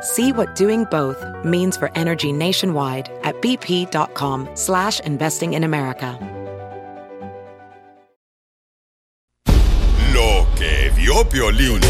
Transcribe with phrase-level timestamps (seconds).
[0.00, 6.16] See what doing both means for energy nationwide at bp.com slash investing in America.
[10.12, 11.80] Lo que vio Piolín.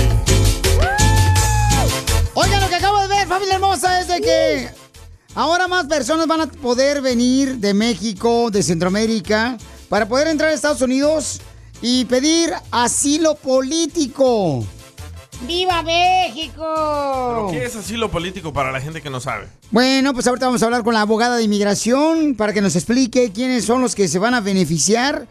[2.34, 4.70] Oigan, lo que acabo de ver, familia hermosa, es de que
[5.34, 9.58] ahora más personas van a poder venir de México, de Centroamérica,
[9.90, 11.40] para poder entrar a Estados Unidos
[11.82, 14.64] y pedir asilo político.
[15.46, 16.64] ¡Viva México!
[16.64, 19.46] ¿Pero qué es asilo político para la gente que no sabe?
[19.70, 23.30] Bueno, pues ahorita vamos a hablar con la abogada de inmigración para que nos explique
[23.32, 25.28] quiénes son los que se van a beneficiar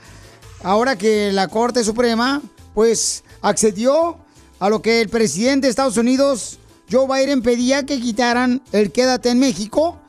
[0.63, 2.41] ahora que la Corte Suprema
[2.73, 4.17] pues accedió
[4.59, 6.59] a lo que el presidente de Estados Unidos,
[6.91, 9.99] Joe Biden, pedía que quitaran el quédate en México.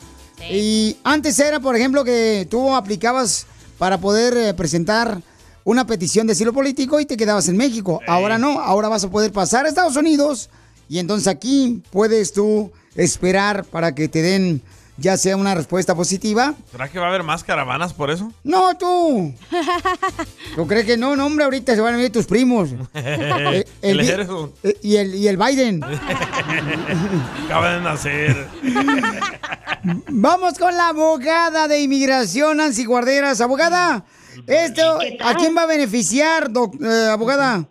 [0.51, 5.21] Y antes era, por ejemplo, que tú aplicabas para poder eh, presentar
[5.69, 8.01] una petición de asilo político y te quedabas en México.
[8.07, 10.49] Ahora no, ahora vas a poder pasar a Estados Unidos
[10.89, 14.63] y entonces aquí puedes tú esperar para que te den
[14.97, 16.55] ya sea una respuesta positiva.
[16.73, 18.33] ¿Será que va a haber más caravanas por eso?
[18.43, 19.35] No, tú.
[20.57, 21.15] ¿Tú crees que no?
[21.17, 22.71] No, hombre, ahorita se van a venir tus primos.
[22.95, 24.55] Eh, El ejército.
[24.63, 25.85] eh, y, el, y el Biden.
[27.45, 28.49] Acaba de nacer.
[30.09, 33.41] Vamos con la abogada de inmigración, Nancy Guarderas.
[33.41, 34.05] Abogada,
[34.47, 37.67] esto, ¿a quién va a beneficiar, doc- eh, abogada?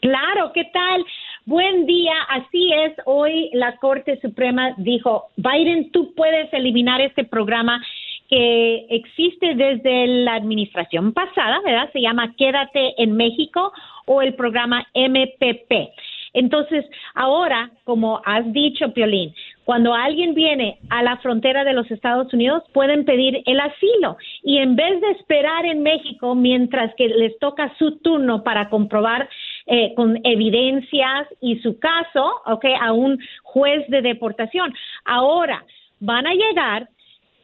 [0.00, 1.04] Claro, ¿qué tal?
[1.44, 2.92] Buen día, así es.
[3.04, 7.84] Hoy la Corte Suprema dijo, Biden, tú puedes eliminar este programa
[8.28, 11.90] que existe desde la administración pasada, ¿verdad?
[11.92, 13.72] Se llama Quédate en México
[14.06, 15.90] o el programa MPP.
[16.34, 22.32] Entonces, ahora, como has dicho, Piolín, cuando alguien viene a la frontera de los Estados
[22.32, 27.38] Unidos, pueden pedir el asilo y en vez de esperar en México mientras que les
[27.38, 29.28] toca su turno para comprobar
[29.66, 32.64] eh, con evidencias y su caso, ¿ok?
[32.80, 34.74] A un juez de deportación.
[35.04, 35.64] Ahora
[36.00, 36.88] van a llegar,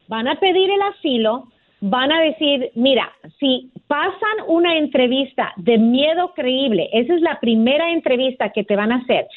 [0.07, 1.45] van a pedir el asilo,
[1.81, 3.09] van a decir, mira,
[3.39, 8.91] si pasan una entrevista de miedo creíble, esa es la primera entrevista que te van
[8.91, 9.27] a hacer.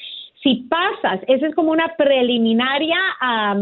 [0.42, 3.56] Si pasas, esa es como una preliminaria, ah,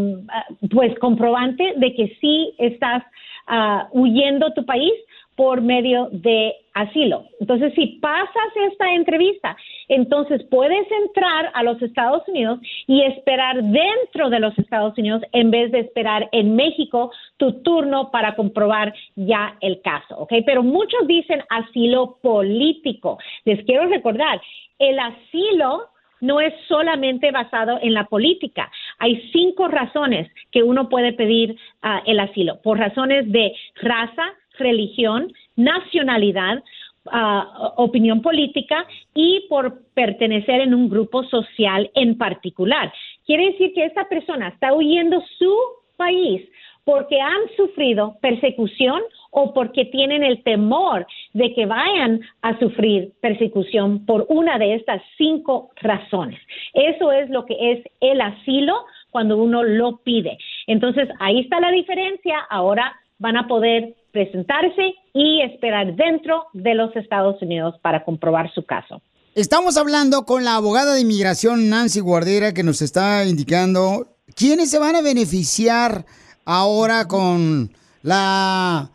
[0.71, 3.03] pues comprobante de que sí estás
[3.47, 4.93] ah, huyendo tu país
[5.41, 7.25] por medio de asilo.
[7.41, 9.57] Entonces, si pasas esta entrevista,
[9.89, 15.51] entonces puedes entrar a los Estados Unidos y esperar dentro de los Estados Unidos en
[15.51, 20.33] vez de esperar en México tu turno para comprobar ya el caso, ¿ok?
[20.45, 23.19] Pero muchos dicen asilo político.
[23.47, 24.43] Les quiero recordar,
[24.79, 25.89] el asilo
[26.21, 28.71] no es solamente basado en la política.
[28.99, 34.25] Hay cinco razones que uno puede pedir ah, el asilo, por razones de raza,
[34.59, 36.63] religión, nacionalidad,
[37.11, 42.93] ah, opinión política y por pertenecer en un grupo social en particular.
[43.27, 45.55] Quiere decir que esta persona está huyendo su
[45.97, 46.43] país
[46.85, 54.05] porque han sufrido persecución o porque tienen el temor de que vayan a sufrir persecución
[54.05, 56.41] por una de estas cinco razones.
[56.75, 60.39] Eso es lo que es el asilo cuando uno lo pide.
[60.67, 62.39] Entonces, ahí está la diferencia.
[62.49, 68.65] Ahora van a poder presentarse y esperar dentro de los Estados Unidos para comprobar su
[68.65, 69.01] caso.
[69.35, 74.79] Estamos hablando con la abogada de inmigración Nancy Guardera que nos está indicando quiénes se
[74.81, 76.05] van a beneficiar
[76.45, 77.71] ahora con
[78.03, 78.91] la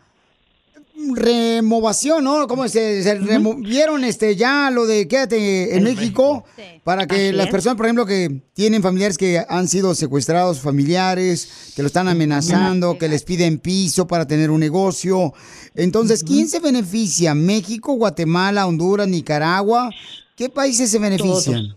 [1.14, 2.46] removación, ¿no?
[2.46, 6.44] ¿Cómo se, se removieron este ya lo de quédate en México?
[6.84, 11.82] Para que las personas, por ejemplo, que tienen familiares que han sido secuestrados, familiares, que
[11.82, 15.32] lo están amenazando, que les piden piso para tener un negocio.
[15.74, 17.34] Entonces, ¿quién se beneficia?
[17.34, 19.90] ¿México, Guatemala, Honduras, Nicaragua?
[20.36, 21.76] ¿Qué países se benefician?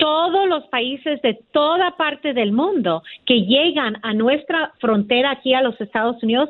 [0.00, 5.60] todos los países de toda parte del mundo que llegan a nuestra frontera aquí a
[5.60, 6.48] los Estados Unidos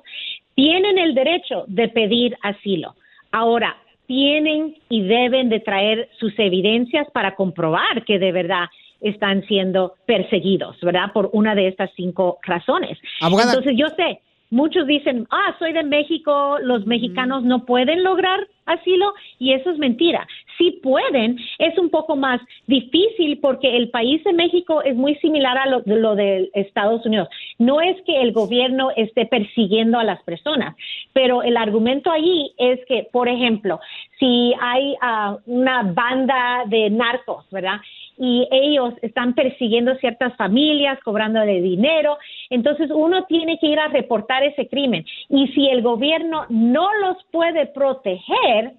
[0.61, 2.95] tienen el derecho de pedir asilo.
[3.33, 8.67] Ahora, tienen y deben de traer sus evidencias para comprobar que de verdad
[9.01, 11.13] están siendo perseguidos, ¿verdad?
[11.15, 12.99] Por una de estas cinco razones.
[13.23, 13.55] Abogada.
[13.55, 19.15] Entonces yo sé, muchos dicen, ah, soy de México, los mexicanos no pueden lograr asilo
[19.39, 20.27] y eso es mentira.
[20.59, 25.57] Sí pueden, es un poco más difícil porque el país de México es muy similar
[25.59, 27.29] a lo, de lo de Estados Unidos.
[27.59, 30.77] No es que el gobierno esté persiguiendo a las personas,
[31.13, 33.81] pero el argumento allí es que, por ejemplo,
[34.19, 37.81] si hay ah, una banda de narcos, ¿verdad?
[38.21, 42.19] Y ellos están persiguiendo ciertas familias, cobrándole dinero.
[42.51, 45.07] Entonces uno tiene que ir a reportar ese crimen.
[45.31, 48.75] Y si el gobierno no los puede proteger,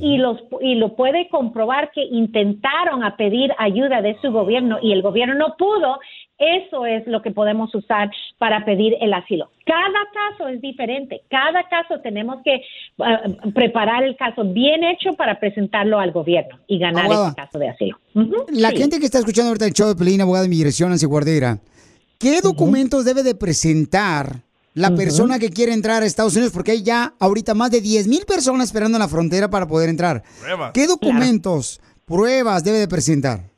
[0.00, 4.92] y los y lo puede comprobar que intentaron a pedir ayuda de su gobierno y
[4.92, 6.00] el gobierno no pudo,
[6.38, 9.50] eso es lo que podemos usar para pedir el asilo.
[9.64, 12.62] Cada caso es diferente, cada caso tenemos que
[12.98, 17.28] uh, preparar el caso bien hecho para presentarlo al gobierno y ganar Abogada.
[17.28, 17.98] ese caso de asilo.
[18.48, 18.76] La sí.
[18.76, 21.58] gente que está escuchando ahorita el show de Pelín, abogada de inmigración, Nancy Guardera,
[22.18, 24.42] ¿qué documentos debe de presentar
[24.74, 26.52] la persona que quiere entrar a Estados Unidos?
[26.52, 29.88] Porque hay ya ahorita más de 10 mil personas esperando en la frontera para poder
[29.88, 30.22] entrar.
[30.40, 30.72] Pruebas.
[30.72, 33.54] ¿Qué documentos, pruebas debe de presentar?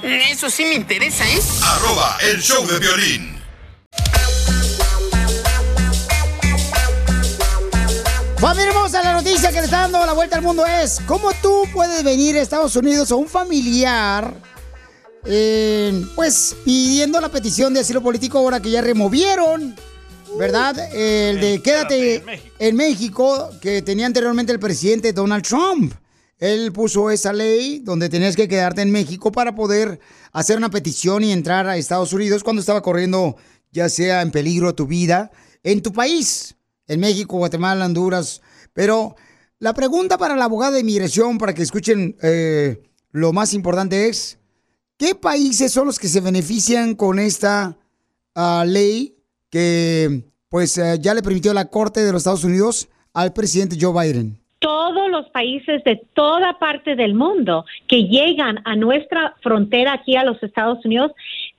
[0.03, 1.39] Eso sí me interesa, ¿eh?
[1.63, 3.35] arroba el show de violín.
[8.39, 11.65] Familia hermosa, la noticia que le está dando la vuelta al mundo es cómo tú
[11.73, 14.35] puedes venir a Estados Unidos o un familiar,
[15.25, 19.75] eh, pues pidiendo la petición de asilo político ahora que ya removieron,
[20.39, 20.77] ¿verdad?
[20.95, 22.23] El de quédate
[22.59, 25.95] en México que tenía anteriormente el presidente Donald Trump.
[26.39, 30.01] Él puso esa ley donde tenías que quedarte en México para poder
[30.33, 33.37] hacer una petición y entrar a Estados Unidos cuando estaba corriendo
[33.71, 35.31] ya sea en peligro tu vida
[35.65, 36.55] en tu país,
[36.87, 38.43] en México, Guatemala, Honduras.
[38.73, 39.17] Pero
[39.59, 44.39] la pregunta para la abogada de inmigración, para que escuchen eh, lo más importante es,
[44.97, 47.79] ¿qué países son los que se benefician con esta
[48.35, 49.17] ah, ley
[49.51, 53.93] que pues eh, ya le permitió la Corte de los Estados Unidos al presidente Joe
[53.93, 54.39] Biden?
[54.95, 60.25] Todos los países de toda parte del mundo que llegan a nuestra frontera aquí a
[60.25, 61.13] los Estados Unidos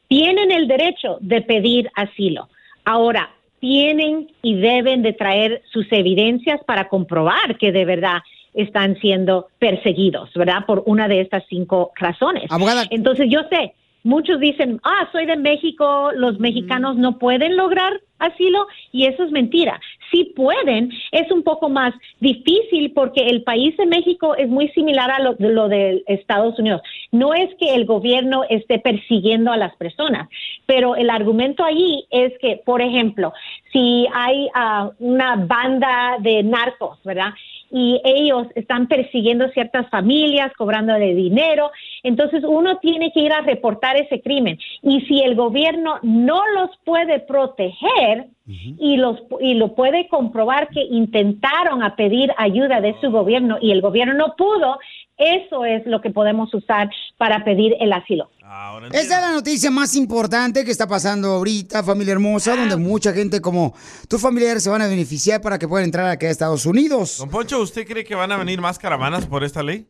[0.07, 2.47] tienen el derecho de pedir asilo.
[2.85, 8.19] Ahora, tienen y deben de traer sus evidencias para comprobar que de verdad
[8.53, 10.65] están siendo perseguidos, ¿verdad?
[10.65, 12.45] Por una de estas cinco razones.
[12.49, 12.85] Abogada.
[12.89, 18.67] Entonces, yo sé, muchos dicen, ah, soy de México, los mexicanos no pueden lograr asilo
[18.93, 19.81] y eso es mentira.
[20.11, 25.11] Sí pueden, es un poco más difícil porque el país de México es muy similar
[25.11, 26.81] a lo, de lo de Estados Unidos.
[27.11, 30.29] No es que el gobierno esté persiguiendo a las personas,
[30.65, 33.33] pero el argumento allí es que, por ejemplo,
[33.71, 37.33] si hay ah, una banda de narcos, ¿verdad?
[37.71, 41.71] Y ellos están persiguiendo ciertas familias, cobrándole dinero.
[42.03, 44.57] Entonces uno tiene que ir a reportar ese crimen.
[44.81, 50.81] Y si el gobierno no los puede proteger y, los, y lo puede comprobar que
[50.81, 54.77] intentaron a pedir ayuda de su gobierno y el gobierno no pudo,
[55.17, 58.29] eso es lo que podemos usar para pedir el asilo.
[58.47, 63.11] Ahora Esa es la noticia más importante que está pasando ahorita, familia hermosa, donde mucha
[63.11, 63.73] gente como
[64.07, 67.17] tus familiares se van a beneficiar para que puedan entrar aquí a Estados Unidos.
[67.17, 69.87] Don Poncho, ¿usted cree que van a venir más caravanas por esta ley?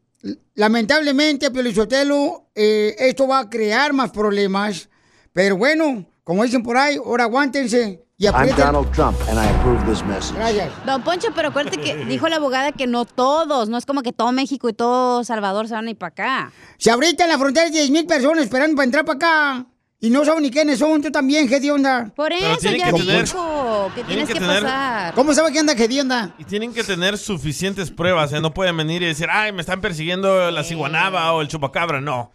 [0.54, 4.88] Lamentablemente, Piolichotelo, eh, esto va a crear más problemas,
[5.34, 8.56] pero bueno, como dicen por ahí, ahora aguántense, Y I'm.
[8.56, 10.36] Donald Trump, and I approve this message.
[10.38, 10.72] Gracias.
[10.86, 14.14] Don Poncho, pero acuérdate que dijo la abogada que no todos, no es como que
[14.14, 16.52] todo México y todo Salvador se van a ir para acá.
[16.78, 19.66] Si ahorita en la frontera hay 10 mil personas esperando para entrar para acá
[20.00, 22.10] y no saben ni quiénes son, tú también, ¿qué de onda?
[22.16, 25.14] Por eso ya que tener- dijo que tienen tienes que que, tener- pasar.
[25.14, 26.36] ¿Cómo sabe qué anda, qué de onda?
[26.38, 28.40] Y tienen que tener suficientes pruebas, ¿eh?
[28.40, 32.00] No pueden venir y decir, ay, me están persiguiendo la ciguanaba o el chupacabra.
[32.00, 32.32] No.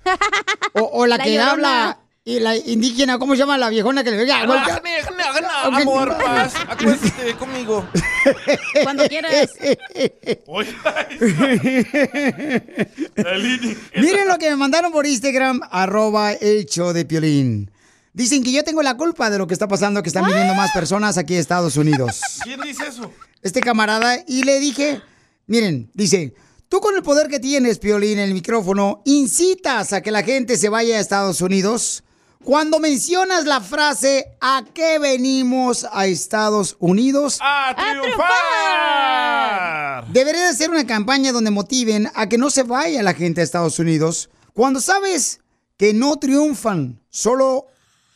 [0.74, 1.50] O, o la, La que Llorona.
[1.52, 1.98] habla
[2.30, 4.40] y la indígena, ¿cómo se llama la viejona que le diga?
[4.46, 4.80] Ah,
[5.64, 7.84] Amor, paz, acuéstate conmigo.
[8.84, 9.50] Cuando quieras.
[13.96, 17.68] Miren lo que me mandaron por Instagram, arroba el show de Piolín.
[18.12, 20.70] Dicen que yo tengo la culpa de lo que está pasando, que están viniendo más
[20.70, 22.20] personas aquí a Estados Unidos.
[22.44, 23.12] ¿Quién dice eso?
[23.42, 25.02] Este camarada, y le dije,
[25.48, 26.32] miren, dice,
[26.68, 30.56] tú con el poder que tienes, Piolín, en el micrófono, incitas a que la gente
[30.56, 32.04] se vaya a Estados Unidos.
[32.44, 37.38] Cuando mencionas la frase, ¿a qué venimos a Estados Unidos?
[37.42, 38.10] ¡A triunfar!
[40.10, 43.44] Debería de ser una campaña donde motiven a que no se vaya la gente a
[43.44, 44.30] Estados Unidos.
[44.54, 45.40] Cuando sabes
[45.76, 47.66] que no triunfan, solo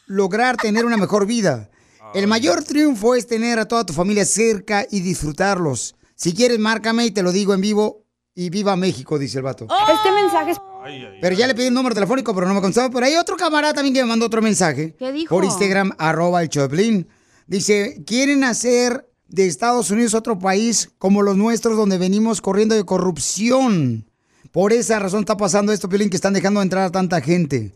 [0.06, 1.68] lograr tener una mejor vida.
[2.14, 5.96] El mayor triunfo es tener a toda tu familia cerca y disfrutarlos.
[6.14, 8.06] Si quieres, márcame y te lo digo en vivo.
[8.34, 9.66] Y viva México, dice el vato.
[9.92, 12.60] Este mensaje es Ay, ay, Pero ya le pedí el número telefónico, pero no me
[12.60, 12.90] contestó.
[12.90, 14.94] Pero hay otro camarada también que me mandó otro mensaje.
[14.98, 15.34] ¿Qué dijo?
[15.34, 17.08] Por Instagram, arroba el Choplin.
[17.46, 22.84] Dice, quieren hacer de Estados Unidos otro país como los nuestros donde venimos corriendo de
[22.84, 24.10] corrupción.
[24.52, 27.72] Por esa razón está pasando esto, Piolín, que están dejando entrar a tanta gente.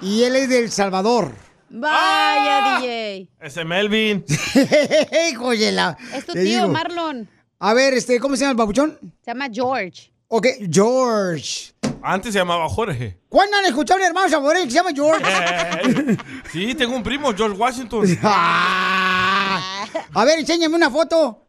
[0.00, 1.32] Y él es de El Salvador.
[1.70, 3.28] Vaya, DJ.
[3.40, 4.24] Ese Melvin.
[5.30, 6.68] Hijo de la- Es tu tío, digo.
[6.68, 7.28] Marlon.
[7.64, 8.98] A ver, este, ¿cómo se llama el babuchón?
[9.24, 10.12] Se llama George.
[10.26, 11.72] Ok, George.
[12.02, 13.20] Antes se llamaba Jorge.
[13.28, 15.24] ¿Cuándo han escuchado a un hermano saboreño que se llama George?
[15.24, 16.16] Eh,
[16.52, 18.18] sí, tengo un primo, George Washington.
[18.24, 19.86] Ah.
[20.14, 21.46] A ver, enséñame una foto.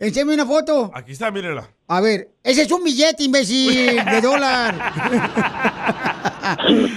[0.00, 0.90] Enséñame una foto.
[0.92, 1.70] Aquí está, mírela.
[1.86, 4.92] A ver, ese es un billete, imbécil, de dólar.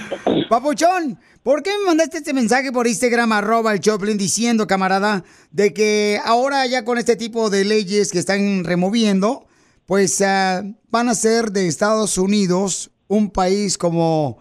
[0.52, 5.72] Papuchón, ¿por qué me mandaste este mensaje por Instagram, arroba el Choplin, diciendo, camarada, de
[5.72, 9.46] que ahora ya con este tipo de leyes que están removiendo,
[9.86, 14.40] pues ah, van a ser de Estados Unidos un país como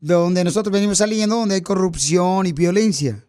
[0.00, 3.22] de donde nosotros venimos saliendo, donde hay corrupción y violencia?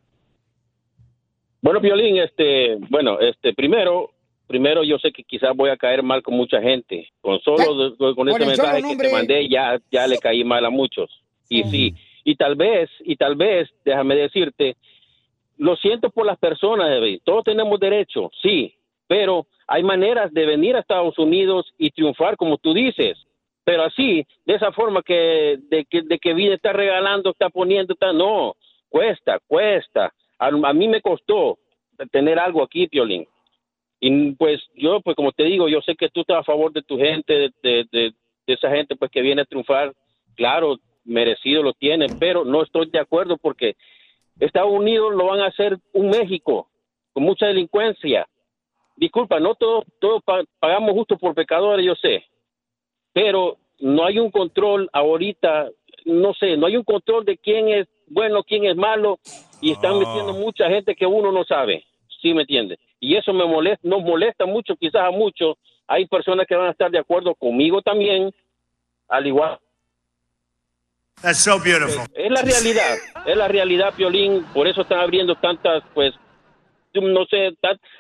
[1.62, 4.10] Bueno, Violín, este, bueno, este, primero,
[4.48, 7.10] primero yo sé que quizás voy a caer mal con mucha gente.
[7.20, 11.12] Con solo con este mensaje que te mandé ya, ya le caí mal a muchos.
[11.50, 14.76] Y sí, y tal vez, y tal vez, déjame decirte,
[15.58, 16.90] lo siento por las personas.
[17.24, 18.74] Todos tenemos derecho, sí,
[19.08, 23.18] pero hay maneras de venir a Estados Unidos y triunfar, como tú dices.
[23.64, 27.94] Pero así, de esa forma que de que, de que viene, está regalando, está poniendo,
[27.94, 28.56] está, no,
[28.90, 30.12] cuesta, cuesta.
[30.40, 31.60] A, mí me costó
[32.12, 33.28] tener algo aquí, Piolín.
[34.00, 36.82] Y pues yo, pues como te digo, yo sé que tú estás a favor de
[36.82, 38.14] tu gente, de, de, de-
[38.48, 39.94] de esa gente pues que viene a triunfar.
[40.36, 43.76] Claro, merecido lo tienen, pero no estoy de acuerdo porque
[44.40, 46.68] Estados Unidos lo van a hacer un México
[47.14, 48.28] con mucha delincuencia.
[48.96, 52.24] Disculpa, no todos todos pa- pagamos justo por pecadores, yo sé,
[53.14, 55.70] pero no hay un control ahorita,
[56.06, 59.20] no sé, no hay un control de quién es bueno, quién es malo,
[59.60, 61.86] y están metiendo mucha gente que uno no sabe,
[62.22, 62.78] ¿sí me entiende?
[63.00, 65.56] Y eso me molesta, nos molesta mucho, quizás a muchos.
[65.88, 68.32] Hay personas que van a estar de acuerdo conmigo también,
[69.08, 69.58] al igual.
[72.16, 76.14] Es la realidad, es la realidad, Piolín, por eso están abriendo tantas, pues,
[76.94, 77.52] no sé,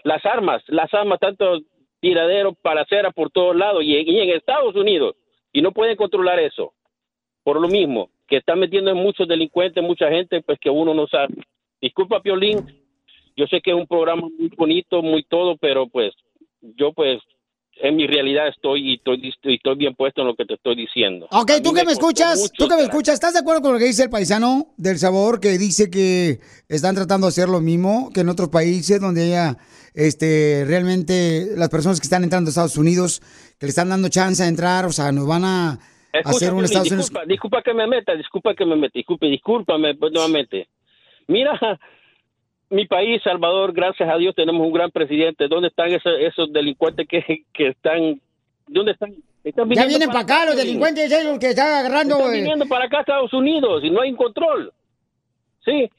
[0.03, 1.61] las armas, las armas, tantos
[1.99, 3.83] tiraderos para acera por todos lados.
[3.83, 5.15] Y, y en Estados Unidos,
[5.53, 6.73] y no pueden controlar eso,
[7.43, 11.35] por lo mismo, que están metiendo muchos delincuentes, mucha gente, pues que uno no sabe.
[11.81, 12.65] Disculpa, Piolín,
[13.35, 16.13] yo sé que es un programa muy bonito, muy todo, pero pues,
[16.61, 17.21] yo pues,
[17.77, 21.27] en mi realidad estoy y estoy, estoy bien puesto en lo que te estoy diciendo.
[21.31, 23.79] Ok, tú que me escuchas, mucho tú que me escuchas, ¿estás de acuerdo con lo
[23.79, 28.11] que dice el paisano del sabor que dice que están tratando de hacer lo mismo
[28.13, 29.57] que en otros países donde haya
[29.93, 33.21] este realmente las personas que están entrando a Estados Unidos
[33.59, 35.79] que le están dando chance a entrar, o sea, nos van a
[36.13, 39.27] Escucha, hacer un Estados Unidos disculpa, disculpa que me meta, disculpa que me meta, disculpe,
[39.27, 40.67] discúlpame pues, nuevamente.
[41.27, 41.59] Mira,
[42.71, 45.47] mi país, Salvador, gracias a Dios tenemos un gran presidente.
[45.47, 48.19] ¿Dónde están esos, esos delincuentes que, que están?
[48.67, 49.13] ¿Dónde están?
[49.43, 52.85] Están Ya vienen para acá los delincuentes esos que están agarrando Están eh, viniendo para
[52.85, 54.71] acá a Estados Unidos y no hay un control.
[55.65, 55.89] Sí.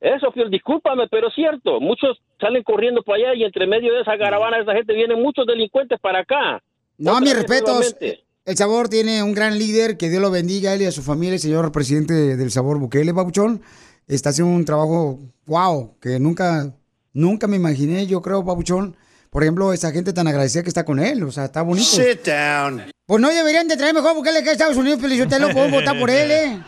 [0.00, 1.80] Eso, Piol, discúlpame, pero es cierto.
[1.80, 5.22] Muchos salen corriendo para allá y entre medio de esa caravana de esa gente vienen
[5.22, 6.62] muchos delincuentes para acá.
[6.98, 7.74] No, mis respetos.
[7.74, 8.24] nuevamente.
[8.44, 11.02] El Sabor tiene un gran líder, que Dios lo bendiga a él y a su
[11.02, 13.62] familia, el señor presidente del Sabor Bukele, Papuchón.
[14.06, 16.72] Está haciendo un trabajo, wow, que nunca,
[17.12, 18.96] nunca me imaginé, yo creo, Papuchón.
[19.30, 21.86] Por ejemplo, esa gente tan agradecida que está con él, o sea, está bonito.
[21.86, 22.82] Sit down.
[23.06, 25.70] Pues no deberían de traer mejor Bukele que a Estados Unidos, pero usted lo pueden
[25.70, 26.62] votar por él, ¿eh?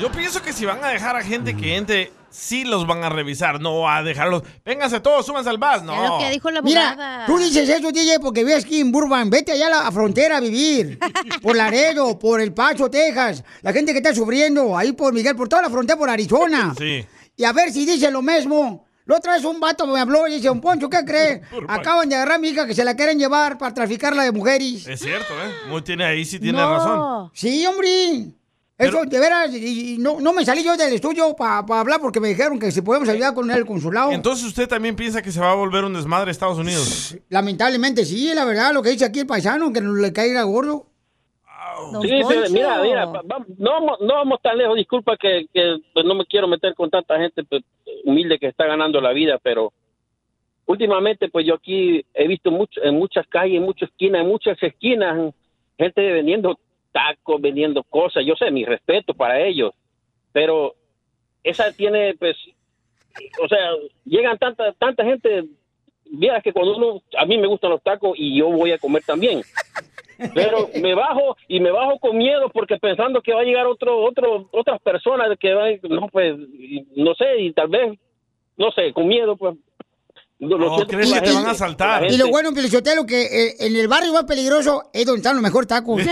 [0.00, 3.08] Yo pienso que si van a dejar a gente que entre, sí los van a
[3.08, 4.42] revisar, no a dejarlos.
[4.64, 6.18] Vénganse todos, súbanse al bus, no.
[6.62, 9.30] Mira, tú dices eso, DJ, porque ves aquí en Burbank.
[9.30, 10.98] Vete allá a la frontera a vivir.
[11.42, 13.42] Por Laredo, por El Paso, Texas.
[13.62, 16.74] La gente que está sufriendo ahí por Miguel, por toda la frontera, por Arizona.
[16.76, 17.04] Sí.
[17.36, 18.84] Y a ver si dice lo mismo.
[19.06, 21.40] La otra vez un vato me habló y dice, un Poncho, ¿qué cree?
[21.68, 24.84] Acaban de agarrar a mi hija que se la quieren llevar para traficarla de mujeres.
[24.88, 25.68] Es cierto, ¿eh?
[25.68, 26.68] Muy tiene ahí, sí tiene No.
[26.76, 27.30] razón.
[27.32, 28.32] Sí, hombre.
[28.78, 32.20] Eso, de veras, y, y no, no me salí yo del estudio para hablar porque
[32.20, 34.12] me dijeron que si podemos ayudar con el consulado.
[34.12, 37.16] Entonces usted también piensa que se va a volver un desmadre Estados Unidos.
[37.30, 40.86] Lamentablemente sí, la verdad, lo que dice aquí el paisano, que no le caiga gordo.
[42.02, 46.14] Sí, pero mira, mira, no, vamos- no vamos tan lejos, disculpa que, que, pues, no
[46.14, 47.62] me quiero meter con tanta gente pues,
[48.04, 49.72] humilde que está ganando la vida, pero
[50.66, 54.62] últimamente pues yo aquí he visto mucho, en muchas calles, en muchas esquinas, en muchas
[54.62, 55.32] esquinas,
[55.78, 56.58] gente vendiendo
[56.96, 59.74] tacos, vendiendo cosas, yo sé, mi respeto para ellos,
[60.32, 60.74] pero
[61.44, 62.34] esa tiene pues,
[63.42, 63.72] o sea,
[64.06, 65.44] llegan tanta, tanta gente,
[66.10, 69.02] vieras que cuando uno, a mí me gustan los tacos y yo voy a comer
[69.04, 69.42] también.
[70.34, 74.02] Pero me bajo y me bajo con miedo porque pensando que va a llegar otro,
[74.02, 76.34] otro, otras personas que van, no pues,
[76.94, 77.98] no sé, y tal vez,
[78.56, 79.56] no sé, con miedo pues.
[80.38, 83.74] Lo- lo siento por la gente, por la Y lo bueno, Pelichotelo, que eh, en
[83.74, 86.00] el barrio más peligroso es donde están los mejores tacos.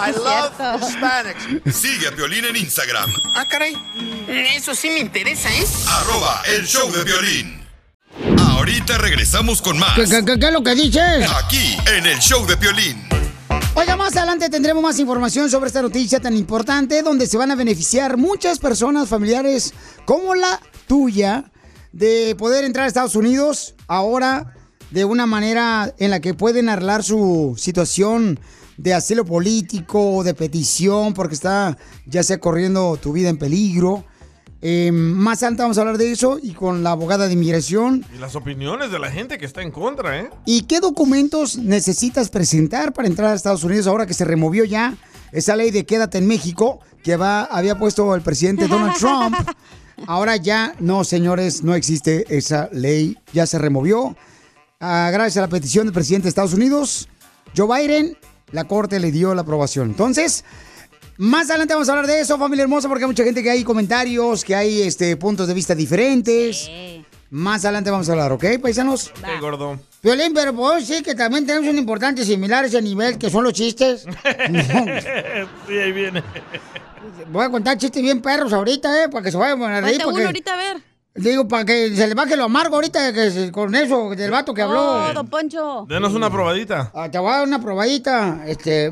[0.00, 1.76] I love Hispanics.
[1.76, 3.10] Sigue a Piolín en Instagram.
[3.34, 3.74] Ah, caray.
[4.28, 5.64] Eso sí me interesa, ¿eh?
[5.88, 7.66] Arroba el show de violín.
[8.50, 9.94] Ahorita regresamos con más.
[9.96, 11.28] ¿Qué, qué, qué- qué es lo que dices?
[11.44, 13.08] Aquí, en el show de Piolín.
[13.74, 17.54] Oiga, más adelante tendremos más información sobre esta noticia tan importante donde se van a
[17.56, 19.72] beneficiar muchas personas familiares
[20.04, 21.44] como la tuya
[21.92, 24.54] de poder entrar a Estados Unidos ahora
[24.90, 28.38] de una manera en la que pueden arreglar su situación
[28.76, 34.04] de asilo político o de petición porque está ya sea corriendo tu vida en peligro.
[34.60, 38.18] Eh, más adelante vamos a hablar de eso y con la abogada de inmigración Y
[38.18, 40.30] las opiniones de la gente que está en contra, ¿eh?
[40.46, 44.96] ¿Y qué documentos necesitas presentar para entrar a Estados Unidos ahora que se removió ya
[45.30, 49.36] esa ley de quédate en México que va, había puesto el presidente Donald Trump?
[50.06, 54.16] Ahora ya no, señores, no existe esa ley, ya se removió.
[54.80, 57.08] Ah, gracias a la petición del presidente de Estados Unidos,
[57.56, 58.16] Joe Biden,
[58.52, 59.90] la corte le dio la aprobación.
[59.90, 60.44] Entonces,
[61.16, 63.64] más adelante vamos a hablar de eso, familia hermosa, porque hay mucha gente que hay
[63.64, 66.70] comentarios, que hay este, puntos de vista diferentes.
[67.30, 69.12] Más adelante vamos a hablar, ¿ok, paisanos?
[69.12, 69.78] Qué gordo.
[70.02, 73.44] Violín, pero puedo decir que también tenemos un importante similar a ese nivel, que son
[73.44, 74.06] los chistes.
[75.66, 76.22] sí, ahí viene.
[77.28, 79.08] Voy a contar chistes bien perros ahorita, ¿eh?
[79.08, 79.98] Para que se vayan a reír.
[79.98, 80.76] Cuenta para uno que- ahorita, a ver.
[81.14, 84.54] Digo, para que se le baje lo amargo ahorita que se- con eso del vato
[84.54, 85.06] que habló.
[85.08, 85.84] Oh, don Poncho.
[85.88, 86.92] Denos una probadita.
[86.94, 88.42] Ah, te voy a dar una probadita.
[88.46, 88.90] Este.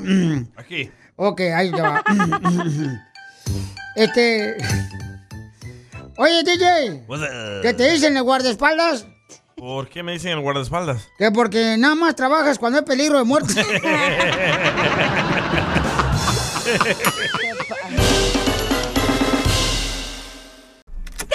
[0.57, 0.91] Aquí.
[1.15, 2.03] Ok, ahí te va.
[3.97, 4.57] este.
[6.19, 7.05] Oye, DJ?
[7.63, 9.07] ¿qué te dicen el guardaespaldas?
[9.55, 11.07] ¿Por qué me dicen el guardaespaldas?
[11.19, 13.55] Que porque nada más trabajas cuando hay peligro de muerte.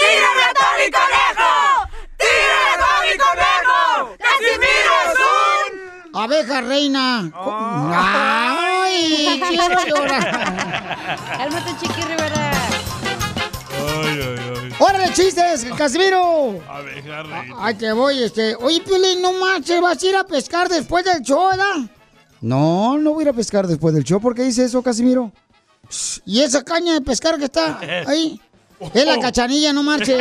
[0.02, 1.52] ¡Tírame a Tony Conejo!
[2.18, 3.82] ¡Tírame a Tony Conejo!
[4.20, 6.16] ¡Casimiro es un...
[6.22, 7.32] Abeja reina.
[7.94, 10.24] Ay, quiero llorar.
[11.38, 12.52] Cálmate, Chiqui Rivera.
[14.04, 14.76] Ay, ay, ay.
[14.80, 16.60] ¡Órale, chistes, Casimiro!
[16.68, 17.56] Abeja reina.
[17.60, 18.56] Ay, te voy, este.
[18.56, 21.76] Oye, Piolín, no manches, ¿vas a ir a pescar después del show, verdad?
[22.42, 24.20] No, no voy a ir a pescar después del show.
[24.20, 25.32] ¿Por qué dice eso, Casimiro?
[26.26, 28.42] ¿Y esa caña de pescar que está ahí?
[28.94, 30.16] Es la cachanilla, no marche.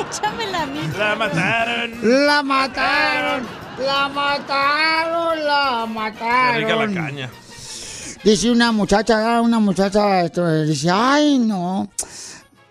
[0.00, 0.80] Échamela a mí.
[0.98, 1.90] La mataron.
[2.26, 3.46] La mataron,
[3.84, 6.56] la mataron, la Qué mataron.
[6.62, 7.30] rica la caña.
[8.22, 11.90] Dice una muchacha, ah, una muchacha, esto, dice, ay, no.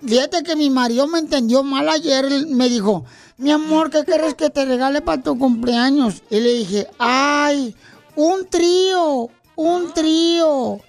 [0.06, 2.26] Fíjate que mi marido me entendió mal ayer.
[2.48, 3.06] Me dijo,
[3.38, 6.24] mi amor, ¿qué quieres que te regale para tu cumpleaños?
[6.32, 7.76] Y le dije, ay,
[8.16, 10.80] un trío, un trío.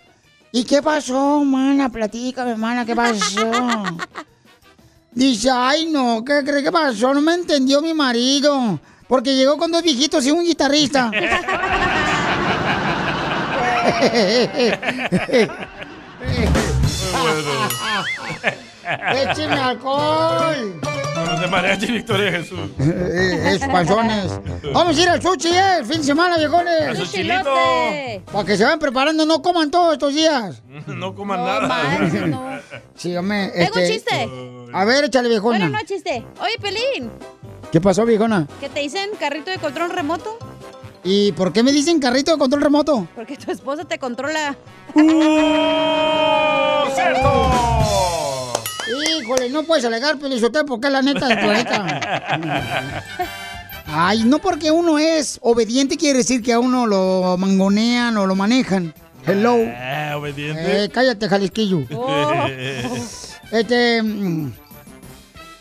[0.57, 1.88] ¿Y qué pasó, mana?
[1.88, 3.51] Platícame, mana, ¿qué pasó?
[5.11, 7.12] Dice, ay, no, ¿qué crees que pasó?
[7.12, 8.79] No me entendió mi marido.
[9.09, 11.11] Porque llegó con dos viejitos y un guitarrista.
[18.87, 20.81] ¡Écheme alcohol!
[21.14, 22.59] Con los mariachi Victoria Jesús.
[22.81, 24.33] Eh, esos panzones.
[24.73, 25.77] Vamos a ir al sushi, ¿eh?
[25.79, 26.88] El fin de semana, viejones.
[26.88, 27.55] Al sushilito.
[28.33, 30.62] Para que se vayan preparando, no coman todos estos días.
[30.87, 32.61] No coman nada.
[32.97, 33.51] Sí, hombre.
[33.55, 34.29] Tengo un este- chiste.
[34.73, 35.59] A ver, échale, viejona.
[35.59, 36.25] Bueno, no chiste.
[36.40, 37.11] Oye, Pelín,
[37.70, 38.47] ¿Qué pasó, viejona?
[38.61, 40.37] ¿que te dicen carrito de control remoto?
[41.03, 43.07] ¿Y por qué me dicen carrito de control remoto?
[43.14, 44.57] Porque tu esposa te controla.
[44.94, 48.24] ¡Oh, ¡Cierto!
[49.20, 53.03] Híjole, no puedes alegar, Pelizotel, porque es la neta del planeta.
[53.87, 58.35] Ay, no porque uno es obediente quiere decir que a uno lo mangonean o lo
[58.35, 58.92] manejan.
[59.27, 59.57] Hello.
[59.59, 60.85] Eh, obediente.
[60.85, 61.81] Eh, cállate, Jalisquillo.
[63.51, 64.03] Este.
[64.03, 64.53] mm,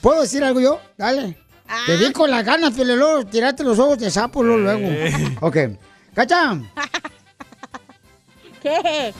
[0.01, 0.79] ¿Puedo decir algo yo?
[0.97, 1.37] Dale.
[1.85, 4.61] Te vi con las ganas, Pelelo, tirate los ojos de sapo luego.
[4.79, 4.89] luego.
[5.41, 5.57] Ok.
[6.13, 6.59] ¡Cacha!
[8.61, 9.13] ¿Qué?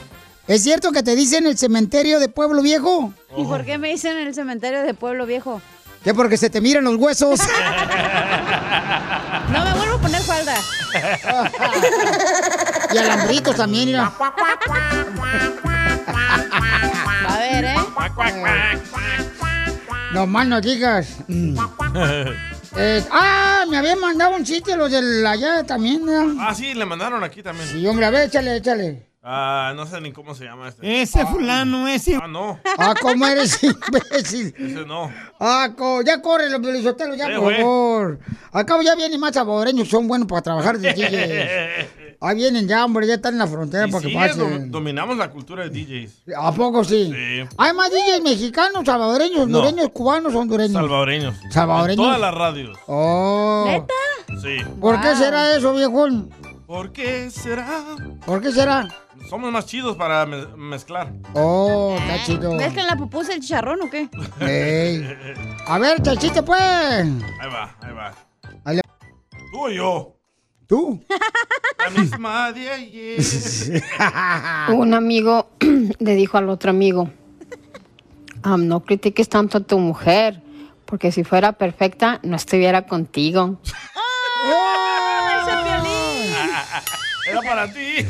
[0.48, 3.14] ¿Es cierto que te dicen el cementerio de Pueblo Viejo?
[3.38, 5.62] ¿Y por qué me dicen en el cementerio de Pueblo Viejo?
[6.04, 7.40] Que porque se te miran los huesos.
[9.52, 10.56] No me vuelvo a poner falda.
[12.94, 14.12] y alambritos también, mira.
[17.28, 17.76] A ver, ¿eh?
[20.14, 21.18] No más no digas.
[21.28, 21.58] Mm.
[22.78, 26.06] Eh, ah, me habían mandado un chiste los de allá también.
[26.06, 26.42] ¿no?
[26.42, 27.68] Ah, sí, le mandaron aquí también.
[27.68, 29.13] Sí, hombre, a ver, échale, échale.
[29.26, 31.02] Ah, no sé ni cómo se llama este.
[31.02, 32.20] Ese fulano, ese.
[32.22, 32.60] Ah, no.
[32.78, 34.54] Ah, ¿cómo eres imbécil?
[34.58, 35.10] Ese no.
[35.40, 38.20] Ah, co- ya corre los Pelizotelo, ya, Sí, por favor.
[38.52, 42.18] Al cabo ya vienen más salvadoreños, son buenos para trabajar de DJs.
[42.20, 44.40] Ahí vienen ya, hombre, ya están en la frontera Y para que pasen.
[44.40, 46.24] dom- dominamos la cultura de DJs.
[46.38, 47.12] ¿A poco sí?
[47.14, 47.48] Sí.
[47.58, 49.60] Hay más DJs mexicanos, salvadoreños, No.
[49.60, 50.74] hondureños, cubanos, hondureños.
[50.74, 51.36] Salvadoreños.
[51.50, 52.00] Salvadoreños.
[52.06, 52.78] En todas las radios.
[52.88, 53.86] Oh.
[54.42, 54.58] Sí.
[54.82, 56.30] ¿Por qué será eso, viejón?
[56.68, 57.66] ¿Por qué será?
[58.26, 58.88] ¿Por qué será?
[59.30, 61.12] Somos más chidos para me- mezclar.
[61.34, 62.56] Oh, está chido.
[62.58, 64.10] ¿Ves que en la pupusa el chicharrón o qué?
[64.40, 65.08] Ey.
[65.66, 66.62] A ver, chachiste, pues.
[66.62, 68.14] Ahí va, ahí va.
[68.66, 68.82] Ahí le-
[69.52, 70.16] Tú o yo.
[70.68, 71.04] ¿Tú?
[71.78, 73.20] La misma de ayer.
[74.76, 75.50] Un amigo
[76.00, 77.10] le dijo al otro amigo,
[78.44, 80.42] "Am, no critiques tanto a tu mujer,
[80.86, 83.58] porque si fuera perfecta no estuviera contigo.
[87.28, 87.98] Era para ti.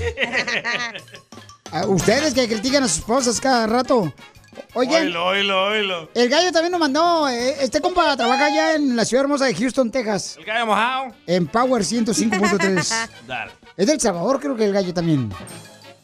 [1.75, 4.13] Ah, Ustedes que critican a sus esposas cada rato.
[4.75, 6.09] Oigan, Oilo, oilo, oilo.
[6.13, 7.27] el gallo también nos mandó.
[7.27, 10.35] eh, Este compa trabaja allá en la ciudad hermosa de Houston, Texas.
[10.37, 11.15] El gallo mojado.
[11.25, 13.09] En Power 105.3.
[13.27, 13.51] Dale.
[13.75, 15.33] es del Salvador, creo que el gallo también.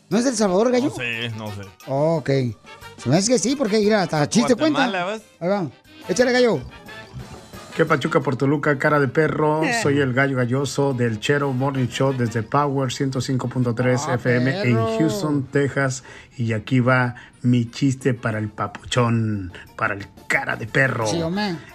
[0.09, 0.89] ¿No es del Salvador, gallo?
[0.89, 1.61] No sé, no sé.
[1.85, 2.29] Oh, ok.
[2.97, 4.87] Se me hace que sí, porque mira, hasta chiste cuenta.
[5.05, 5.21] ¿ves?
[5.39, 5.67] Ahí va.
[6.07, 6.59] Échale, gallo.
[7.79, 9.61] ¿Qué pachuca por Toluca, cara de perro?
[9.83, 14.75] Soy el gallo galloso del Chero Morning Show desde Power 105.3 FM en.
[14.75, 16.03] Houston, Texas.
[16.35, 21.07] Y aquí va mi chiste para el papuchón, para el cara de perro.
[21.07, 21.21] Sí.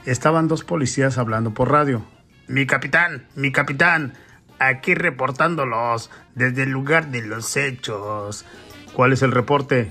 [0.04, 2.04] Estaban dos policías hablando por radio.
[2.48, 4.12] Mi capitán, mi capitán,
[4.58, 8.44] aquí reportándolos desde el lugar de los hechos.
[8.92, 9.90] ¿Cuál es el reporte?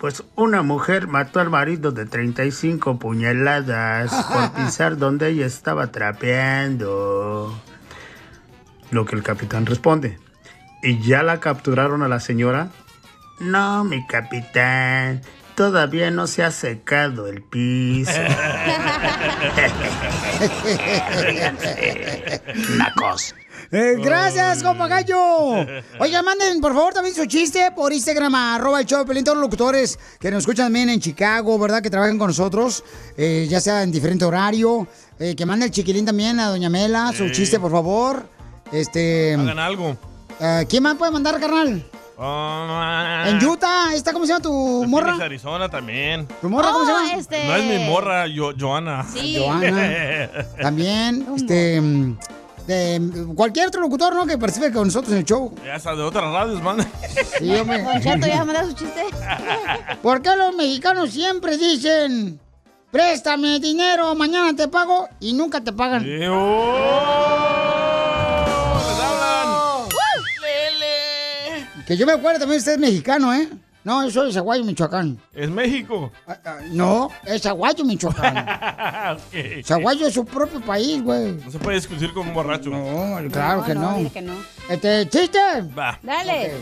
[0.00, 7.60] Pues una mujer mató al marido de 35 puñaladas por pisar donde ella estaba trapeando.
[8.90, 10.18] Lo que el capitán responde.
[10.82, 12.70] ¿Y ya la capturaron a la señora?
[13.40, 15.22] No, mi capitán.
[15.56, 18.12] Todavía no se ha secado el piso.
[22.76, 23.34] Nacos.
[23.70, 25.18] Eh, gracias, compa gallo.
[26.00, 29.36] Oigan, manden por favor también su chiste por Instagram, arroba el show de Pelín, todos
[29.36, 31.82] los locutores que nos escuchan también en Chicago, ¿verdad?
[31.82, 32.82] Que trabajan con nosotros,
[33.16, 34.86] eh, ya sea en diferente horario.
[35.20, 38.22] Eh, que mande el chiquilín también a Doña Mela, su chiste, por favor.
[38.72, 39.34] Este.
[39.34, 39.96] Hagan algo.
[40.40, 41.84] eh, ¿Quién más puede mandar, carnal?
[42.20, 43.24] Ah.
[43.28, 45.16] En Utah, ¿esta cómo se llama tu morra?
[45.22, 46.26] Arizona también.
[46.40, 47.14] ¿Tu morra cómo se llama?
[47.14, 47.44] este.
[47.46, 49.04] No es mi morra, yo, Joana.
[49.12, 49.36] Sí.
[49.38, 50.30] Joana.
[50.60, 51.80] También, este.
[52.68, 54.26] De cualquier otro locutor, ¿no?
[54.26, 55.54] Que participe con nosotros en el show.
[55.64, 56.86] Ya está de otras radios, man.
[57.38, 57.82] Sí, hombre.
[57.82, 59.00] Don Cheto, ¿ya mandó su chiste?
[60.02, 62.38] ¿Por qué los mexicanos siempre dicen,
[62.90, 66.04] préstame dinero, mañana te pago y nunca te pagan?
[71.86, 73.48] Que yo me acuerdo también, usted es mexicano, ¿eh?
[73.88, 75.18] No, yo soy de Zaguayo, Michoacán.
[75.32, 76.12] Es México.
[76.72, 78.36] No, es Zaguayo, Michoacán.
[79.08, 79.64] Ok.
[79.64, 81.32] Zaguayo es su propio país, güey.
[81.42, 82.68] No se puede discutir con un borracho.
[82.68, 83.96] No, claro que no.
[83.96, 84.34] dile que no.
[84.68, 85.38] Este, ¿chiste?
[85.76, 85.98] Va.
[86.02, 86.52] Dale.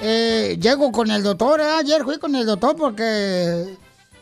[0.00, 1.64] Eh, llego con el doctor, ¿eh?
[1.78, 3.76] ayer fui con el doctor porque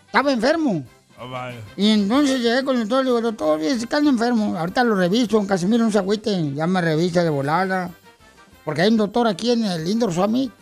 [0.07, 0.85] estaba enfermo.
[1.17, 1.61] Ah, vaya.
[1.77, 3.61] Y entonces llegué con el doctor y le digo, doctor,
[3.97, 4.59] ando enfermo.
[4.59, 6.53] Ahorita lo reviso, Casimiro, no se agüite.
[6.53, 7.93] Ya me revisa de volada.
[8.65, 10.58] Porque hay un doctor aquí en el Indoor Summit.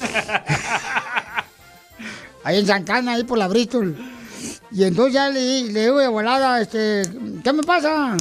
[2.44, 3.96] ahí en San Cana, ahí por la Bristol.
[4.72, 7.02] Y entonces ya le, le digo de volada, este,
[7.42, 8.16] ¿qué me pasa?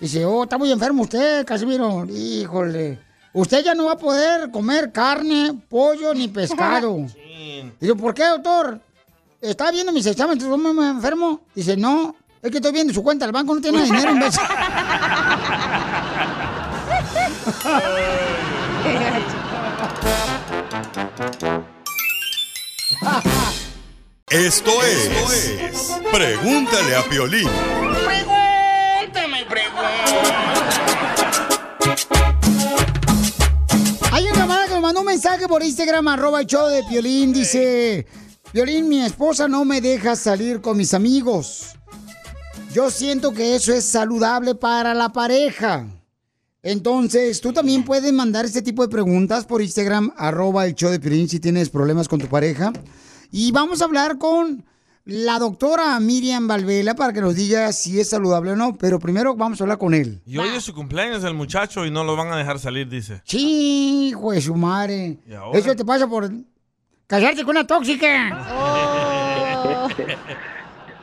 [0.00, 2.04] Dice, oh, está muy enfermo usted, Casimiro.
[2.06, 2.98] Híjole,
[3.32, 6.96] usted ya no va a poder comer carne, pollo ni pescado.
[7.80, 8.80] Dice, ¿por qué, doctor?
[9.40, 10.42] ¿Está viendo mis exámenes?
[10.42, 11.42] ¿Estoy muy enfermo?
[11.54, 14.42] Dice, no, es que estoy viendo su cuenta del banco, no tiene dinero, imbécil.
[24.32, 27.50] Esto es, Pregúntale a Piolín.
[28.02, 29.44] Pregúntame,
[34.10, 37.34] Hay un camarada que nos mandó un mensaje por Instagram, arroba el show de Piolín,
[37.34, 38.06] dice,
[38.52, 41.76] Piolín, mi esposa no me deja salir con mis amigos.
[42.72, 45.86] Yo siento que eso es saludable para la pareja.
[46.62, 51.00] Entonces, tú también puedes mandar este tipo de preguntas por Instagram, arroba el show de
[51.00, 52.72] Piolín, si tienes problemas con tu pareja.
[53.34, 54.62] Y vamos a hablar con
[55.06, 58.76] la doctora Miriam Valvela para que nos diga si es saludable o no.
[58.76, 60.20] Pero primero vamos a hablar con él.
[60.26, 63.22] Y hoy es su cumpleaños el muchacho y no lo van a dejar salir, dice.
[63.24, 65.18] Sí, hijo de su madre.
[65.54, 66.30] Eso te pasa por
[67.06, 68.38] casarte con una tóxica.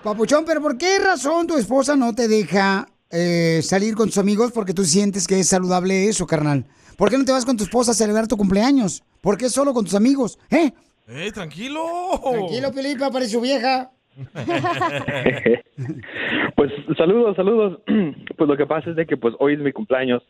[0.03, 4.51] Papuchón, pero ¿por qué razón tu esposa no te deja eh, salir con tus amigos
[4.51, 6.67] porque tú sientes que es saludable eso, carnal?
[6.95, 9.01] ¿Por qué no te vas con tu esposa a celebrar tu cumpleaños?
[9.19, 10.37] ¿Por qué solo con tus amigos?
[10.51, 10.73] ¿Eh?
[11.11, 11.81] ¡Eh, tranquilo!
[12.21, 13.89] Tranquilo, Felipe, aparece su vieja.
[16.55, 17.79] Pues saludos, saludos.
[18.37, 20.23] Pues lo que pasa es de que pues hoy es mi cumpleaños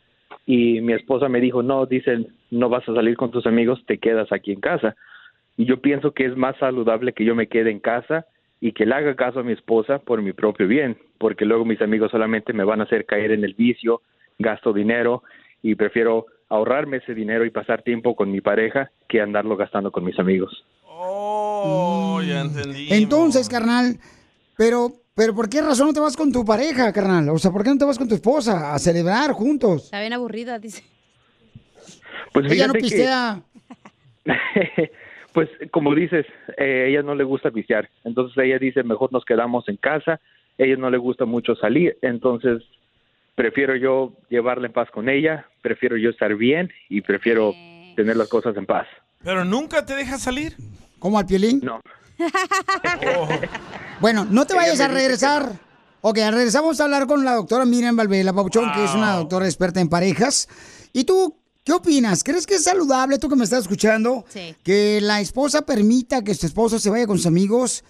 [0.45, 3.97] y mi esposa me dijo, no, dicen, no vas a salir con tus amigos, te
[3.97, 4.95] quedas aquí en casa.
[5.57, 8.25] Y yo pienso que es más saludable que yo me quede en casa
[8.61, 11.81] y que le haga caso a mi esposa por mi propio bien, porque luego mis
[11.81, 14.01] amigos solamente me van a hacer caer en el vicio,
[14.37, 15.23] gasto dinero
[15.61, 20.03] y prefiero ahorrarme ese dinero y pasar tiempo con mi pareja que andarlo gastando con
[20.03, 20.65] mis amigos.
[21.01, 22.87] Oh, ya entendí.
[22.91, 23.97] Entonces, carnal,
[24.57, 27.29] pero, pero ¿por qué razón no te vas con tu pareja, carnal?
[27.29, 29.85] O sea, ¿por qué no te vas con tu esposa a celebrar juntos?
[29.85, 30.83] Está bien aburrida, dice.
[32.33, 33.41] Pues Ella no fíjate que- pistea.
[35.33, 36.25] pues como dices,
[36.57, 40.19] eh, ella no le gusta viciar, entonces ella dice mejor nos quedamos en casa,
[40.57, 42.61] ella no le gusta mucho salir, entonces
[43.35, 47.53] prefiero yo llevarla en paz con ella, prefiero yo estar bien y prefiero
[47.95, 48.85] tener las cosas en paz.
[49.23, 50.53] ¿Pero nunca te deja salir?
[50.99, 51.61] ¿Como al piolín?
[51.63, 51.79] No.
[54.01, 55.59] Bueno, no te vayas a regresar.
[56.01, 59.81] Ok, regresamos a hablar con la doctora Miriam Valvela, Papuchón, que es una doctora experta
[59.81, 60.47] en parejas.
[60.93, 61.35] ¿Y tú
[61.65, 62.23] qué opinas?
[62.23, 64.55] ¿Crees que es saludable, tú que me estás escuchando, Sí.
[64.63, 67.83] que la esposa permita que su esposo se vaya con sus amigos?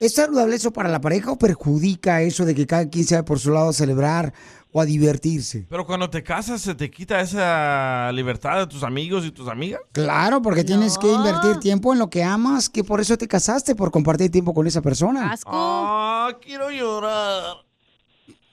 [0.00, 3.24] ¿Es saludable eso para la pareja o perjudica eso de que cada quien se vaya
[3.24, 4.34] por su lado a celebrar
[4.72, 5.66] o a divertirse?
[5.68, 9.80] Pero cuando te casas, ¿se te quita esa libertad de tus amigos y tus amigas?
[9.92, 13.74] Claro, porque tienes que invertir tiempo en lo que amas, que por eso te casaste,
[13.74, 15.34] por compartir tiempo con esa persona.
[15.46, 17.56] Ah, quiero llorar.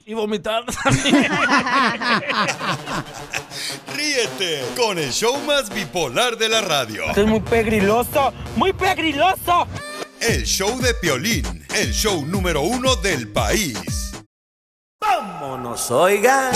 [0.06, 0.64] Y vomitar
[3.96, 7.04] Ríete con el show más bipolar de la radio.
[7.10, 9.68] Esto es muy pegriloso, muy pegriloso.
[10.20, 14.09] El show de Piolín, el show número uno del país.
[15.10, 16.54] Vámonos, oigan.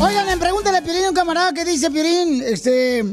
[0.00, 3.04] Oigan, en pregúntale a Piolín, un camarada que dice, Piolín, este...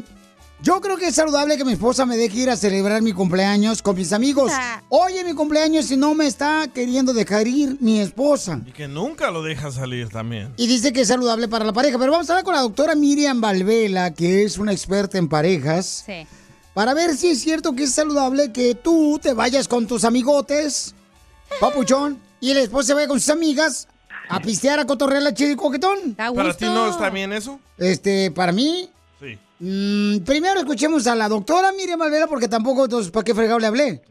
[0.60, 3.84] Yo creo que es saludable que mi esposa me deje ir a celebrar mi cumpleaños
[3.84, 4.52] con mis amigos.
[4.90, 8.62] Oye, mi cumpleaños y no me está queriendo dejar ir mi esposa.
[8.66, 10.52] y que nunca lo deja salir también.
[10.58, 12.00] Y dice que es saludable para la pareja.
[12.00, 16.04] Pero vamos a hablar con la doctora Miriam Valvela, que es una experta en parejas.
[16.08, 16.26] Sí.
[16.74, 20.96] Para ver si es cierto que es saludable que tú te vayas con tus amigotes,
[21.60, 23.88] papuchón, y el esposo se vaya con sus amigas
[24.30, 26.16] a pistear, a cotorrear la chile y coquetón.
[26.16, 27.60] ¿Para ti no está bien eso?
[27.78, 29.38] Este, para mí, Sí.
[29.60, 33.68] mm, primero escuchemos a la doctora Miriam Valvela, porque tampoco, entonces, ¿para qué fregado le
[33.68, 34.02] hablé?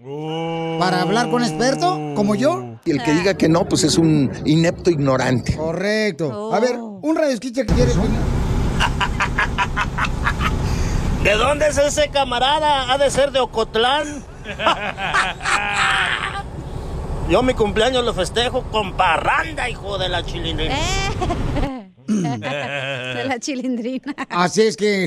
[0.79, 2.79] ¿Para hablar con experto, como yo?
[2.85, 5.57] Y el que diga que no, pues es un inepto ignorante.
[5.57, 6.55] Correcto.
[6.55, 7.93] A ver, un radio que quiere...
[11.23, 12.93] ¿De dónde es ese camarada?
[12.93, 14.23] ¿Ha de ser de Ocotlán?
[17.29, 20.77] Yo mi cumpleaños lo festejo con parranda, hijo de la chilindrina.
[22.07, 24.15] De la chilindrina.
[24.31, 25.05] Así es que,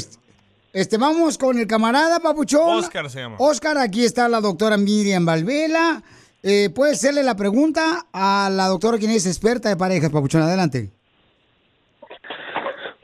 [0.73, 2.79] este, vamos con el camarada, papuchón.
[2.79, 3.38] Oscar se llama.
[3.39, 6.03] Oscar, aquí está la doctora Miriam Valvela.
[6.43, 10.41] Eh, Puedes hacerle la pregunta a la doctora, quien es experta de parejas, papuchón.
[10.41, 10.89] Adelante.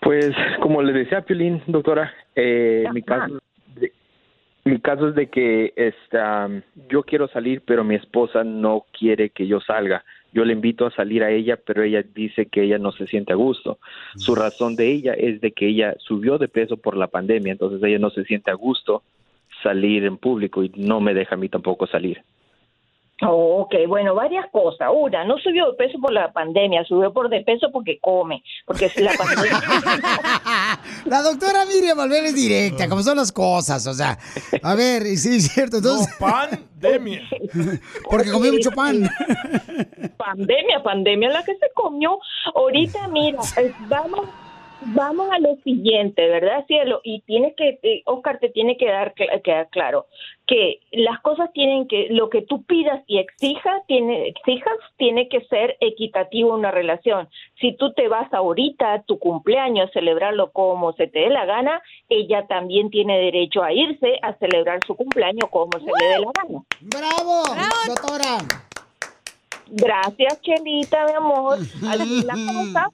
[0.02, 3.40] Pues como le decía a Piolín, doctora, eh, mi caso
[4.66, 6.50] mi caso es de que esta,
[6.90, 10.04] yo quiero salir, pero mi esposa no quiere que yo salga.
[10.34, 13.32] Yo le invito a salir a ella, pero ella dice que ella no se siente
[13.32, 13.78] a gusto.
[14.16, 17.82] Su razón de ella es de que ella subió de peso por la pandemia, entonces
[17.84, 19.04] ella no se siente a gusto
[19.62, 22.22] salir en público y no me deja a mí tampoco salir.
[23.22, 24.90] Oh, ok, bueno, varias cosas.
[24.94, 28.44] Una, no subió de peso por la pandemia, subió por de peso porque come.
[28.66, 29.62] Porque si la pandemia.
[31.06, 34.18] La doctora Miriam Valverde es directa, como son las cosas, o sea.
[34.62, 35.78] A ver, sí, es cierto.
[35.78, 37.22] Entonces, pandemia.
[38.10, 39.08] porque comió mucho pan.
[40.18, 42.20] pandemia, pandemia la que se comió.
[42.54, 44.28] Ahorita, mira, eh, vamos.
[44.88, 47.00] Vamos a lo siguiente, ¿verdad, cielo?
[47.04, 50.06] Y tienes que, eh, Oscar, te tiene que dar cl- quedar claro
[50.48, 55.42] que las cosas tienen que, lo que tú pidas y exijas, tiene, exijas, tiene que
[55.46, 57.28] ser equitativo una relación.
[57.60, 61.46] Si tú te vas ahorita a tu cumpleaños a celebrarlo como se te dé la
[61.46, 66.20] gana, ella también tiene derecho a irse a celebrar su cumpleaños como se le dé
[66.20, 66.64] la gana.
[66.82, 67.44] ¡Bravo,
[67.88, 68.38] doctora!
[69.68, 71.58] Gracias, Chelita, mi amor.
[71.90, 72.92] Así es la cosa.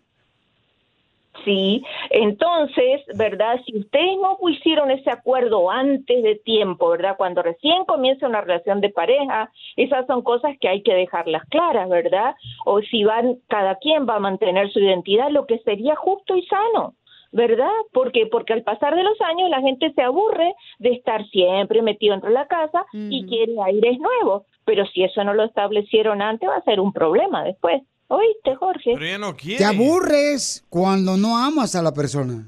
[1.46, 3.60] Sí, entonces, ¿verdad?
[3.65, 7.15] Si ustedes no hicieron ese acuerdo antes de tiempo, ¿verdad?
[7.17, 11.89] Cuando recién comienza una relación de pareja, esas son cosas que hay que dejarlas claras,
[11.89, 12.36] ¿verdad?
[12.65, 16.46] O si van, cada quien va a mantener su identidad, lo que sería justo y
[16.46, 16.96] sano.
[17.34, 17.72] ¿Verdad?
[17.94, 22.12] Porque porque al pasar de los años la gente se aburre de estar siempre metido
[22.12, 24.44] dentro de la casa y quiere aires nuevos.
[24.65, 27.84] Pero si eso no lo establecieron antes va a ser un problema después.
[28.13, 28.91] ¿Oíste, Jorge?
[28.93, 29.60] Pero ella no quiere.
[29.60, 32.45] Te aburres cuando no amas a la persona.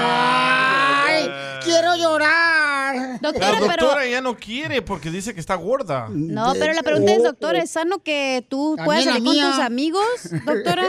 [0.00, 1.28] ¡Ay!
[1.62, 3.18] ¡Quiero llorar!
[3.22, 6.08] La doctora ya no quiere porque dice que está gorda.
[6.10, 9.58] No, pero la pregunta es, doctor, ¿es sano que tú También puedas salir con tus
[9.60, 10.04] amigos,
[10.44, 10.84] doctora,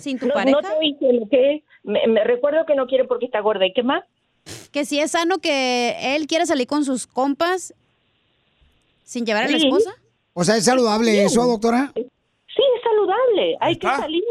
[0.00, 0.60] sin tu No, pareja?
[0.60, 1.62] no te oí, cielo, ¿qué?
[1.84, 3.64] Me, me recuerdo que no quiere porque está gorda.
[3.64, 4.02] ¿Y qué más?
[4.72, 7.74] Que si es sano que él quiera salir con sus compas
[9.04, 9.94] sin llevar a la esposa.
[10.32, 11.92] O sea, ¿es saludable eso, doctora?
[12.54, 13.56] Sí, es saludable.
[13.60, 14.22] Hay que salir.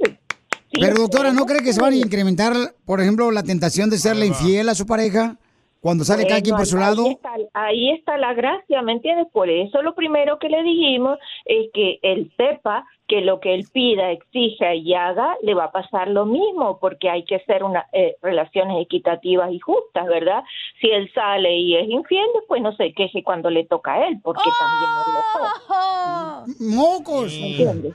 [0.73, 2.53] Sí, Pero, doctora, ¿no cree que se van a incrementar,
[2.85, 5.37] por ejemplo, la tentación de serle infiel a su pareja
[5.81, 7.05] cuando sale cada quien por su lado?
[7.05, 9.27] Ahí está, ahí está la gracia, ¿me entiendes?
[9.31, 13.67] Por eso lo primero que le dijimos es que él sepa que lo que él
[13.71, 17.85] pida, exija y haga, le va a pasar lo mismo, porque hay que hacer una,
[17.91, 20.43] eh, relaciones equitativas y justas, ¿verdad?
[20.79, 24.19] Si él sale y es infiel, pues no se queje cuando le toca a él,
[24.23, 26.75] porque también él lo fue.
[26.75, 27.33] ¡Mocos!
[27.33, 27.93] ¿Me entiendes?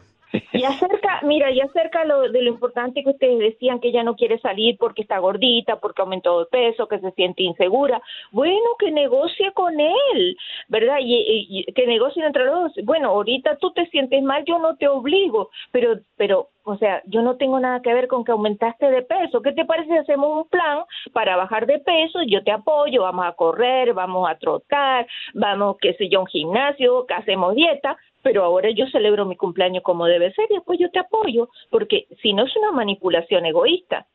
[0.53, 4.17] Y acerca, mira, y acerca lo, de lo importante que ustedes decían que ella no
[4.17, 8.01] quiere salir porque está gordita, porque aumentó de peso, que se siente insegura.
[8.31, 10.37] Bueno, que negocie con él,
[10.69, 10.99] ¿verdad?
[11.01, 12.85] Y, que negocien entre los dos.
[12.85, 17.23] Bueno, ahorita tú te sientes mal, yo no te obligo, pero, pero, o sea, yo
[17.23, 19.41] no tengo nada que ver con que aumentaste de peso.
[19.41, 22.23] ¿Qué te parece si hacemos un plan para bajar de peso?
[22.27, 27.07] Yo te apoyo, vamos a correr, vamos a trotar, vamos, qué sé yo, un gimnasio,
[27.07, 27.97] que hacemos dieta,
[28.29, 32.07] pero ahora yo celebro mi cumpleaños como debe ser y después yo te apoyo, porque
[32.21, 34.07] si no es una manipulación egoísta.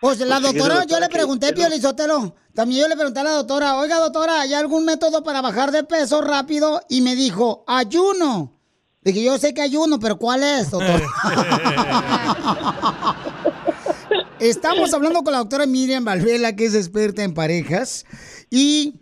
[0.00, 3.24] Pues la Pues doctora, yo doctora, le pregunté, Pio Lizotelo, también yo le pregunté a
[3.24, 6.80] la doctora, oiga doctora, ¿hay algún método para bajar de peso rápido?
[6.88, 8.58] Y me dijo, ayuno.
[9.02, 11.02] Dije, yo sé que ayuno, pero ¿cuál es, doctor?
[14.38, 18.06] Estamos hablando con la doctora Miriam Valvela, que es experta en parejas,
[18.48, 18.94] y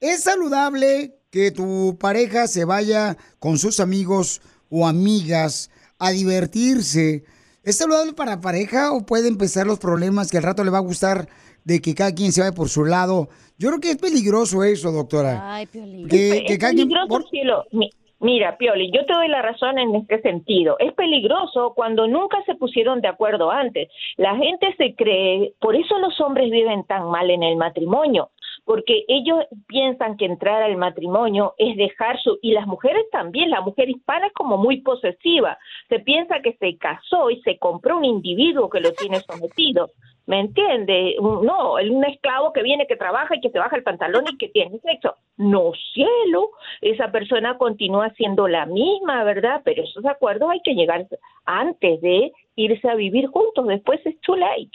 [0.00, 7.24] es saludable que tu pareja se vaya con sus amigos o amigas a divertirse.
[7.62, 10.82] ¿Es saludable para pareja o puede empezar los problemas que al rato le va a
[10.82, 11.28] gustar
[11.64, 13.28] de que cada quien se vaya por su lado?
[13.58, 15.54] Yo creo que es peligroso eso, doctora.
[15.54, 16.08] Ay, Piolín.
[16.08, 16.88] Que, es que cada quien...
[16.88, 17.64] peligroso, cielo.
[17.72, 20.74] Mi- Mira, Pioli, yo te doy la razón en este sentido.
[20.80, 23.88] Es peligroso cuando nunca se pusieron de acuerdo antes.
[24.16, 28.30] La gente se cree, por eso los hombres viven tan mal en el matrimonio,
[28.68, 33.62] porque ellos piensan que entrar al matrimonio es dejar su, y las mujeres también, la
[33.62, 35.56] mujer hispana es como muy posesiva,
[35.88, 39.88] se piensa que se casó y se compró un individuo que lo tiene sometido.
[40.26, 41.16] ¿Me entiende?
[41.18, 44.48] No, un esclavo que viene, que trabaja y que se baja el pantalón y que
[44.48, 45.14] tiene sexo.
[45.38, 46.50] No, cielo,
[46.82, 49.62] esa persona continúa siendo la misma, ¿verdad?
[49.64, 51.06] Pero esos acuerdos hay que llegar
[51.46, 54.68] antes de irse a vivir juntos, después es too late.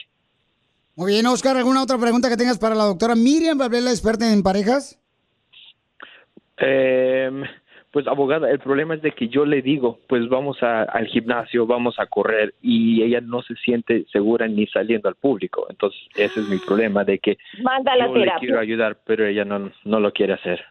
[0.96, 4.42] Muy bien, Oscar, ¿alguna otra pregunta que tengas para la doctora Miriam Valvela, experta en
[4.42, 5.00] parejas?
[6.58, 7.30] Eh,
[7.90, 11.66] pues abogada, el problema es de que yo le digo, pues vamos a- al gimnasio,
[11.66, 15.66] vamos a correr y ella no se siente segura ni saliendo al público.
[15.68, 19.44] Entonces ese es mi problema de que Manda la yo le quiero ayudar, pero ella
[19.44, 20.64] no, no lo quiere hacer.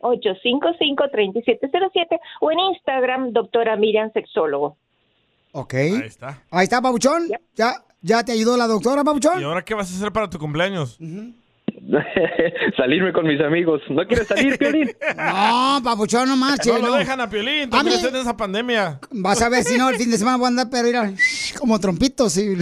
[0.00, 4.76] 310-855-3707 o en Instagram, doctora Miriam Sexólogo.
[5.52, 5.74] Ok.
[5.74, 6.42] Ahí está.
[6.50, 7.28] Ahí está, Papuchón.
[7.54, 9.40] ¿Ya, ¿Ya te ayudó la doctora, Papuchón?
[9.40, 10.98] ¿Y ahora qué vas a hacer para tu cumpleaños?
[12.76, 13.80] Salirme con mis amigos.
[13.88, 14.90] ¿No quieres salir, Piolín?
[15.16, 16.80] No, Papuchón, no marches.
[16.80, 19.00] No lo dejan a Piolín, A también mí- en esa pandemia.
[19.10, 21.12] Vas a ver si no, el fin de semana voy a andar, pero mira,
[21.58, 22.56] como trompitos y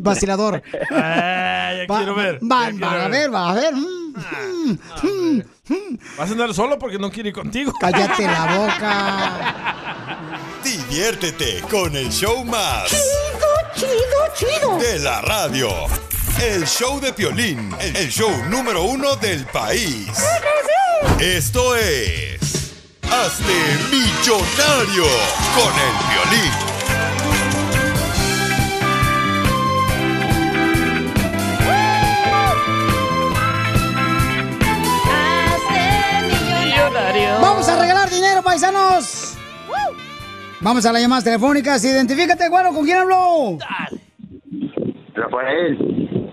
[0.00, 0.62] vacilador.
[0.90, 2.38] Ah, ya quiero ver.
[2.42, 3.74] Va, ya va quiero a ver, va a ver.
[3.74, 5.42] Mm, mm, mm, mm.
[6.16, 7.72] Vas a andar solo porque no quiere ir contigo.
[7.80, 9.78] Cállate la boca.
[10.64, 12.88] Diviértete con el show más.
[12.88, 14.78] Chido, chido, chido.
[14.78, 15.68] De la radio.
[16.40, 20.08] El show de Piolín, el show número uno del país.
[21.18, 22.38] Esto es...
[23.02, 25.04] Hazte millonario
[25.56, 26.77] con el Piolín.
[38.60, 39.34] Paisanos.
[40.60, 41.84] Vamos a las llamadas telefónicas.
[41.84, 43.58] Identifícate, bueno, ¿con quién habló?
[45.14, 46.30] Rafael.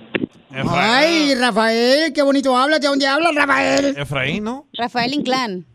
[0.69, 2.82] Ay, Rafael, qué bonito hablas.
[2.82, 3.95] ¿De dónde hablas, Rafael?
[3.97, 4.65] Efraín, ¿no?
[4.73, 5.65] Rafael Inclán.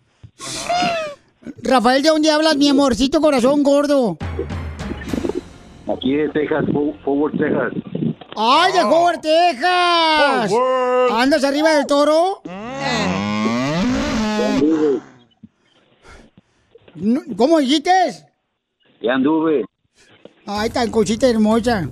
[1.63, 4.17] Rafael, ¿de dónde hablas, mi amorcito corazón gordo?
[5.95, 7.73] Aquí de Texas, Fo- Forward, Texas.
[8.37, 10.53] ¡Ay, de Howard, Texas!
[11.13, 12.41] ¿Andas arriba del toro?
[12.45, 12.51] No,
[17.37, 17.91] ¿Cómo dijiste?
[19.03, 19.65] Ya anduve.
[20.47, 21.89] Ay, tan cosita hermosa.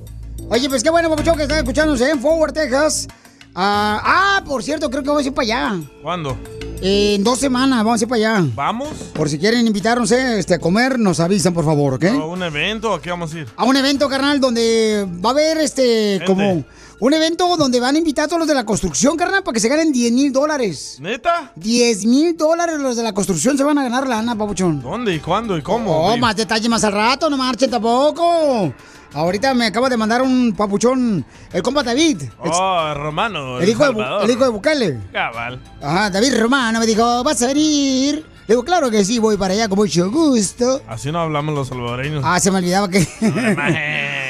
[0.50, 3.09] Oye, pues qué bueno, papuchón, que están escuchándose en Forward, Texas.
[3.54, 5.80] Ah, ah, por cierto, creo que vamos a ir para allá.
[6.02, 6.36] ¿Cuándo?
[6.80, 8.50] En dos semanas vamos a ir para allá.
[8.54, 8.88] ¿Vamos?
[9.14, 12.04] Por si quieren invitarnos eh, este, a comer, nos avisan, por favor, ¿ok?
[12.04, 13.48] ¿A un evento a qué vamos a ir?
[13.56, 16.64] A un evento, carnal, donde va a haber este, como
[17.01, 19.61] un evento donde van a invitar a todos los de la construcción, carnal, para que
[19.61, 20.96] se ganen 10 mil dólares.
[21.01, 21.53] ¿Neta?
[21.57, 24.82] 10 mil dólares los de la construcción se van a ganar lana, papuchón.
[24.82, 25.96] ¿Dónde y cuándo y cómo?
[26.12, 28.72] Oh, más detalle más al rato, no marchen tampoco.
[29.14, 32.22] Ahorita me acaba de mandar un papuchón, el compa David.
[32.22, 33.59] El, Oh, Romano.
[33.61, 34.99] el hijo, de, el hijo de Bukele.
[35.12, 35.62] Cabal.
[35.80, 38.16] Ajá, David Romano me dijo, ¿vas a venir?
[38.46, 40.82] Le digo, claro que sí, voy para allá con mucho gusto.
[40.88, 42.22] Así no hablamos los salvadoreños.
[42.26, 42.99] Ah, se me olvidaba que...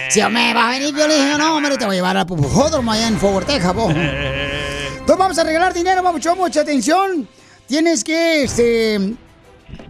[0.09, 3.09] si me va a venir violín, no, hombre, te voy a llevar a Pupujodromo allá
[3.09, 3.75] en Forward, Texas.
[3.77, 7.29] Entonces vamos a regalar dinero, papuchón, mucha atención.
[7.67, 9.15] Tienes que, este,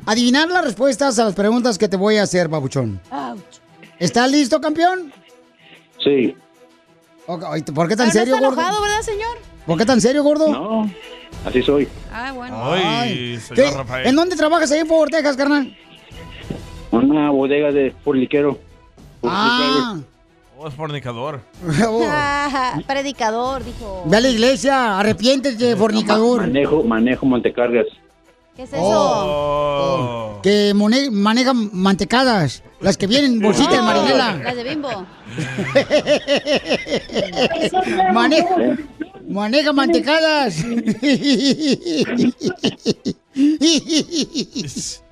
[0.07, 3.01] adivinar las respuestas a las preguntas que te voy a hacer, papuchón.
[3.99, 5.13] ¿Estás listo, campeón?
[6.03, 6.37] Sí.
[7.27, 8.61] ¿Por qué tan Pero no serio, está gordo?
[8.61, 9.39] enojado, ¿verdad, señor?
[9.67, 10.49] ¿Por qué tan serio, gordo?
[10.49, 10.91] No,
[11.45, 11.87] así soy.
[12.13, 12.57] Ah, bueno.
[12.73, 14.07] Ay, Rafael.
[14.07, 15.77] ¿En dónde trabajas ahí en Forward, Texas, carnal?
[16.91, 18.59] Una bodega de porliquero.
[19.25, 19.97] Ah.
[20.59, 21.41] Oh, es fornicador.
[22.11, 24.03] Ah, predicador, dijo.
[24.07, 26.41] Ve a la iglesia, arrepiéntete, fornicador.
[26.43, 27.87] Manejo, manejo montecargas.
[28.57, 28.83] ¿Qué es eso?
[28.83, 30.41] Oh.
[30.43, 34.35] Que mone- maneja mantecadas, las que vienen en bolsita de Oh, marinela.
[34.43, 34.89] Las de bimbo.
[38.13, 38.57] Maneja,
[39.29, 40.57] maneja mantecadas.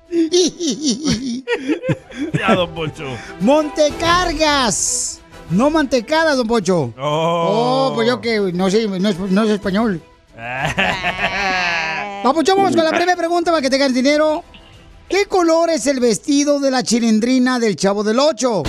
[2.33, 3.05] Ya, don Poncho.
[3.41, 5.21] Montecargas.
[5.49, 6.93] No mantecadas, don Pocho.
[6.97, 7.89] Oh.
[7.89, 10.01] Oh, pues yo que no sé, no es, no es español.
[12.23, 14.43] Papuchón, vamos con la primera pregunta para que tengan dinero.
[15.07, 18.63] ¿Qué color es el vestido de la chilindrina del Chavo del Ocho?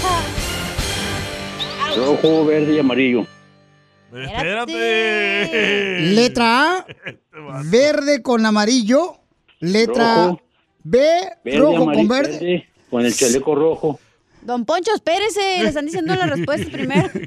[1.96, 3.26] Rojo, verde y amarillo.
[4.12, 6.00] Espérate.
[6.14, 6.86] Letra A,
[7.64, 9.16] verde con amarillo.
[9.58, 10.40] Letra Rojo.
[10.82, 10.98] B,
[11.44, 12.68] Verde, rojo amarillo, con verde.
[12.90, 14.00] Con el chaleco rojo.
[14.42, 15.62] Don Poncho, espérese.
[15.62, 17.08] Le están diciendo las respuestas primero.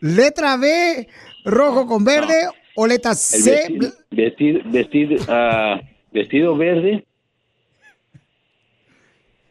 [0.00, 1.08] Letra B,
[1.44, 2.48] rojo con verde.
[2.80, 5.80] O letra El C, vestido, vestido, vestido, ah,
[6.12, 7.04] vestido verde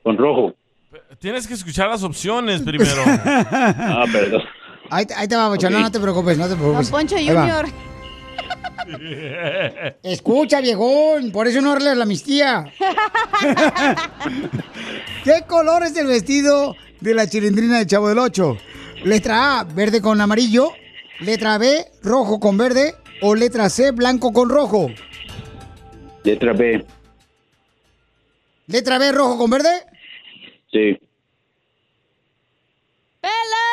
[0.01, 0.55] con rojo.
[1.19, 3.01] Tienes que escuchar las opciones primero.
[3.05, 4.43] Ah, perdón.
[4.89, 5.73] Ahí, te- ahí te va, Papuchón.
[5.73, 6.89] No, no te preocupes, no te Don preocupes.
[6.89, 7.65] Poncho Ahí va.
[10.03, 12.71] Escucha, viejón, por eso no arreglas la amnistía.
[15.23, 18.57] ¿Qué color es el vestido de la chilindrina del Chavo del Ocho?
[19.03, 20.71] Letra A, verde con amarillo.
[21.19, 22.95] Letra B, rojo con verde.
[23.21, 24.91] O letra C, blanco con rojo.
[26.23, 26.85] Letra B.
[28.67, 29.69] Letra B, rojo con verde.
[30.71, 30.99] Sí.
[33.21, 33.67] ¡Pela!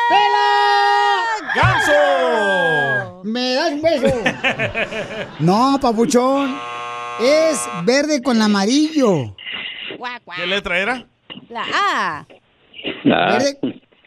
[1.85, 2.84] beso!
[3.25, 4.05] ¿Me das un beso?
[5.39, 6.55] No, papuchón.
[7.19, 9.35] Es verde con amarillo.
[10.35, 11.07] ¿Qué letra era?
[11.49, 12.27] La A.
[13.03, 13.57] Verde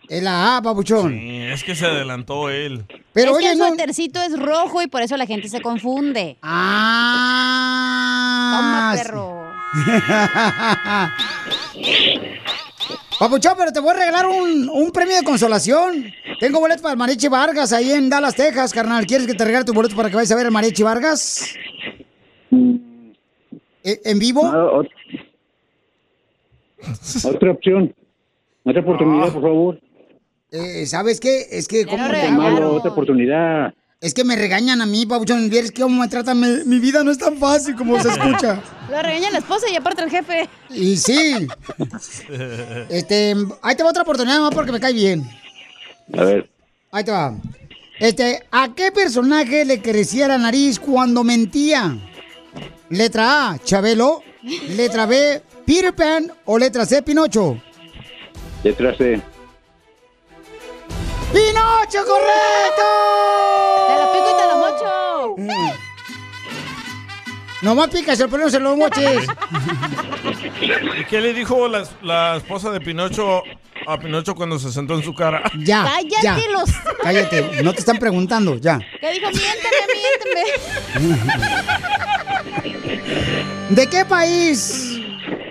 [0.09, 1.13] es la A, papuchón.
[1.19, 2.85] Sí, es que se adelantó él.
[3.13, 5.61] Pero es oye, que el no- suétercito es rojo y por eso la gente se
[5.61, 6.37] confunde.
[6.43, 7.75] Ah.
[8.57, 9.39] Toma, perro.
[13.19, 16.05] Papuchón, pero te voy a regalar un, un premio de consolación.
[16.39, 19.07] Tengo boletos para el Mariachi Vargas ahí en Dallas, Texas, carnal.
[19.07, 21.53] ¿Quieres que te regale tu boleto para que vayas a ver el Mariachi Vargas?
[22.51, 24.43] ¿E- ¿En vivo?
[24.47, 24.89] Ah, ot-
[27.35, 27.93] Otra opción.
[28.65, 29.81] Otra oportunidad, por favor.
[30.53, 31.47] Eh, ¿Sabes qué?
[31.51, 31.85] Es que...
[31.87, 33.75] ¿cómo malo, otra oportunidad.
[34.01, 35.51] Es que me regañan a mí, Papuchón.
[35.51, 36.39] ¿Vieres cómo me tratan?
[36.39, 38.63] Mi, mi vida no es tan fácil como se escucha.
[38.91, 40.49] Lo regaña la esposa y aparte el jefe.
[40.71, 41.49] Y sí.
[42.89, 45.29] Este, ahí te va otra oportunidad más porque me cae bien.
[46.17, 46.49] A ver.
[46.93, 47.37] Ahí te va.
[47.99, 51.99] Este, ¿a qué personaje le crecía la nariz cuando mentía?
[52.91, 54.23] Letra A, Chabelo.
[54.77, 56.33] Letra B, Peter Pan.
[56.45, 57.61] O letra C, Pinocho.
[58.63, 59.21] Letra C.
[61.33, 62.87] ¡Pinocho, correcto!
[63.89, 65.37] Te la pico y te la mocho.
[67.63, 69.27] Nomás picas el pelo, se lo moches.
[71.01, 73.43] ¿Y qué le dijo la, la esposa de Pinocho
[73.87, 75.43] a Pinocho cuando se sentó en su cara?
[75.59, 76.37] Ya, Cállate ya.
[76.53, 76.71] los-
[77.03, 78.79] Cállate, no te están preguntando, ya.
[79.01, 79.29] ¿Qué dijo?
[79.31, 79.87] Miénteme,
[80.95, 81.39] miénteme.
[83.71, 85.01] ¿De qué país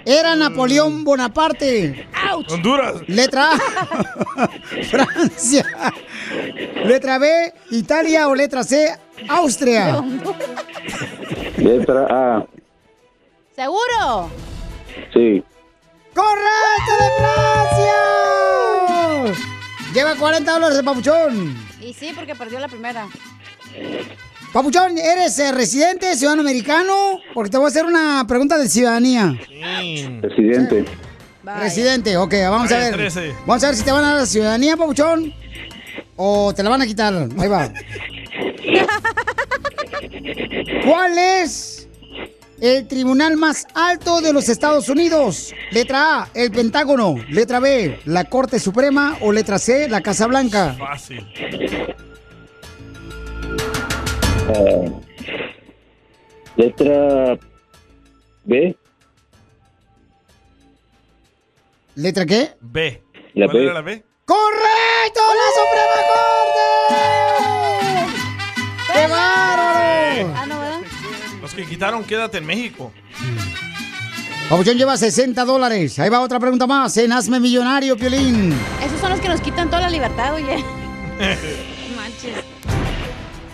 [0.05, 2.07] era Napoleón Bonaparte?
[2.49, 2.95] Honduras.
[3.07, 4.47] Letra A,
[4.89, 5.65] Francia.
[6.85, 8.95] Letra B, Italia o letra C,
[9.29, 10.03] Austria.
[11.57, 12.45] Letra A.
[13.55, 14.29] ¿Seguro?
[15.13, 15.43] Sí.
[16.13, 17.93] ¡Correcto de Francia!
[19.93, 21.57] Lleva 40 dólares el papuchón.
[21.81, 23.07] Y sí, porque perdió la primera.
[24.53, 27.19] Papuchón, ¿eres eh, residente, ciudadano americano?
[27.33, 29.37] Porque te voy a hacer una pregunta de ciudadanía.
[30.21, 30.85] Presidente.
[31.43, 32.93] Residente, ok, vamos a ver.
[32.93, 33.33] 13.
[33.45, 35.33] Vamos a ver si te van a dar la ciudadanía, papuchón.
[36.15, 37.13] O te la van a quitar.
[37.37, 37.71] Ahí va.
[40.85, 41.87] ¿Cuál es
[42.59, 45.53] el tribunal más alto de los Estados Unidos?
[45.71, 47.15] Letra A, el Pentágono.
[47.29, 49.17] Letra B, la Corte Suprema.
[49.21, 50.75] O letra C, la Casa Blanca.
[50.79, 51.25] Fácil.
[54.49, 54.85] Ah,
[56.55, 57.37] letra
[58.45, 58.77] B.
[61.95, 62.51] ¿Letra qué?
[62.61, 63.03] B.
[63.33, 63.63] La ¿Cuál B.
[63.63, 64.05] era la B?
[64.25, 65.21] ¡Correcto!
[65.41, 66.67] ¡La Suprema Corte!
[68.93, 70.33] ¡Qué bárbaro!
[70.35, 70.81] Ah, no, ¿verdad?
[71.41, 72.91] Los que quitaron Quédate en México.
[74.49, 75.97] Papuchón lleva 60 dólares.
[75.99, 76.95] Ahí va otra pregunta más.
[76.97, 78.53] En Hazme Millonario, Piolín.
[78.85, 80.63] Esos son los que nos quitan toda la libertad, oye.
[81.95, 82.56] Manches.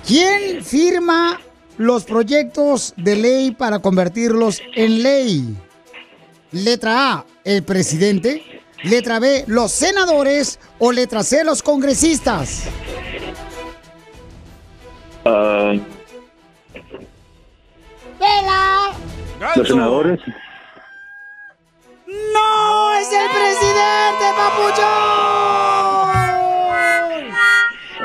[0.06, 1.40] ¿Quién firma
[1.78, 5.58] los proyectos de ley para convertirlos en ley?
[6.52, 8.62] Letra A, el presidente.
[8.84, 10.60] Letra B, los senadores.
[10.80, 12.64] O letra C, los congresistas.
[15.26, 15.74] Ah,
[18.20, 18.92] ¡Vela!
[19.56, 20.20] los senadores.
[22.08, 22.94] ¡No!
[22.96, 25.73] ¡Es el presidente, papuchón!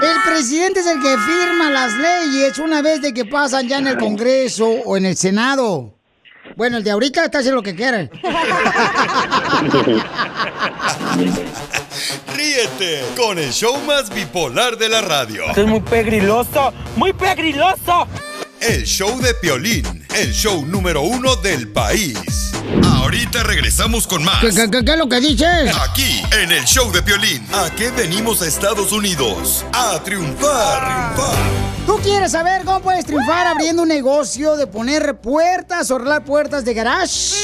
[0.02, 3.88] El presidente es el que firma las leyes una vez de que pasan ya en
[3.88, 5.94] el Congreso o en el Senado.
[6.56, 8.10] Bueno, el de ahorita está haciendo lo que quiere.
[12.34, 15.44] Ríete con el show más bipolar de la radio.
[15.48, 18.06] Esto es muy pegriloso, muy pegriloso.
[18.60, 22.18] El show de Piolín, el show número uno del país.
[22.84, 24.40] Ahorita regresamos con más.
[24.40, 25.74] ¿Qué, qué- qué- qué es lo que dices?
[25.88, 27.46] Aquí, en el show de Piolín.
[27.52, 29.64] ¿A qué venimos a Estados Unidos?
[29.72, 31.14] A triunfar.
[31.86, 36.64] ¿Tú quieres saber cómo puedes triunfar abriendo un negocio de poner puertas o arreglar puertas
[36.64, 37.34] de garage?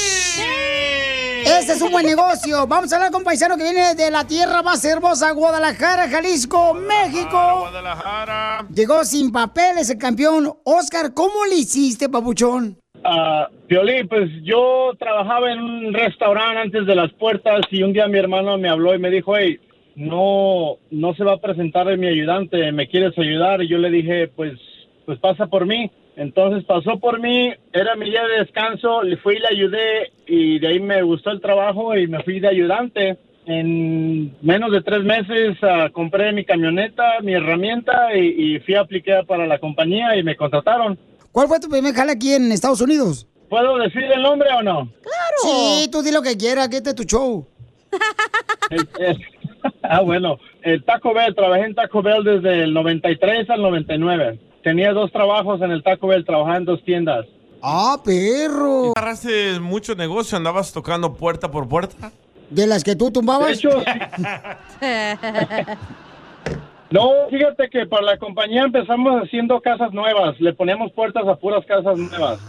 [1.59, 2.67] Este es un buen negocio.
[2.67, 6.73] Vamos a hablar con un paisano que viene de la tierra más hermosa, Guadalajara, Jalisco,
[6.73, 7.59] México.
[7.59, 8.67] Guadalajara.
[8.73, 10.51] Llegó sin papeles el campeón.
[10.65, 12.77] Oscar, ¿cómo le hiciste, papuchón?
[13.05, 18.07] Ah, Piolín, pues yo trabajaba en un restaurante antes de las puertas y un día
[18.07, 19.57] mi hermano me habló y me dijo, hey,
[19.95, 23.63] no, no se va a presentar mi ayudante, ¿me quieres ayudar?
[23.63, 24.59] Y yo le dije, pues,
[25.05, 25.89] pues pasa por mí.
[26.17, 30.59] Entonces pasó por mí, era mi día de descanso, le fui y le ayudé y
[30.59, 33.17] de ahí me gustó el trabajo y me fui de ayudante.
[33.47, 38.81] En menos de tres meses ah, compré mi camioneta, mi herramienta y, y fui a
[38.81, 40.97] aplicar para la compañía y me contrataron.
[41.31, 43.27] ¿Cuál fue tu primer jale aquí en Estados Unidos?
[43.49, 44.89] ¿Puedo decir el nombre o no?
[45.43, 47.45] Sí, tú di lo que quieras, que este es tu show.
[48.71, 49.17] El, el-
[49.81, 54.39] Ah, bueno, el Taco Bell, trabajé en Taco Bell desde el 93 al 99.
[54.65, 57.27] Tenía dos trabajos en el Taco Bell, trabajaba en dos tiendas.
[57.61, 58.93] ¡Ah, perro!
[58.95, 60.35] ¿Agarraste mucho negocio?
[60.35, 62.11] ¿Andabas tocando puerta por puerta?
[62.49, 63.49] ¿De las que tú tumbabas?
[63.49, 63.69] De hecho,
[66.89, 71.63] No, fíjate que para la compañía empezamos haciendo casas nuevas, le poníamos puertas a puras
[71.67, 72.39] casas nuevas.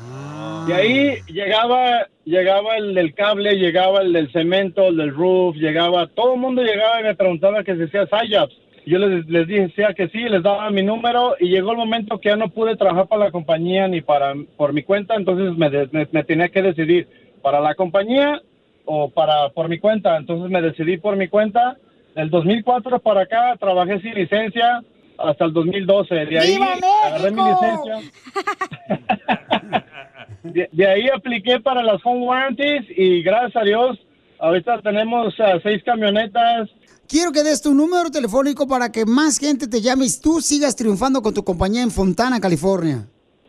[0.68, 6.06] Y ahí llegaba, llegaba el del cable, llegaba el del cemento, el del roof, llegaba,
[6.06, 8.54] todo el mundo llegaba y me preguntaba que si hacía SIAPs.
[8.86, 12.20] Yo les, les dije sea que sí, les daba mi número y llegó el momento
[12.20, 15.68] que ya no pude trabajar para la compañía ni para por mi cuenta, entonces me,
[15.68, 17.08] me, me tenía que decidir
[17.42, 18.40] para la compañía
[18.86, 20.16] o para por mi cuenta.
[20.16, 21.76] Entonces me decidí por mi cuenta.
[22.14, 24.82] Del 2004 para acá trabajé sin licencia
[25.18, 26.14] hasta el 2012.
[26.14, 26.58] De ahí
[27.04, 28.00] agarré mi licencia.
[30.42, 33.98] De, de ahí apliqué para las home warranties y gracias a Dios
[34.38, 36.70] ahorita tenemos ah, seis camionetas.
[37.08, 40.74] Quiero que des tu número telefónico para que más gente te llame y tú sigas
[40.74, 43.06] triunfando con tu compañía en Fontana, California.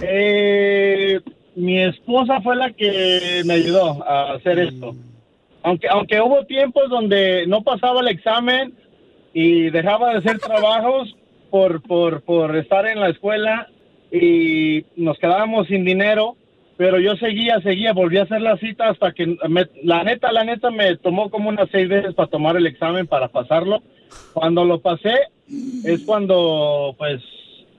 [0.02, 1.20] Eh,
[1.56, 4.94] mi esposa fue la que me ayudó a hacer esto.
[5.62, 8.74] Aunque, aunque hubo tiempos donde no pasaba el examen
[9.32, 11.14] y dejaba de hacer trabajos
[11.50, 13.68] por, por, por estar en la escuela
[14.12, 16.36] y nos quedábamos sin dinero,
[16.76, 20.44] pero yo seguía, seguía, volví a hacer la cita hasta que, me- la neta, la
[20.44, 23.82] neta, me tomó como unas seis veces para tomar el examen, para pasarlo.
[24.32, 25.14] Cuando lo pasé,
[25.84, 27.20] es cuando, pues,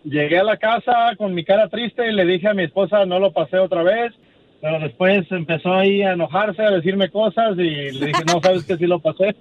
[0.04, 3.20] llegué a la casa con mi cara triste y le dije a mi esposa, no
[3.20, 4.14] lo pasé otra vez,
[4.62, 8.78] pero después empezó ahí a enojarse, a decirme cosas y le dije, no, sabes que
[8.78, 9.36] sí lo pasé.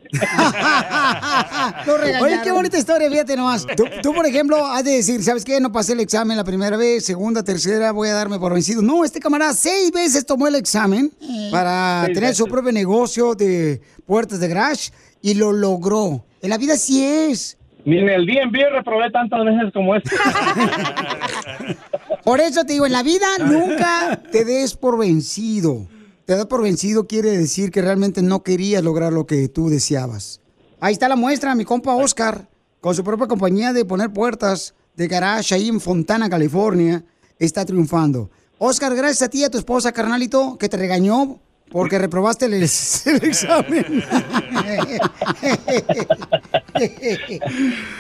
[2.22, 3.66] Oye, qué bonita historia, fíjate nomás.
[3.76, 5.60] Tú, tú, por ejemplo, has de decir, ¿sabes qué?
[5.60, 8.80] No pasé el examen la primera vez, segunda, tercera, voy a darme por vencido.
[8.80, 11.10] No, este camarada seis veces tomó el examen
[11.50, 14.90] para Seis tener su propio negocio de puertas de garage
[15.20, 16.24] y lo logró.
[16.40, 17.58] En la vida sí es.
[17.84, 20.16] Ni en el DMV reprobé tantas veces como este.
[22.24, 25.86] Por eso te digo, en la vida nunca te des por vencido.
[26.26, 30.40] Te das por vencido quiere decir que realmente no querías lograr lo que tú deseabas.
[30.78, 32.48] Ahí está la muestra, mi compa Oscar,
[32.80, 37.04] con su propia compañía de poner puertas de garage ahí en Fontana, California,
[37.38, 38.30] está triunfando.
[38.58, 41.40] Oscar, gracias a ti y a tu esposa, carnalito, que te regañó
[41.70, 42.62] porque reprobaste el, el
[43.22, 44.04] examen.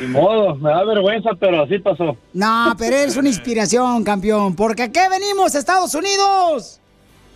[0.00, 2.16] Ni modo, me da vergüenza, pero así pasó.
[2.32, 6.80] no, pero eres una inspiración, campeón, porque aquí venimos, Estados Unidos.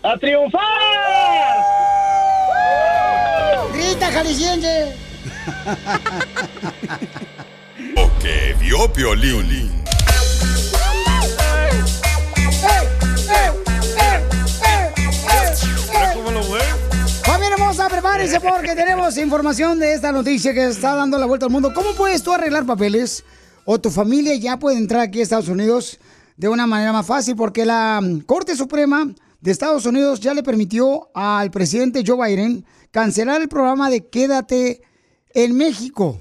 [0.03, 0.61] ¡A triunfar!
[3.72, 4.95] ¡Grita, jalisciense!
[7.95, 9.85] Lo que vio Piolín.
[16.15, 16.61] ¿Cómo lo fue?
[17.25, 21.53] Familia hermosa, prepárense porque tenemos información de esta noticia que está dando la vuelta al
[21.53, 21.73] mundo.
[21.75, 23.25] ¿Cómo puedes tú arreglar papeles
[23.65, 25.99] o tu familia ya puede entrar aquí a Estados Unidos
[26.37, 27.37] de una manera más fácil?
[27.37, 29.07] Porque la Corte Suprema
[29.41, 34.83] de Estados Unidos ya le permitió al presidente Joe Biden cancelar el programa de Quédate
[35.35, 36.21] en México.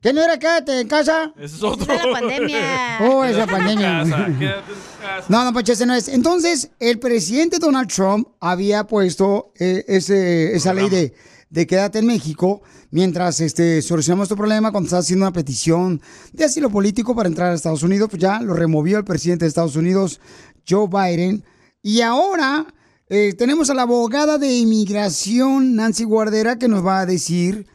[0.00, 1.32] ¿Qué no era Quédate en casa?
[1.36, 1.92] Ese es otro.
[1.92, 2.98] Esa es la pandemia.
[3.00, 3.98] Oh, esa en pandemia.
[4.04, 5.26] casa, quédate en casa.
[5.28, 6.08] No, no, Pacho, ese no es.
[6.08, 11.14] Entonces, el presidente Donald Trump había puesto eh, ese, esa ley de,
[11.50, 16.00] de quédate en México mientras este, solucionamos este problema cuando está haciendo una petición
[16.32, 18.08] de asilo político para entrar a Estados Unidos.
[18.08, 20.20] Pues ya lo removió el presidente de Estados Unidos,
[20.68, 21.44] Joe Biden.
[21.82, 22.66] Y ahora
[23.08, 27.66] eh, tenemos a la abogada de inmigración, Nancy Guardera, que nos va a decir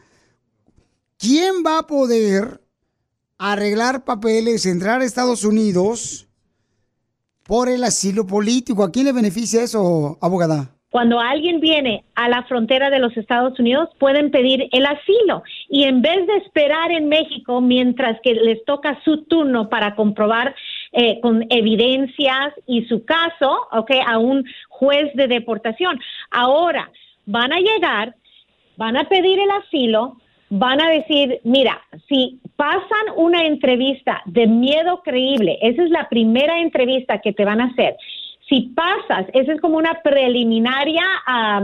[1.24, 2.60] quién va a poder
[3.38, 6.28] arreglar papeles, entrar a Estados Unidos
[7.44, 8.84] por el asilo político.
[8.84, 10.70] ¿A quién le beneficia eso, abogada?
[10.90, 15.84] Cuando alguien viene a la frontera de los Estados Unidos, pueden pedir el asilo y
[15.84, 20.54] en vez de esperar en México mientras que les toca su turno para comprobar
[20.92, 23.90] eh, con evidencias y su caso, ¿ok?
[24.06, 25.98] A un juez de deportación.
[26.30, 26.92] Ahora
[27.26, 28.14] van a llegar,
[28.76, 30.18] van a pedir el asilo,
[30.56, 36.60] van a decir, mira, si pasan una entrevista de miedo creíble, esa es la primera
[36.60, 37.96] entrevista que te van a hacer.
[38.48, 41.62] Si pasas, esa es como una preliminaria, ah,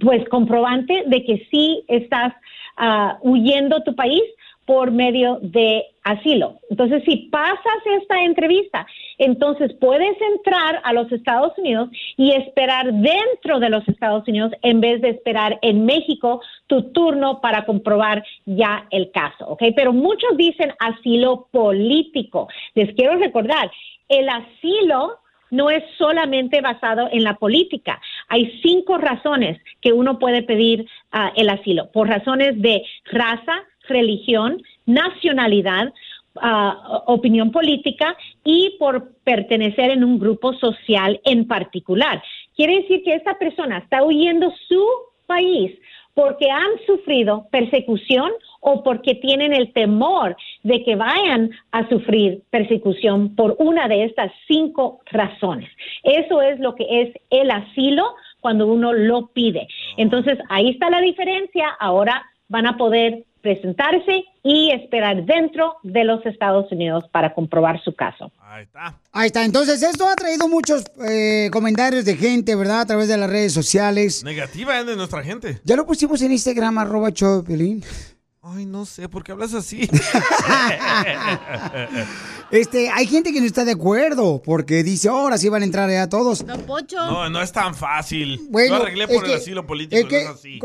[0.00, 2.32] pues comprobante de que sí estás
[2.78, 4.22] ah, huyendo tu país
[4.66, 6.60] por medio de asilo.
[6.70, 8.86] Entonces, si pasas esta entrevista,
[9.18, 14.80] entonces puedes entrar a los Estados Unidos y esperar dentro de los Estados Unidos en
[14.80, 19.62] vez de esperar en México tu turno para comprobar ya el caso, ¿ok?
[19.74, 22.48] Pero muchos dicen asilo político.
[22.74, 23.70] Les quiero recordar,
[24.08, 28.00] el asilo no es solamente basado en la política.
[28.28, 31.90] Hay cinco razones que uno puede pedir ah, el asilo.
[31.92, 35.92] Por razones de raza, religión, nacionalidad,
[36.40, 42.22] ah, opinión política y por pertenecer en un grupo social en particular.
[42.54, 44.84] Quiere decir que esta persona está huyendo su
[45.26, 45.72] país
[46.16, 53.36] porque han sufrido persecución o porque tienen el temor de que vayan a sufrir persecución
[53.36, 55.70] por una de estas cinco razones.
[56.02, 59.68] Eso es lo que es el asilo cuando uno lo pide.
[59.98, 61.68] Entonces, ahí está la diferencia.
[61.78, 67.94] Ahora van a poder presentarse y esperar dentro de los Estados Unidos para comprobar su
[67.94, 68.32] caso.
[69.12, 69.44] Ahí está.
[69.44, 72.80] Entonces, esto ha traído muchos eh, comentarios de gente, ¿verdad?
[72.80, 74.24] A través de las redes sociales.
[74.24, 75.60] Negativa es de nuestra gente.
[75.62, 77.10] Ya lo pusimos en Instagram, arroba
[77.46, 77.84] Piolín.
[78.42, 79.88] Ay, no sé, ¿por qué hablas así?
[82.52, 85.90] Este, hay gente que no está de acuerdo porque dice, ahora sí van a entrar
[85.90, 86.44] ya todos.
[86.44, 88.40] no, no es tan fácil.
[88.50, 90.58] Bueno, Yo arreglé es por el que- asilo político, es que- no es así.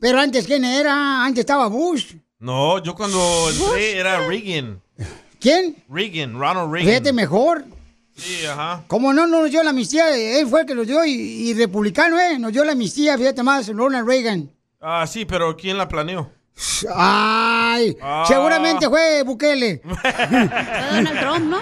[0.00, 1.24] Pero antes, ¿quién era?
[1.24, 2.14] Antes estaba Bush.
[2.38, 4.82] No, yo cuando entré era Reagan.
[5.40, 5.82] ¿Quién?
[5.88, 6.88] Reagan, Ronald Reagan.
[6.90, 7.64] Fíjate mejor.
[8.16, 8.84] Sí, ajá.
[8.86, 12.18] Como no nos dio la amnistía, él fue el que nos dio y, y republicano,
[12.20, 12.38] ¿eh?
[12.38, 14.50] Nos dio la amnistía, fíjate más, Ronald Reagan.
[14.80, 16.30] Ah, sí, pero ¿quién la planeó?
[16.94, 18.24] Ay, Ah.
[18.28, 19.80] seguramente fue Bukele.
[19.84, 21.58] Donald Trump, ¿no?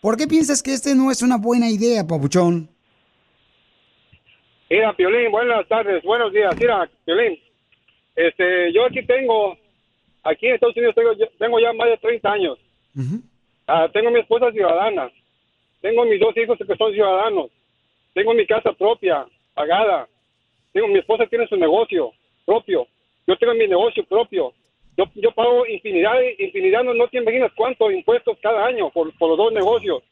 [0.00, 2.68] ¿por qué piensas que este no es una buena idea, papuchón?
[4.70, 6.54] Mira, Piolín, buenas tardes, buenos días.
[6.58, 7.38] Mira, Piolín,
[8.14, 9.56] este, yo aquí tengo,
[10.24, 12.58] aquí en Estados Unidos tengo, tengo ya más de 30 años.
[13.66, 15.10] Ah, tengo mi esposa ciudadana,
[15.80, 17.50] tengo mis dos hijos que son ciudadanos,
[18.12, 20.08] tengo mi casa propia, pagada,
[20.72, 22.12] tengo mi esposa tiene su negocio
[22.44, 22.86] propio,
[23.26, 24.52] yo tengo mi negocio propio,
[24.98, 29.28] yo, yo pago infinidad, infinidad, no, no te imaginas cuántos impuestos cada año por, por
[29.30, 30.02] los dos negocios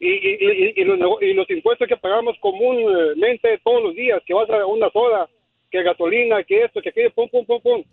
[0.00, 4.50] y, y, y, los, y los impuestos que pagamos comúnmente todos los días, que vas
[4.50, 5.28] a una soda,
[5.70, 7.84] que gasolina, que esto, que aquello, pum, pum, pum, pum.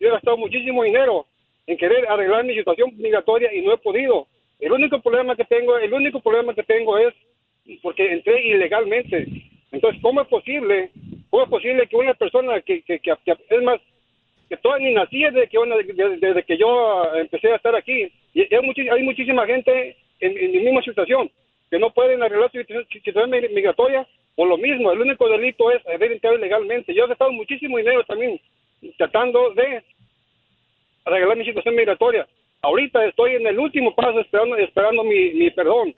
[0.00, 1.26] Yo he gastado muchísimo dinero
[1.66, 4.28] en querer arreglar mi situación migratoria y no he podido.
[4.60, 7.12] El único problema que tengo, el único problema que tengo es
[7.82, 9.26] porque entré ilegalmente.
[9.72, 10.90] Entonces, ¿cómo es posible?
[11.28, 13.00] ¿Cómo es posible que una persona que- que-
[13.50, 13.80] es más,
[14.48, 15.58] que todavía ni nací desde que,
[16.20, 20.52] desde, que yo empecé a estar aquí, y hay, muchi- hay muchísima gente en, en
[20.52, 21.30] mi misma situación
[21.70, 22.58] que no pueden arreglar su
[22.90, 24.90] situación- migratoria por lo mismo.
[24.92, 26.94] El único delito es haber entrado ilegalmente.
[26.94, 28.40] Yo he gastado muchísimo dinero también
[28.96, 29.82] tratando de
[31.04, 32.26] arreglar mi situación migratoria.
[32.62, 35.94] Ahorita estoy en el último paso esperando, esperando mi, mi perdón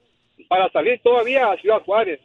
[0.48, 2.20] para salir todavía a Ciudad Juárez.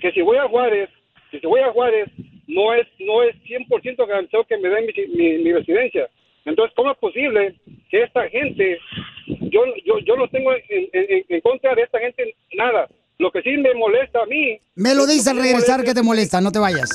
[0.00, 0.90] Que si voy a Juárez,
[1.30, 2.08] que si voy a Juárez,
[2.46, 6.08] no es no es 100% 100% garantizado que me den mi, mi- mi residencia.
[6.44, 7.54] Entonces, ¿cómo es posible
[7.90, 8.78] que esta gente,
[9.26, 10.60] yo, yo, yo no tengo en,
[10.92, 12.88] en- en contra de esta gente nada?
[13.18, 14.58] Lo que sí me molesta a mí.
[14.74, 16.90] Me lo dices al regresar que te molesta, no te vayas.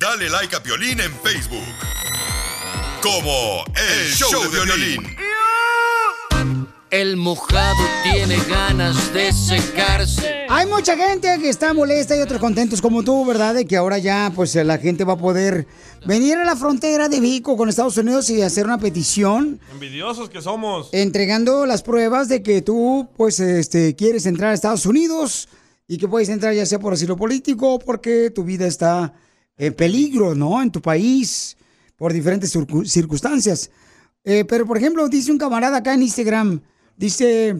[0.00, 1.62] Dale like a Piolín en Facebook.
[3.02, 5.16] Como El, Show, de Violín.
[6.90, 10.46] El mojado tiene ganas de secarse.
[10.48, 13.54] Hay mucha gente que está molesta y otros contentos como tú, ¿verdad?
[13.54, 15.68] De que ahora ya pues la gente va a poder
[16.04, 20.42] venir a la frontera de México con Estados Unidos y hacer una petición Envidiosos que
[20.42, 20.88] somos.
[20.90, 25.48] entregando las pruebas de que tú pues este quieres entrar a Estados Unidos
[25.86, 29.14] y que puedes entrar ya sea por asilo político o porque tu vida está
[29.56, 30.60] en peligro, ¿no?
[30.60, 31.56] En tu país
[31.96, 33.70] por diferentes circu- circunstancias.
[34.24, 36.60] Eh, pero por ejemplo, dice un camarada acá en Instagram,
[37.00, 37.56] dice,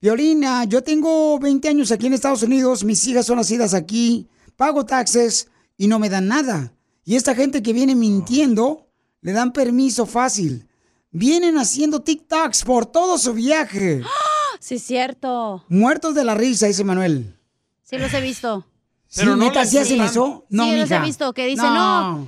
[0.00, 4.86] Violina, yo tengo 20 años aquí en Estados Unidos, mis hijas son nacidas aquí, pago
[4.86, 6.72] taxes y no me dan nada.
[7.04, 8.88] Y esta gente que viene mintiendo,
[9.20, 10.68] le dan permiso fácil.
[11.10, 14.02] Vienen haciendo TikToks por todo su viaje.
[14.58, 15.64] Sí, es cierto.
[15.68, 17.38] Muertos de la risa, dice Manuel.
[17.82, 18.66] Sí, los he visto.
[19.06, 20.46] Sí, ¿neta sí hacen eso?
[20.48, 22.26] No, sí, los he visto que dicen, no.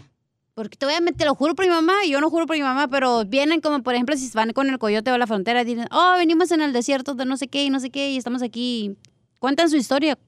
[0.58, 2.44] Porque te voy a meter, te lo juro por mi mamá, y yo no juro
[2.44, 5.28] por mi mamá, pero vienen como, por ejemplo, si van con el coyote o la
[5.28, 8.10] frontera, dicen, oh, venimos en el desierto de no sé qué y no sé qué,
[8.10, 8.96] y estamos aquí.
[9.38, 10.18] Cuentan su historia.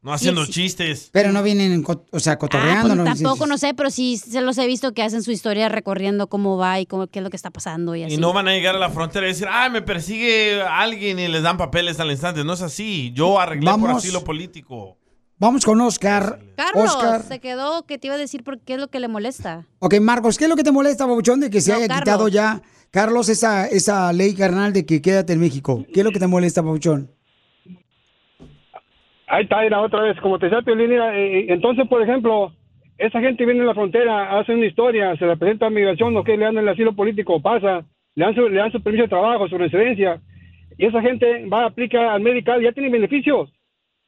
[0.00, 0.52] No haciendo sí.
[0.52, 1.10] chistes.
[1.12, 2.94] Pero no vienen, o sea, Ah, cotorreando.
[2.94, 3.04] pues ¿no?
[3.04, 6.56] tampoco, no sé, pero sí se los he visto que hacen su historia recorriendo cómo
[6.56, 8.14] va y cómo, qué es lo que está pasando y así.
[8.14, 11.28] Y no van a llegar a la frontera y decir, ah, me persigue alguien y
[11.28, 12.42] les dan papeles al instante.
[12.42, 13.12] No es así.
[13.14, 14.96] Yo arreglé por asilo político.
[15.38, 16.38] Vamos con Oscar.
[16.56, 17.22] Carlos, Oscar.
[17.22, 19.64] se quedó que te iba a decir por qué es lo que le molesta.
[19.80, 22.04] Ok, Marcos, ¿qué es lo que te molesta, Babuchón, de que se No, haya Carlos.
[22.04, 22.60] quitado ya,
[22.90, 25.84] Carlos, esa, esa ley carnal de que quédate en México?
[25.92, 27.10] ¿Qué es lo que te molesta, Babuchón?
[29.26, 32.52] Ahí está, era otra vez, como te decía Piolín, mira, eh, entonces, por ejemplo,
[32.98, 36.28] esa gente viene a la frontera, hace una historia, se le presenta a migración, ok,
[36.28, 39.48] le dan el asilo político, pasa, le dan su, le dan su permiso de trabajo,
[39.48, 40.20] su residencia,
[40.78, 43.50] y esa gente va, aplica al medical, ya tiene beneficios.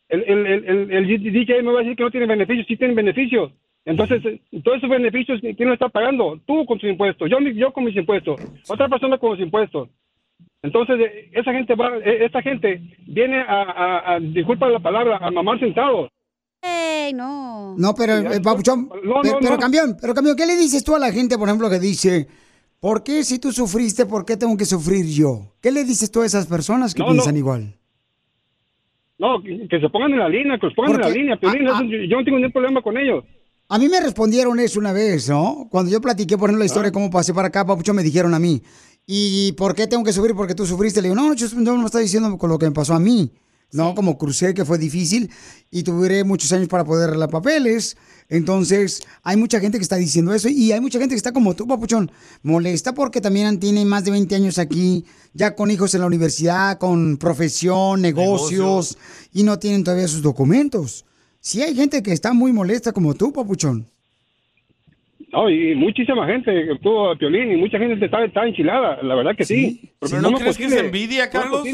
[0.08, 2.76] El, el, el, el, el DJ me va a decir que no tiene beneficios, sí
[2.76, 3.52] tienen beneficios.
[3.84, 6.40] Entonces, eh, todos esos beneficios, ¿quién lo está pagando?
[6.46, 9.88] Tú con tus impuestos, yo, mi- yo con mis impuestos, otra persona con los impuestos.
[10.62, 15.18] Entonces, eh, esa gente va, eh, esta gente viene a, a, a, disculpa la palabra,
[15.20, 16.08] a mamar sentados.
[16.62, 17.76] ¡Ey, no!
[17.78, 19.58] No, pero, eh, Babuchón, No, pe- no, pero no.
[19.58, 22.26] campeón, pero campeón, ¿qué le dices tú a la gente, por ejemplo, que dice,
[22.80, 25.52] ¿por qué si tú sufriste, por qué tengo que sufrir yo?
[25.60, 27.38] ¿Qué le dices tú a esas personas que No, piensan no.
[27.38, 27.74] igual?
[29.18, 31.36] No, que, que se pongan en la línea, que los pongan en la línea.
[31.40, 33.24] Piolín, yo, yo no tengo ningún problema con ellos.
[33.68, 35.66] A mí me respondieron eso una vez, ¿no?
[35.70, 38.32] Cuando yo platiqué, por ejemplo, la historia de cómo pasé para acá, Papucho, me dijeron
[38.34, 38.62] a mí,
[39.06, 40.36] ¿y por qué tengo que sufrir?
[40.36, 41.02] Porque tú sufriste.
[41.02, 43.32] Le digo, no, yo no me está diciendo con lo que me pasó a mí,
[43.72, 43.94] ¿no?
[43.94, 45.30] Como crucé, que fue difícil,
[45.70, 47.96] y tuve muchos años para poder arreglar papeles.
[48.28, 51.54] Entonces, hay mucha gente que está diciendo eso, y hay mucha gente que está como
[51.54, 52.10] tú, Papuchón,
[52.42, 56.78] molesta porque también tienen más de 20 años aquí, ya con hijos en la universidad,
[56.78, 58.98] con profesión, negocios,
[59.32, 61.04] y no tienen todavía sus documentos.
[61.40, 63.86] Sí hay gente que está muy molesta como tú, Papuchón.
[65.32, 69.14] No, y muchísima gente que estuvo a Piolín y mucha gente está, está enchilada, la
[69.14, 69.92] verdad que sí.
[70.00, 71.66] ¿Pero no ¿cómo crees que es envidia, ¿Cómo Carlos?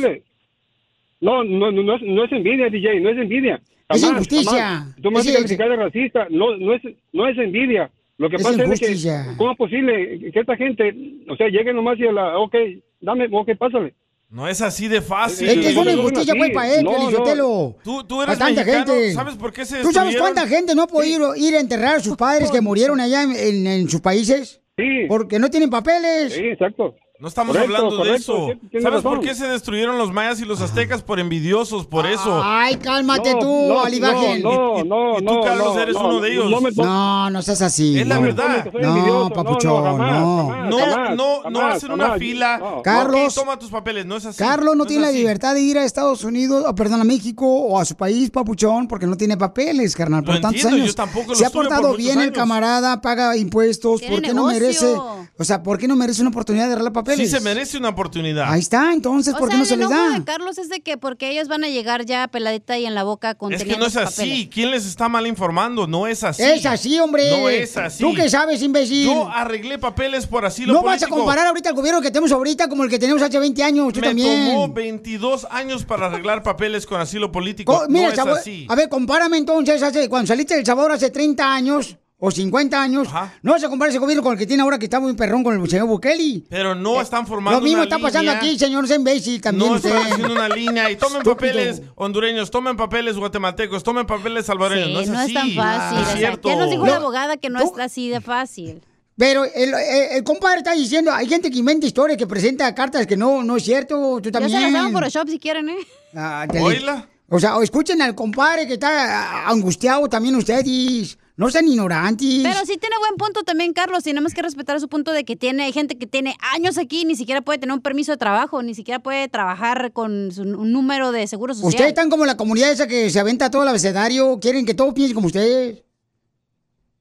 [1.20, 3.62] No, no, no, no es, no es envidia, DJ, no es envidia.
[3.96, 4.50] Es injusticia.
[4.52, 4.96] jamás.
[5.02, 6.82] Tú me vas Es a calificar de racista, no, no, es,
[7.12, 7.90] no es envidia.
[8.18, 10.94] Lo que Es pasa es que, ¿cómo es posible que esta gente,
[11.28, 12.54] o sea, llegue nomás y a la, ok,
[13.00, 13.94] dame, ok, pásale.
[14.30, 15.46] No es así de fácil.
[15.48, 17.76] Es que es una injusticia, güey, para él, No.
[17.84, 19.12] Tú, tú eres A tanta mexicano, gente.
[19.12, 22.00] ¿sabes por qué se ¿Tú sabes cuánta gente no puede ir, ir a enterrar a
[22.00, 24.60] sus padres que murieron allá en, en- en sus países?
[24.78, 25.04] Sí.
[25.06, 26.32] Porque no tienen papeles.
[26.32, 26.94] Sí, exacto.
[27.22, 28.48] No estamos Correcto, hablando de correcto, eso.
[28.60, 29.24] sí, tienes ¿Sabes por razón.
[29.28, 31.02] qué se destruyeron los mayas y los aztecas?
[31.02, 32.42] Por envidiosos, por eso.
[32.42, 34.42] Ay, cálmate No, tú, no, Alivagen.
[34.42, 36.50] no, Y- y- no, y tú, no, Carlos, no, eres no, uno de ellos.
[36.50, 37.96] no No, no seas así.
[38.00, 38.22] Es la no.
[38.22, 38.66] verdad.
[38.72, 40.48] No, papuchón, no, no, jamás, no.
[40.48, 40.68] jamás.
[40.68, 42.18] No, jamás, no, no jamás, hacen una jamás.
[42.18, 42.58] fila.
[42.58, 42.82] No.
[42.82, 44.38] Carlos- toma tus papeles, no es así.
[44.38, 47.78] Carlos no, tiene la libertad de ir a Estados Unidos, o perdón, a México o
[47.78, 50.24] a su país, papuchón, porque no tiene papeles, carnal.
[50.24, 50.96] Por Lo tantos entiendo, yo años.
[50.96, 54.02] tampoco lo Se ha por portado bien el camarada, paga impuestos.
[54.02, 54.96] ¿Por qué no merece?
[55.38, 57.30] O sea, ¿por qué no merece una oportunidad de arreglar Sí papeles?
[57.30, 58.50] se merece una oportunidad.
[58.52, 60.18] Ahí está, entonces, O ¿por qué sea, no se les da?
[60.18, 63.02] de Carlos es de que porque ellos van a llegar ya peladita y en la
[63.04, 64.16] boca con Es que no es así.
[64.22, 64.48] papeles.
[64.52, 65.86] ¿Quién les está mal informando?
[65.86, 66.42] No es así.
[66.42, 67.30] Es así, hombre.
[67.30, 68.02] No es así.
[68.02, 69.06] ¿Tú qué sabes, imbécil?
[69.06, 71.16] Yo arreglé papeles por asilo no vas a político.
[71.18, 73.92] comparar ahorita el gobierno que tenemos ahorita como el que tenemos hace 20 años.
[73.92, 74.50] Tú Me también.
[74.50, 77.72] tomó 22 años para arreglar papeles con asilo político.
[77.80, 78.66] Co- mira, no es Sabor- así.
[78.68, 83.08] a ver, compárame entonces, hace, cuando saliste del sabor hace 30 años, o 50 años,
[83.42, 85.42] no vas a comparar ese gobierno con el que tiene ahora que está muy perrón
[85.42, 86.44] con el señor Bukele.
[86.48, 88.36] Pero no están formando Lo mismo una está pasando línea.
[88.48, 91.34] aquí, señor, es imbécil también No están haciendo una línea y tomen Estúpido.
[91.52, 94.86] papeles hondureños, tomen papeles guatemaltecos, tomen papeles salvadoreños.
[94.88, 95.28] Sí, no es no así.
[95.32, 95.98] es tan fácil.
[95.98, 96.48] Es o sea, cierto.
[96.48, 96.90] ya nos dijo No.
[96.92, 98.82] la abogada que no es así de fácil.
[99.16, 103.04] Pero el, el- el compadre está diciendo, hay gente que inventa historias, que presenta cartas
[103.06, 104.58] que no, no es cierto, tú Ya también.
[104.60, 105.76] se las damos por shop si quieren, ¿eh?
[106.14, 111.18] Ah, tele- O sea, o escuchen al compadre que está ah, angustiado también ustedes.
[111.42, 112.40] No sean ignorantes.
[112.42, 114.04] Pero sí tiene buen punto también, Carlos.
[114.04, 117.16] Tenemos que respetar su punto de que tiene hay gente que tiene años aquí, ni
[117.16, 121.12] siquiera puede tener un permiso de trabajo, ni siquiera puede trabajar con su- un número
[121.12, 121.68] de seguro social.
[121.70, 124.38] Ustedes están como la comunidad esa que se aventa todo el abecedario.
[124.40, 125.82] Quieren que todos piensen como ustedes.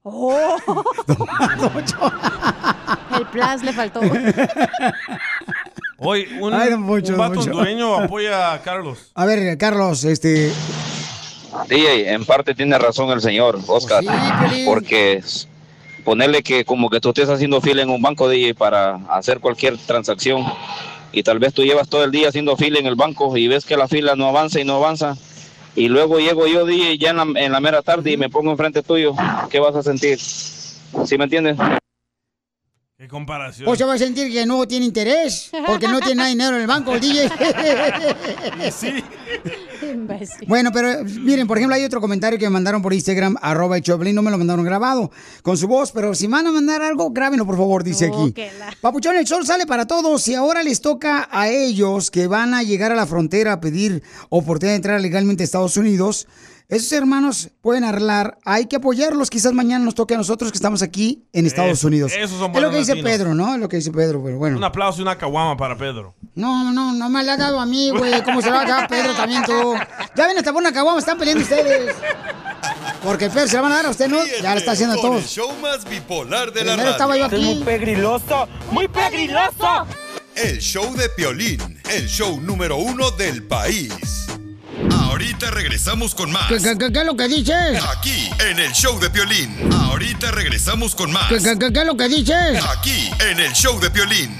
[0.03, 0.55] Oh.
[3.17, 3.99] El plus le faltó.
[5.99, 9.11] Hoy un, Ay, Poncho, un vato hondureño apoya a Carlos.
[9.13, 10.51] A ver, Carlos, este.
[11.67, 14.03] DJ, en parte tiene razón el señor Oscar,
[14.65, 15.47] porque s-
[16.05, 19.77] ponerle que como que tú estés haciendo fila en un banco DJ para hacer cualquier
[19.77, 20.45] transacción
[21.11, 23.65] y tal vez tú llevas todo el día haciendo fila en el banco y ves
[23.65, 25.17] que la fila no avanza y no avanza
[25.75, 28.51] y luego llego yo DJ ya en la, en la mera tarde y me pongo
[28.51, 29.13] enfrente tuyo,
[29.49, 30.19] ¿qué vas a sentir?
[30.19, 31.57] ¿Sí me entiendes?
[32.97, 33.67] Qué comparación.
[33.67, 36.61] O se va a sentir que no tiene interés, porque no tiene nada dinero en
[36.61, 37.29] el banco, el DJ.
[38.71, 39.03] Sí.
[40.47, 43.77] Bueno, pero eh, miren, por ejemplo, hay otro comentario que me mandaron por Instagram, arroba
[43.77, 45.11] el Choplin, no me lo mandaron grabado
[45.43, 48.33] con su voz, pero si van a mandar algo, grábenlo, por favor, dice aquí.
[48.81, 52.63] Papuchón, el sol sale para todos y ahora les toca a ellos que van a
[52.63, 56.27] llegar a la frontera a pedir oportunidad de entrar legalmente a Estados Unidos.
[56.71, 60.81] Esos hermanos pueden arreglar, hay que apoyarlos, quizás mañana nos toque a nosotros que estamos
[60.81, 62.13] aquí en Estados Eso- Unidos.
[62.17, 63.11] esos son es lo que dice latinos.
[63.11, 63.53] Pedro, ¿no?
[63.55, 64.55] Es lo que dice Pedro, pero bueno.
[64.55, 66.15] Un aplauso y una caguama para Pedro.
[66.33, 68.23] No, no, no me la ha dado a mí, güey.
[68.23, 69.73] ¿Cómo se la va a dar a Pedro también tú?
[70.15, 71.93] Ya ven, hasta por una caguama están peleando ustedes.
[73.03, 74.19] Porque Pedro se la van a dar a usted, ¿no?
[74.41, 75.29] Ya lo está haciendo a Con el todos.
[75.29, 77.35] show más bipolar de la Primero estaba yo aquí.
[77.35, 79.85] Es muy pegriloso, muy pegriloso.
[80.35, 83.91] El show de Piolín, el show número uno del país.
[84.91, 86.47] Ahorita regresamos con más.
[86.47, 87.83] ¿Qué, qué, qué, qué es lo que dices?
[87.97, 89.71] Aquí, en el show de Piolín.
[89.73, 91.29] Ahorita regresamos con más.
[91.29, 92.63] ¿Qué, qué, es lo que dices?
[92.77, 94.37] Aquí, en el show de Piolín.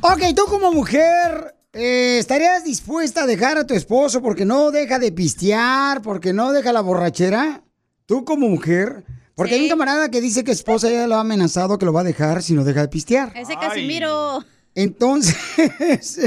[0.00, 4.98] Ok, tú como mujer, eh, ¿estarías dispuesta a dejar a tu esposo porque no deja
[4.98, 7.62] de pistear, porque no deja la borrachera?
[8.06, 9.04] Tú como mujer.
[9.36, 11.92] Porque hay un camarada que dice que su esposa ya lo ha amenazado que lo
[11.92, 13.32] va a dejar si no deja de pistear.
[13.36, 14.42] Ese Casimiro.
[14.74, 15.36] Entonces.
[15.78, 16.18] ¿Es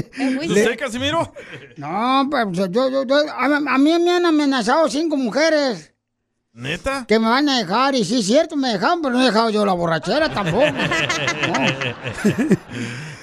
[0.47, 1.33] usted, Casimiro?
[1.77, 5.91] No, pues yo, yo, yo- a, a mí me han amenazado cinco mujeres
[6.53, 7.05] ¿Neta?
[7.07, 7.95] que me van a dejar.
[7.95, 10.63] Y sí, es cierto, me dejaron, pero no he dejado yo la borrachera tampoco.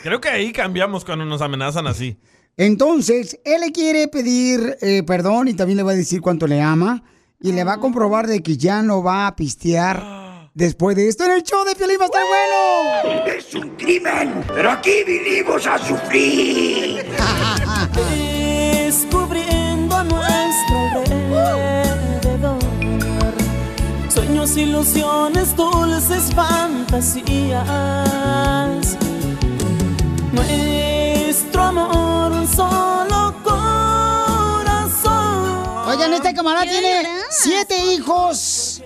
[0.02, 2.16] Creo que ahí cambiamos cuando nos amenazan así.
[2.56, 6.60] Entonces, él le quiere pedir eh, perdón y también le va a decir cuánto le
[6.60, 7.02] ama.
[7.40, 11.24] Y le va a comprobar de que ya no va a pistear después de esto
[11.24, 11.98] en el show de Piolín.
[12.00, 13.24] Va a estar bueno.
[13.26, 17.04] Es un crimen, pero aquí vinimos a sufrir.
[17.94, 21.02] Descubriendo nuestro
[21.38, 22.58] alrededor
[24.08, 27.68] Sueños, ilusiones, dulces fantasías
[30.32, 33.15] Nuestro amor, un solo
[35.96, 38.82] Oigan, este camarada tiene siete hijos.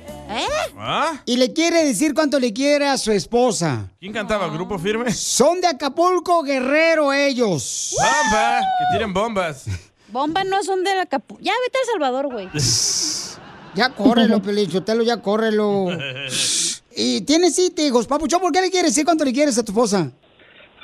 [0.79, 1.21] ¿Ah?
[1.27, 3.89] Y le quiere decir cuánto le quiere a su esposa.
[3.99, 4.47] ¿Quién cantaba?
[4.47, 5.11] ¿Grupo firme?
[5.11, 7.97] Son de Acapulco, Guerrero, ellos.
[7.99, 8.61] ¡Bomba!
[8.61, 9.67] Que tiren bombas.
[10.07, 11.37] Bombas no son de la capu...
[11.41, 12.49] Ya vete a El Salvador, güey.
[13.75, 15.87] Ya córrelo, Pelichotelo, ya córrelo.
[16.97, 18.07] Y tiene siete hijos.
[18.07, 20.13] Papuchón, ¿por qué le quieres decir cuánto le quieres a tu esposa?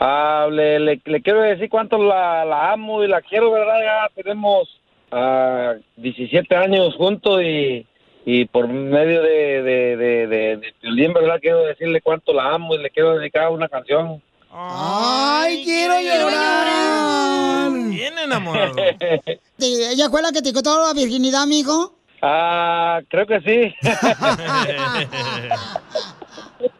[0.00, 3.74] Ah, le, le, le quiero decir cuánto la, la amo y la quiero, ¿verdad?
[3.80, 4.68] Ya tenemos
[5.16, 7.84] ah, 17 años juntos y,
[8.24, 11.38] y por medio de, de, de, de, de Piolín, ¿verdad?
[11.40, 14.22] Quiero decirle cuánto la amo y le quiero dedicar una canción.
[14.52, 17.70] ¡Ay, quiero llorar!
[17.90, 18.74] Bien enamorado.
[19.58, 21.94] ¿Te- ¿Ella fue la que te quitó la virginidad, mijo?
[22.22, 23.74] Ah, creo que sí.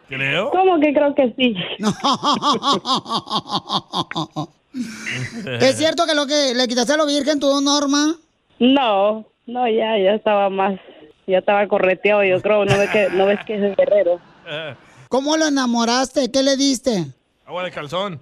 [0.09, 0.51] ¿Creo?
[0.51, 1.55] ¿Cómo que creo que sí?
[5.61, 8.15] ¿Es cierto que lo que le quitaste a lo virgen tu Norma?
[8.59, 10.79] No, no, ya, ya estaba más,
[11.27, 14.21] ya estaba correteado, yo creo, no ves que, no ves que es guerrero.
[15.09, 16.31] ¿Cómo lo enamoraste?
[16.33, 17.07] ¿Qué le diste?
[17.45, 18.21] Agua de calzón.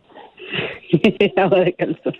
[1.36, 2.14] agua de calzón.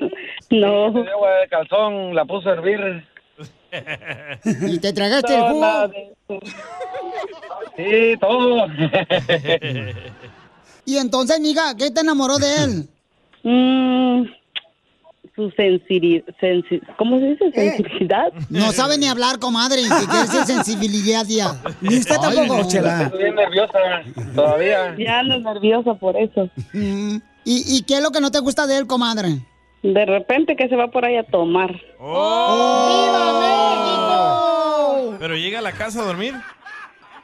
[0.50, 0.90] No.
[0.90, 3.04] De agua de calzón, la puse a hervir.
[4.44, 5.88] ¿Y te tragaste el jugo?
[5.88, 6.14] de.
[7.76, 8.66] Sí, todo.
[10.86, 12.88] Y entonces, amiga, ¿qué te enamoró de él?
[13.42, 14.24] Mm,
[15.34, 16.24] su sensibilidad,
[16.96, 17.50] ¿cómo se dice?
[17.52, 18.32] Sensibilidad.
[18.50, 21.60] No sabe ni hablar, comadre, y que quiere decir sensibilidad ya.
[21.80, 22.68] Ni usted Ay, tampoco, no.
[22.68, 23.02] Chela.
[23.02, 23.78] Estoy bien nerviosa
[24.34, 24.94] todavía.
[24.98, 26.48] Ya ando nerviosa por eso.
[26.72, 27.16] Mm.
[27.44, 29.38] ¿Y, ¿Y qué es lo que no te gusta de él, comadre?
[29.82, 31.74] De repente que se va por ahí a tomar.
[31.98, 33.10] ¡Oh!
[35.18, 36.34] Pero llega a la casa a dormir.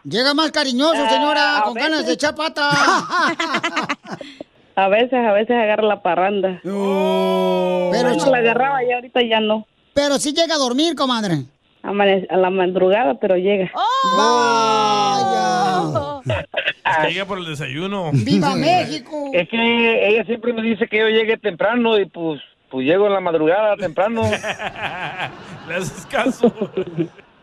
[0.04, 2.70] Llega más cariñoso, señora, Ah, con ganas de echar pata.
[4.84, 6.60] A veces, a veces agarra la parranda.
[6.62, 9.66] Pero Pero sí- la agarraba y ahorita ya no.
[9.94, 11.44] Pero sí llega a dormir, comadre.
[11.82, 11.92] A
[12.36, 13.70] la madrugada, pero llega.
[16.84, 18.10] Es que llega por el desayuno.
[18.12, 19.30] ¡Viva México!
[19.32, 23.12] Es que ella siempre me dice que yo llegue temprano y pues, pues llego en
[23.14, 24.22] la madrugada temprano.
[25.68, 26.52] Le haces caso.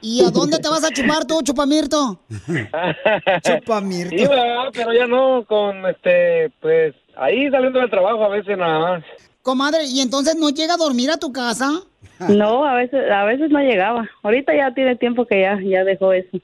[0.02, 2.20] ¿Y a dónde te vas a chupar tú, Chupamirto?
[3.44, 4.16] Chupamirto.
[4.18, 4.26] Sí,
[4.74, 9.04] pero ya no, con este, pues ahí saliendo del trabajo a veces nada más.
[9.42, 11.72] Comadre, ¿y entonces no llega a dormir a tu casa?
[12.30, 14.10] No, a veces, a veces no llegaba.
[14.24, 16.40] Ahorita ya tiene tiempo que ya, ya dejó eso.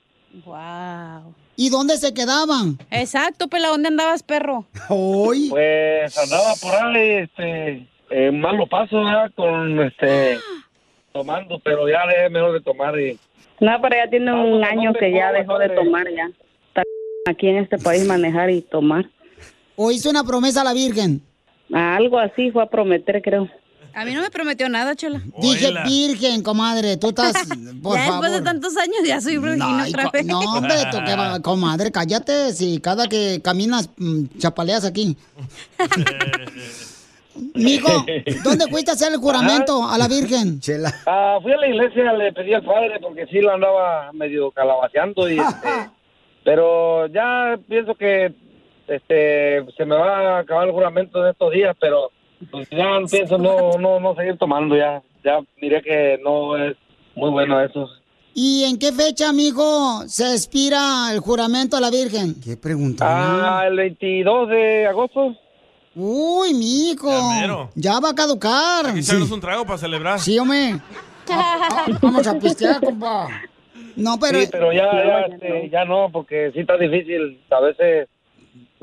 [0.45, 1.33] Wow.
[1.55, 2.77] ¿Y dónde se quedaban?
[2.91, 4.65] Exacto, pela, ¿dónde andabas, perro?
[4.89, 5.47] Hoy.
[5.49, 9.31] Pues andaba por ahí, este, en malo paso, ¿verdad?
[9.35, 10.37] Con este,
[11.11, 13.19] tomando, pero ya es mejor de tomar y.
[13.59, 16.29] No, pero ya tiene un año que ya dejó de tomar ya.
[16.67, 16.83] Está
[17.27, 19.05] aquí en este país manejar y tomar.
[19.75, 21.21] ¿O hizo una promesa a la Virgen?
[21.73, 23.49] Algo así fue a prometer, creo.
[23.95, 25.21] A mí no me prometió nada, chela.
[25.39, 27.33] Dije virgen, comadre, tú estás,
[27.83, 28.21] por ya favor.
[28.23, 30.25] después de tantos años ya soy virgen No, otra vez.
[30.25, 30.97] no, hombre, tú
[31.43, 35.15] comadre, cállate, si cada que caminas mm, chapaleas aquí.
[37.55, 38.05] Mijo,
[38.43, 40.59] ¿dónde fuiste a hacer el juramento a la Virgen?
[40.59, 40.93] Chela.
[41.07, 45.27] Ah, fui a la iglesia, le pedí al padre porque sí lo andaba medio calabaceando
[45.29, 45.69] y este,
[46.43, 48.33] pero ya pienso que
[48.95, 52.11] este se me va a acabar el juramento de estos días, pero
[52.51, 56.75] pues ya pienso no no no seguir tomando ya, ya miré que no es
[57.15, 57.89] muy bueno eso.
[58.35, 62.35] ¿Y en qué fecha, mijo, se expira el juramento a la Virgen?
[62.43, 63.05] ¿Qué pregunta?
[63.59, 65.35] Ah, el 22 de agosto.
[65.95, 67.11] Uy, mijo.
[67.11, 67.69] Ya.
[67.75, 68.87] Ya va a caducar.
[68.87, 70.19] Hay que echarnos un trago para celebrar.
[70.19, 70.79] Sí, hombre.
[71.29, 73.27] Ah, Vamos a pistear, compa.
[73.95, 74.39] No, pero...
[74.41, 78.07] sí, pero ya ya, este, ya no porque sí está difícil, a veces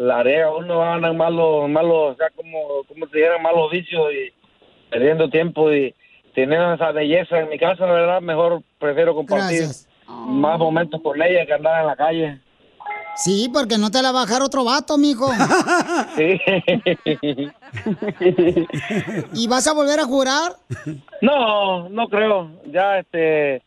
[0.01, 4.11] la arega uno anda en malos malos, o sea, como como si eran malos vicios
[4.12, 4.32] y
[4.90, 5.94] perdiendo tiempo y
[6.34, 9.64] teniendo esa belleza en mi casa, la verdad, mejor prefiero compartir
[10.09, 12.40] más momentos con ella que andar en la calle.
[13.16, 15.30] Sí, porque no te la va a bajar otro vato, mijo.
[16.16, 16.40] Sí.
[19.34, 20.53] ¿Y vas a volver a jurar?
[21.20, 22.51] No, no creo.
[22.72, 23.62] Ya este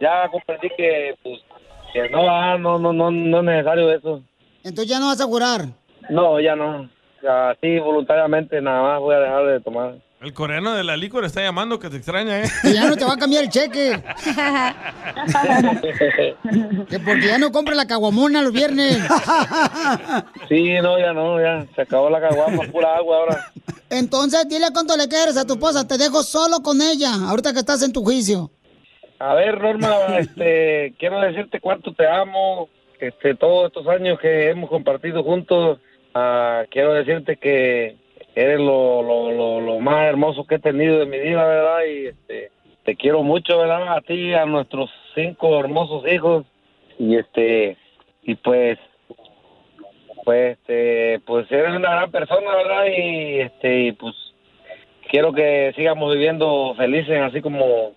[0.00, 1.40] ya comprendí que pues
[1.92, 4.22] que no ah, no no no no es necesario eso.
[4.64, 5.66] Entonces ya no vas a jurar.
[6.10, 6.88] No, ya no.
[7.28, 9.94] Así voluntariamente nada más voy a dejar de tomar.
[10.20, 12.48] El coreano de la licor está llamando que te extraña, ¿eh?
[12.62, 14.02] Que ya no te va a cambiar el cheque.
[16.88, 18.98] Que porque ya no compra la caguamona los viernes.
[20.48, 23.52] Sí, no, ya no, ya se acabó la caguama, pura agua ahora.
[23.90, 25.86] Entonces dile cuánto le quieres a tu esposa.
[25.86, 28.50] Te dejo solo con ella, ahorita que estás en tu juicio.
[29.20, 32.68] A ver, Norma, este, quiero decirte cuánto te amo,
[33.00, 35.78] este, todos estos años que hemos compartido juntos,
[36.14, 37.96] ah, quiero decirte que
[38.34, 41.80] eres lo, lo, lo, lo más hermoso que he tenido de mi vida, ¿verdad?
[41.86, 42.50] Y este,
[42.84, 43.96] te quiero mucho, ¿verdad?
[43.96, 46.46] A ti, a nuestros cinco hermosos hijos,
[46.98, 47.76] y este,
[48.22, 48.78] y pues,
[50.24, 52.84] pues, este, pues eres una gran persona, ¿verdad?
[52.86, 54.14] Y este, y pues,
[55.08, 57.92] quiero que sigamos viviendo felices, así como,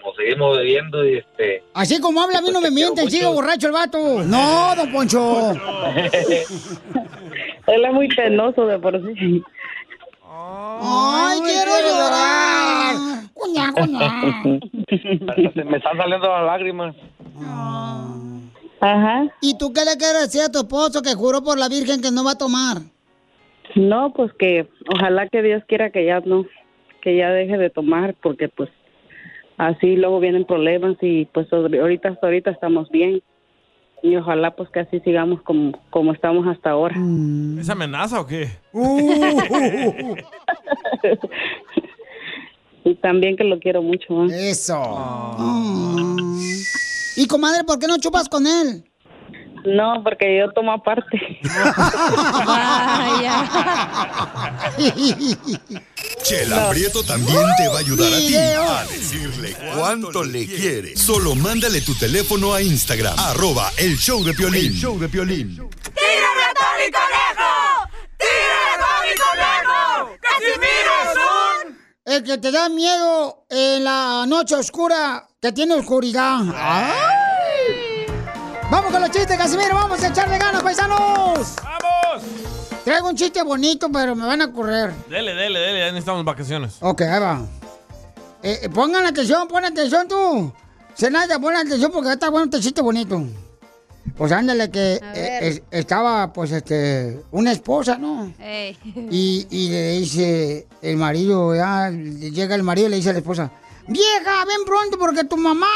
[0.00, 3.26] como, como seguimos viviendo, y este, Así como habla, a mí no me mienten, sigue
[3.26, 4.22] borracho el vato.
[4.24, 5.52] No, don Poncho.
[7.66, 9.42] Él es muy penoso de por sí.
[10.82, 12.96] Ay, quiero llorar.
[13.34, 14.42] Cuña, cuña.
[14.88, 16.96] Se me están saliendo las lágrimas.
[18.80, 19.24] Ajá.
[19.42, 22.10] ¿Y tú qué le quieres decir a tu esposo que juró por la Virgen que
[22.10, 22.78] no va a tomar?
[23.76, 26.46] No, pues que ojalá que Dios quiera que ya no,
[27.02, 28.70] que ya deje de tomar, porque pues
[29.60, 33.22] así luego vienen problemas y pues ahorita hasta ahorita estamos bien
[34.02, 36.96] y ojalá pues que así sigamos como, como estamos hasta ahora.
[37.58, 38.48] ¿Es amenaza o qué?
[42.84, 44.24] y también que lo quiero mucho.
[44.24, 45.36] Eso.
[47.16, 48.82] Y comadre, ¿por qué no chupas con él?
[49.66, 51.20] No, porque yo tomo aparte.
[56.22, 56.70] Chela.
[56.70, 60.96] Prieto también te va a ayudar a ti a decirle cuánto le quiere.
[60.96, 64.72] Solo mándale tu teléfono a Instagram, arroba el show de Piolín.
[64.72, 65.56] El show de Piolín.
[65.56, 67.52] ¡Tírame a Tony Conejo!
[68.18, 70.16] ¡Tírame a Tony Conejo!
[70.20, 76.40] ¡Casimiro es un el que te da miedo en la noche oscura que tiene oscuridad?
[76.54, 78.06] ¡Ay!
[78.70, 79.74] Vamos con los chistes, Casimiro.
[79.74, 81.56] Vamos a echarle ganas, paisanos.
[81.62, 82.49] ¡Vamos!
[82.84, 84.92] Traigo un chiste bonito, pero me van a correr.
[85.08, 86.76] Dele, dele, dele, ya necesitamos vacaciones.
[86.80, 87.42] Ok, ahí va.
[88.42, 90.52] Eh, eh, pongan atención, pon atención tú.
[90.94, 93.22] Senaya, pon atención porque está bueno este chiste bonito.
[94.16, 98.32] Pues ándale que eh, es- estaba, pues, este, una esposa, ¿no?
[98.40, 98.76] Ey.
[99.10, 103.18] Y, y le dice el marido, ya llega el marido y le dice a la
[103.18, 103.50] esposa,
[103.86, 105.66] vieja, ven pronto porque tu mamá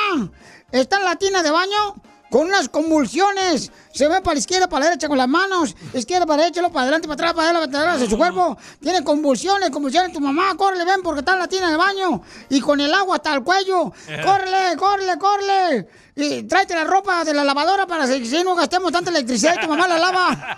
[0.72, 1.94] está en la tina de baño
[2.34, 3.70] con unas convulsiones.
[3.92, 6.68] Se ve para la izquierda, para la derecha con las manos, izquierda, para la derecha,
[6.68, 8.58] para adelante, para atrás, para adelante, para atrás de su cuerpo.
[8.80, 10.12] Tiene convulsiones, convulsiones.
[10.12, 13.14] Tu mamá, córrele, ven porque está en la tina de baño y con el agua
[13.18, 13.92] hasta el cuello.
[14.24, 15.88] Córrele, córrele, córrele.
[16.16, 19.60] Y tráete la ropa de la lavadora para que si no gastemos tanta electricidad y
[19.60, 20.56] tu mamá la lava.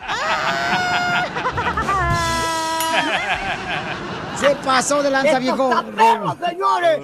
[4.41, 5.71] Se pasó de lanza, ¡Esto viejo.
[6.43, 7.01] señores!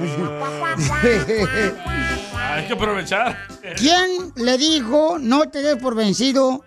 [2.53, 3.39] Hay que aprovechar.
[3.77, 6.65] ¿Quién le dijo no te des por vencido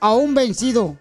[0.00, 0.98] a un vencido?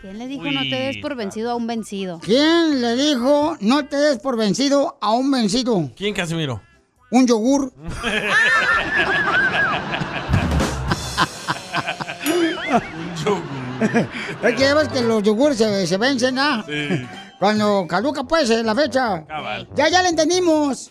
[0.00, 2.20] ¿Quién le dijo no te des por vencido a un vencido?
[2.22, 5.90] ¿Quién le dijo no te des por vencido a un vencido?
[5.96, 6.62] ¿Quién, Casimiro?
[7.10, 7.72] Un yogur.
[14.42, 16.64] Es que ves que los yogures se, se vencen, ¿ah?
[16.66, 17.06] Sí.
[17.38, 19.24] Cuando caduca, pues, eh, la fecha.
[19.26, 19.68] Cabal.
[19.74, 20.90] Ya, ya le entendimos.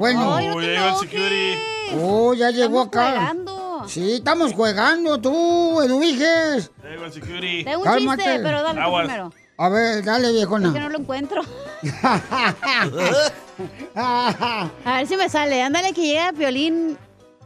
[0.00, 0.34] Bueno.
[0.34, 1.58] Oh, ya llegó el security.
[2.00, 3.10] Oh, ya llegó acá.
[3.10, 3.84] jugando.
[3.86, 6.70] Sí, estamos jugando, tú, Eduviges.
[6.82, 7.64] Ya llegó el security.
[7.64, 8.22] Tengo un Cálmate.
[8.22, 9.04] chiste, pero dale Aguas.
[9.04, 9.30] primero.
[9.58, 10.70] A ver, dale, Es que viejona.
[10.70, 11.42] no lo encuentro.
[13.94, 15.62] A ver si me sale.
[15.62, 16.96] Ándale que llega Piolín.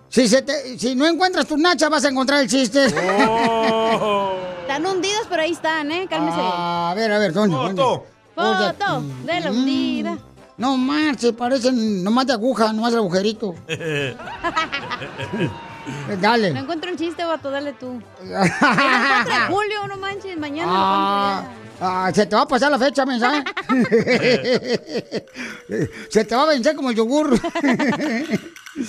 [0.08, 2.84] Si, se te- si no encuentras tu nacha, vas a encontrar el chiste.
[2.86, 6.06] Están hundidos, pero ahí están, ¿eh?
[6.08, 6.38] Cálmese.
[6.40, 7.56] a ver, a ver, ¿dónde?
[7.56, 7.82] dónde?
[8.32, 10.16] Foto de la hundida.
[10.56, 13.54] No marche, parecen nomás de aguja, nomás el agujerito.
[16.08, 16.50] Eh, Dale.
[16.50, 18.00] No encuentro el chiste, vato, dale tú.
[18.22, 21.44] Encontré, Julio, no manches, mañana Ah,
[21.78, 23.44] ah, se te va a pasar la fecha, mensaje.
[26.08, 27.38] se te va a vencer como el yogur.
[27.62, 28.38] Ahí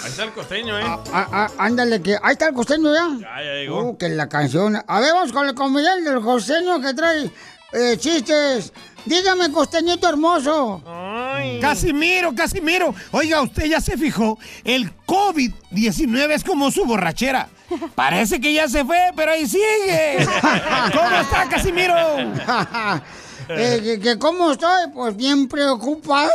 [0.06, 0.84] está el costeño, ¿eh?
[1.12, 3.10] Ah, ándale, que ahí está el costeño ya.
[3.20, 3.90] Ya, ya llegó.
[3.90, 4.82] Uh, que la canción.
[4.88, 7.30] A ver, vamos con el comediante del costeño que trae
[7.74, 8.72] eh, chistes.
[9.06, 10.82] Dígame, costeñito hermoso.
[11.62, 12.94] Casimiro, Casimiro.
[13.12, 17.50] Oiga, usted ya se fijó, el COVID-19 es como su borrachera.
[17.96, 20.28] Parece que ya se fue, pero ahí sigue.
[20.94, 21.96] ¿Cómo está, Casimiro?
[23.48, 24.90] Eh, que, que ¿Cómo estoy?
[24.92, 26.32] Pues bien preocupado.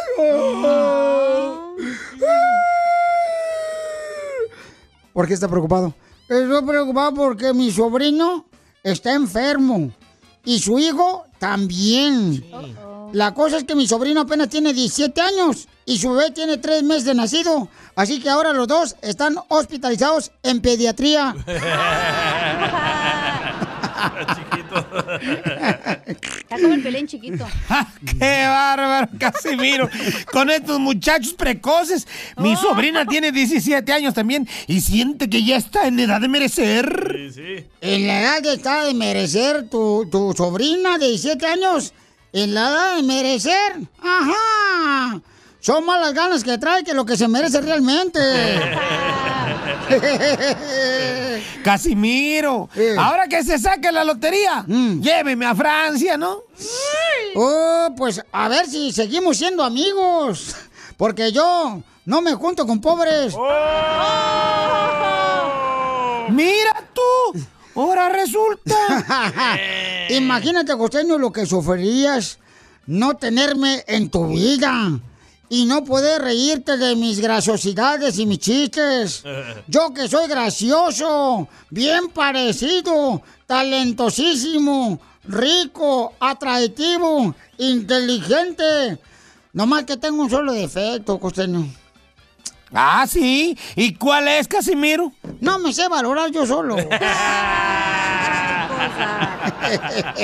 [5.13, 5.93] ¿Por qué está preocupado?
[6.29, 8.47] Estoy preocupado porque mi sobrino
[8.85, 9.91] está enfermo
[10.45, 12.45] y su hijo también.
[13.13, 16.83] La cosa es que mi sobrino apenas tiene 17 años y su bebé tiene 3
[16.83, 17.69] meses de nacido.
[17.97, 21.35] Así que ahora los dos están hospitalizados en pediatría.
[26.07, 27.47] Está como el Piolín chiquito.
[28.19, 29.89] ¡Qué bárbaro, Casimiro!
[30.33, 32.07] Con estos muchachos precoces.
[32.37, 37.17] Mi sobrina tiene 17 años también y siente que ya está en edad de merecer.
[37.17, 37.65] Sí, sí.
[37.81, 41.93] En la edad que está de merecer tu, tu sobrina de 17 años.
[42.33, 43.81] En la edad de merecer.
[44.01, 45.21] Ajá.
[45.61, 48.19] Son más las ganas que trae que lo que se merece realmente.
[51.65, 56.45] Casimiro, ahora que se saque la lotería, lléveme a Francia, ¿no?
[57.35, 60.55] Oh, pues a ver si seguimos siendo amigos.
[60.97, 63.35] Porque yo no me junto con pobres.
[66.31, 67.41] Mira tú,
[67.83, 68.77] ahora resulta.
[70.11, 72.39] Imagínate, costeño, lo que sufrirías
[72.87, 75.01] no tenerme en tu vida
[75.49, 79.23] y no poder reírte de mis graciosidades y mis chistes.
[79.69, 88.99] Yo que soy gracioso, bien parecido, talentosísimo, rico, atractivo, inteligente.
[89.53, 91.80] Nomás que tengo un solo defecto, costeño.
[92.73, 93.57] Ah, sí.
[93.77, 95.13] ¿Y cuál es, Casimiro?
[95.41, 96.77] No me sé valorar yo solo.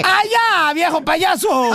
[0.05, 1.71] ¡Ah, ya, viejo payaso!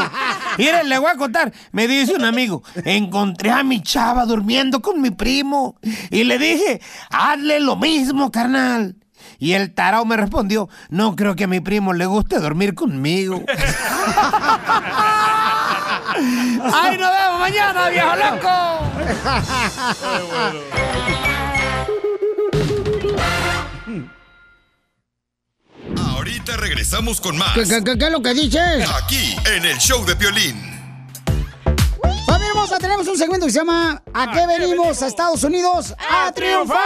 [0.57, 1.51] Miren, le voy a contar.
[1.71, 5.75] Me dice un amigo, encontré a mi chava durmiendo con mi primo.
[6.09, 8.95] Y le dije, hazle lo mismo, carnal.
[9.39, 13.43] Y el tarao me respondió, no creo que a mi primo le guste dormir conmigo.
[16.73, 19.91] ¡Ay, nos vemos mañana, viejo loco!
[25.97, 27.53] Ahorita regresamos con más.
[27.53, 28.89] ¿Qué, qué- qué- qué es lo que dices?
[29.03, 30.69] Aquí, en el show de Piolín.
[32.49, 35.95] hermosa, tenemos un segmento que se llama ¿A qué venimos a Estados Unidos?
[35.97, 36.77] ¡A triunfar!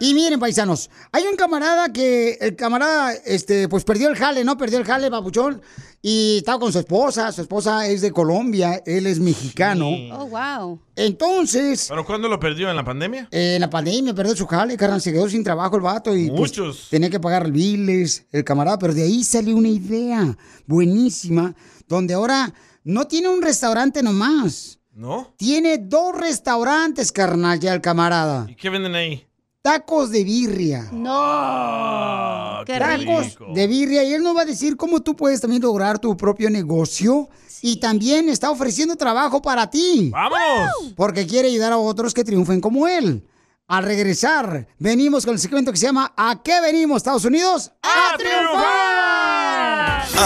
[0.00, 4.56] Y miren, paisanos, hay un camarada que, el camarada, este, pues perdió el jale, ¿no?
[4.56, 5.60] Perdió el jale, babuchón,
[6.00, 9.90] y estaba con su esposa, su esposa es de Colombia, él es mexicano.
[10.12, 10.80] Oh, wow.
[10.96, 12.70] Entonces, ¿Pero cuándo lo perdió?
[12.70, 13.28] ¿En la pandemia?
[13.30, 16.30] eh, en la pandemia perdió su jale, carnal, se quedó sin trabajo el vato y
[16.30, 16.52] pues,
[16.88, 20.34] tenía que pagar biles, el camarada, pero de ahí salió una idea
[20.66, 21.54] buenísima,
[21.86, 22.54] donde ahora
[22.84, 24.78] no tiene un restaurante nomás.
[24.92, 25.32] ¿No?
[25.38, 28.46] Tiene dos restaurantes, carnal, ya el camarada.
[28.48, 29.26] ¿Y qué venden ahí?
[29.62, 30.88] Tacos de birria.
[31.06, 34.04] Ah, qué Tacos de birria.
[34.04, 37.28] Y él nos va a decir cómo tú puedes también lograr tu propio negocio.
[37.60, 40.08] Y también está ofreciendo trabajo para ti.
[40.10, 40.94] ¡Vámonos!
[40.96, 43.26] Porque quiere ayudar a otros que triunfen como él.
[43.66, 47.70] Al regresar, venimos con el segmento que se llama ¿A qué venimos, Estados Unidos?
[47.82, 48.60] ¡A triunfar!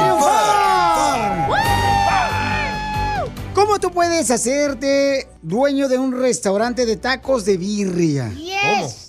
[3.54, 8.30] ¿Cómo tú puedes hacerte dueño de un restaurante de tacos de birria?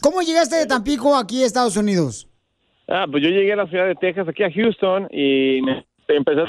[0.01, 2.27] ¿Cómo llegaste de Tampico aquí a Estados Unidos?
[2.87, 6.41] Ah, pues yo llegué a la ciudad de Texas, aquí a Houston, y me empecé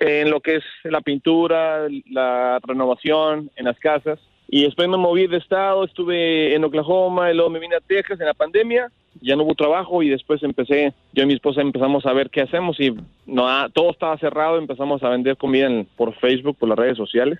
[0.00, 4.20] en lo que es la pintura, la renovación en las casas.
[4.52, 8.18] Y después me moví de estado, estuve en Oklahoma, y luego me vine a Texas
[8.20, 8.90] en la pandemia.
[9.20, 12.40] Ya no hubo trabajo y después empecé, yo y mi esposa empezamos a ver qué
[12.42, 12.92] hacemos y
[13.26, 16.96] no, ah, todo estaba cerrado, empezamos a vender comida en- por Facebook, por las redes
[16.96, 17.38] sociales.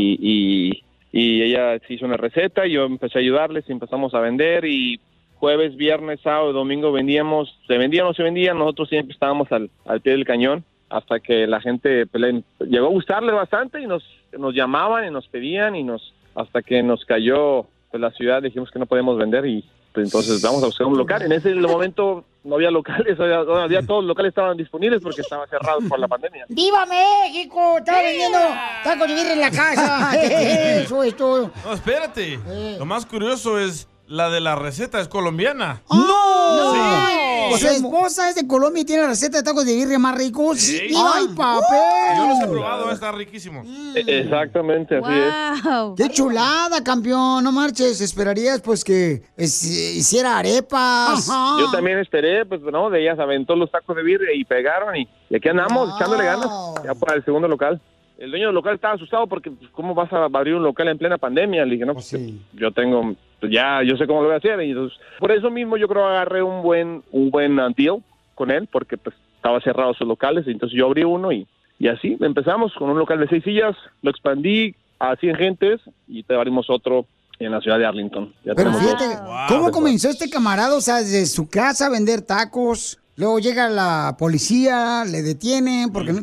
[0.00, 0.82] Y, y,
[1.12, 4.64] y ella se hizo una receta, y yo empecé a ayudarles y empezamos a vender
[4.64, 5.00] y
[5.36, 9.70] jueves, viernes, sábado, domingo vendíamos, se vendía o no se vendía, nosotros siempre estábamos al,
[9.86, 13.86] al pie del cañón hasta que la gente pues, le llegó a gustarle bastante y
[13.86, 14.02] nos,
[14.38, 18.70] nos llamaban y nos pedían y nos hasta que nos cayó pues, la ciudad dijimos
[18.70, 21.22] que no podemos vender y pues, entonces vamos a buscar un local.
[21.22, 25.48] En ese momento no había locales, había, había- todos los locales estaban disponibles porque estaban
[25.48, 26.46] cerrados por la pandemia.
[26.48, 27.78] ¡Viva México!
[27.78, 28.38] Estaba vendiendo
[28.84, 30.12] tacos de birria en la casa.
[30.82, 31.50] Eso es todo.
[31.64, 32.38] No, espérate.
[32.78, 35.80] Lo más curioso es la de la receta es colombiana.
[35.90, 37.52] ¡No!
[37.56, 37.58] Sí.
[37.60, 40.58] Su esposa es de Colombia y tiene la receta de tacos de birria más ricos.
[40.58, 40.80] Sí.
[40.94, 42.28] ¡Ay, Yo papel!
[42.28, 43.62] los he probado, está riquísimo.
[43.94, 45.64] E- Exactamente, así es.
[45.96, 47.42] ¡Qué chulada, campeón!
[47.44, 51.26] No marches, esperarías pues que es- hiciera arepas.
[51.26, 55.08] Yo también esperé, pues no, de ellas aventó los tacos de birria y pegaron y,
[55.30, 56.48] y aquí andamos echándole ganas
[56.84, 57.80] ya para el segundo local.
[58.18, 60.98] El dueño del local estaba asustado porque pues, cómo vas a abrir un local en
[60.98, 61.64] plena pandemia.
[61.64, 62.14] Le dije, no, pues
[62.52, 64.60] yo tengo, pues, ya, yo sé cómo lo voy a hacer.
[64.62, 68.02] Y entonces, por eso mismo yo creo que agarré un buen, un buen uh, deal
[68.34, 70.46] con él porque pues estaba cerrado sus locales.
[70.46, 71.46] Y entonces yo abrí uno y,
[71.78, 76.22] y así empezamos con un local de seis sillas, lo expandí a 100 gentes y
[76.22, 77.06] te abrimos otro
[77.40, 78.32] en la ciudad de Arlington.
[78.44, 79.18] Ya Pero fíjate, dos.
[79.48, 80.76] ¿cómo comenzó este camarada?
[80.76, 86.12] O sea, desde su casa a vender tacos, luego llega la policía, le detienen, porque
[86.12, 86.20] no-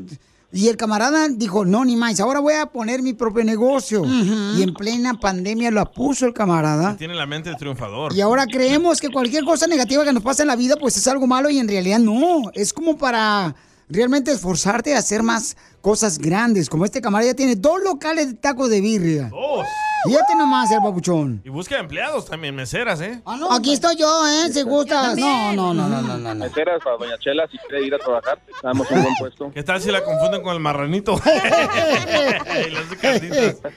[0.51, 4.03] Y el camarada dijo, no, ni más, ahora voy a poner mi propio negocio.
[4.05, 6.97] Y en plena pandemia lo puso el camarada.
[6.97, 8.15] Tiene la mente de triunfador.
[8.15, 11.07] Y ahora creemos que cualquier cosa negativa que nos pasa en la vida, pues es
[11.07, 12.49] algo malo y en realidad no.
[12.55, 13.55] Es como para
[13.89, 16.67] realmente esforzarte a hacer más cosas grandes.
[16.67, 19.29] Como este camarada ya tiene dos locales de tacos de birria.
[19.29, 19.67] Dos.
[20.05, 21.41] Fíjate nomás el babuchón.
[21.43, 23.21] Y busca empleados también, meseras, ¿eh?
[23.51, 24.51] Aquí estoy yo, ¿eh?
[24.51, 25.17] Si gustas.
[25.17, 26.33] No, no, no, no, no, no.
[26.33, 26.45] no.
[26.45, 28.39] Meseras para Doña Chela si quiere ir a trabajar.
[28.63, 29.51] Damos un buen puesto.
[29.53, 31.19] ¿Qué tal si la confunden con el marranito?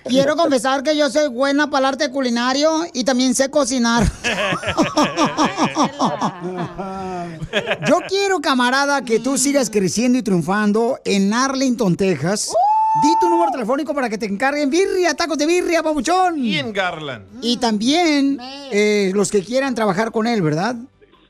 [0.05, 4.05] Quiero confesar que yo soy buena para el arte culinario y también sé cocinar.
[7.87, 12.53] Yo quiero, camarada, que tú sigas creciendo y triunfando en Arlington, Texas.
[13.33, 16.39] Número telefónico para que te encarguen birria, tacos de birria, babuchón.
[16.45, 17.27] Y en Garland.
[17.43, 18.39] Y también
[18.73, 20.77] eh, los que quieran trabajar con él, ¿verdad?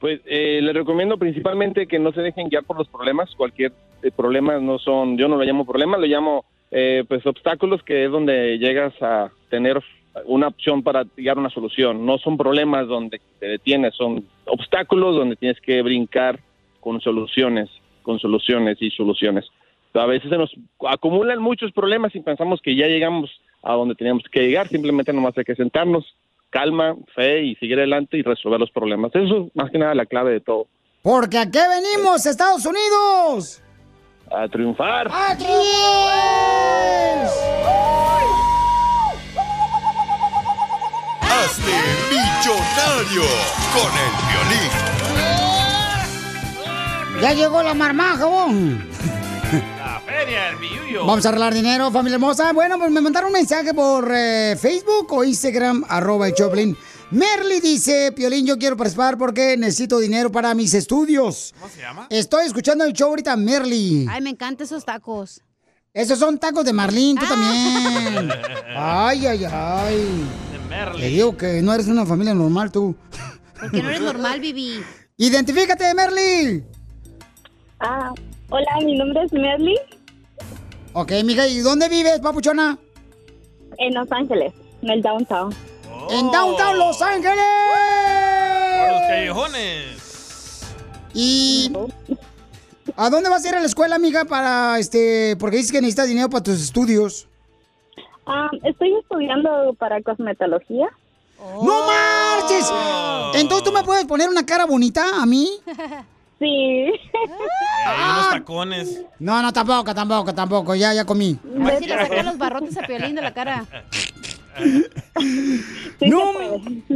[0.04, 3.34] Pues eh, les recomiendo principalmente que no se dejen guiar por los problemas.
[3.38, 3.72] Cualquier
[4.02, 8.04] eh, problema no son, yo no lo llamo problema, lo llamo eh, pues obstáculos, que
[8.04, 9.82] es donde llegas a tener
[10.26, 12.06] una opción para llegar a una solución.
[12.06, 16.38] No son problemas donde te detienes, son obstáculos donde tienes que brincar
[16.82, 17.70] con soluciones,
[18.02, 19.46] con soluciones y soluciones.
[19.94, 20.54] A veces se nos
[20.86, 23.32] acumulan muchos problemas y pensamos que ya llegamos
[23.64, 26.14] a donde teníamos que llegar, simplemente nomás hay que sentarnos,
[26.54, 29.12] calma, fe y seguir adelante y resolver los problemas.
[29.16, 30.68] Eso es más que nada la clave de todo.
[31.02, 33.62] Porque ¿a qué venimos, Estados Unidos?
[34.32, 35.10] A triunfar.
[35.12, 35.46] ¡Aquí
[41.22, 41.76] Hazte
[42.12, 43.28] millonario
[43.74, 44.72] con el violín.
[47.22, 48.52] Ya llegó la marmaja, vos.
[50.06, 51.06] La feria, el billuyo.
[51.06, 52.52] Vamos a arreglar dinero, familia hermosa.
[52.54, 56.76] Bueno, pues me mandaron un mensaje por eh, Facebook o Instagram, arroba el Choplin.
[57.12, 61.54] Merly dice, Piolín, yo quiero participar porque necesito dinero para mis estudios.
[61.60, 62.08] ¿Cómo se llama?
[62.10, 64.08] Estoy escuchando el show ahorita, Merly.
[64.10, 65.42] Ay, me encantan esos tacos.
[65.94, 68.32] Esos son tacos de Marlín, tú también.
[68.76, 70.28] Ay, ay, ay.
[70.98, 72.96] Te digo que no eres una familia normal, tú.
[73.60, 74.84] Porque no eres normal, Vivi.
[75.18, 76.64] Identifícate, Merly.
[77.80, 78.12] Ah,
[78.54, 79.76] hola, mi nombre es Merly,
[80.96, 82.78] Ok, mija, ¿y dónde vives, papuchona?
[83.80, 84.54] en Los Ángeles,
[84.84, 85.52] en el downtown.
[86.12, 87.44] En Downtown Los Ángeles.
[88.78, 90.76] Por los callejones.
[91.16, 91.74] ¿Y
[92.96, 96.08] a dónde vas a ir a la escuela, amiga, para este, porque dices que necesitas
[96.08, 97.28] dinero para tus estudios?
[98.28, 100.90] Ah, estoy estudiando para cosmetología.
[101.40, 102.72] ¡No marches!
[103.34, 105.50] Entonces tú me puedes poner una cara bonita a mí.
[106.44, 106.92] Sí.
[107.86, 109.02] Hay unos tacones.
[109.18, 110.76] No, no, tampoco, tampoco, tampoco.
[110.76, 111.40] Ya, ya comí.
[111.62, 113.66] A ver si le sacan los barrotes a Piolín de la cara.
[116.02, 116.22] no,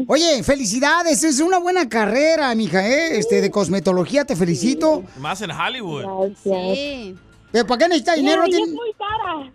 [0.07, 3.17] oye, felicidades, es una buena carrera, mija, ¿eh?
[3.17, 5.03] Este, de cosmetología, te felicito.
[5.17, 6.33] Más en Hollywood.
[6.43, 7.15] Sí.
[7.51, 8.41] ¿Pero para qué necesita dinero?
[8.41, 9.51] ¿No Ay, es muy cara.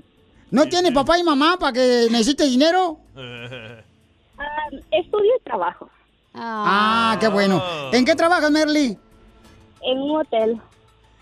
[0.50, 2.98] ¿no tiene papá y mamá para que necesite dinero?
[3.16, 5.88] Ah, estudio y trabajo
[6.34, 7.62] Ah, qué bueno.
[7.92, 8.98] ¿En qué trabajas, Merly?
[9.82, 10.60] En un hotel.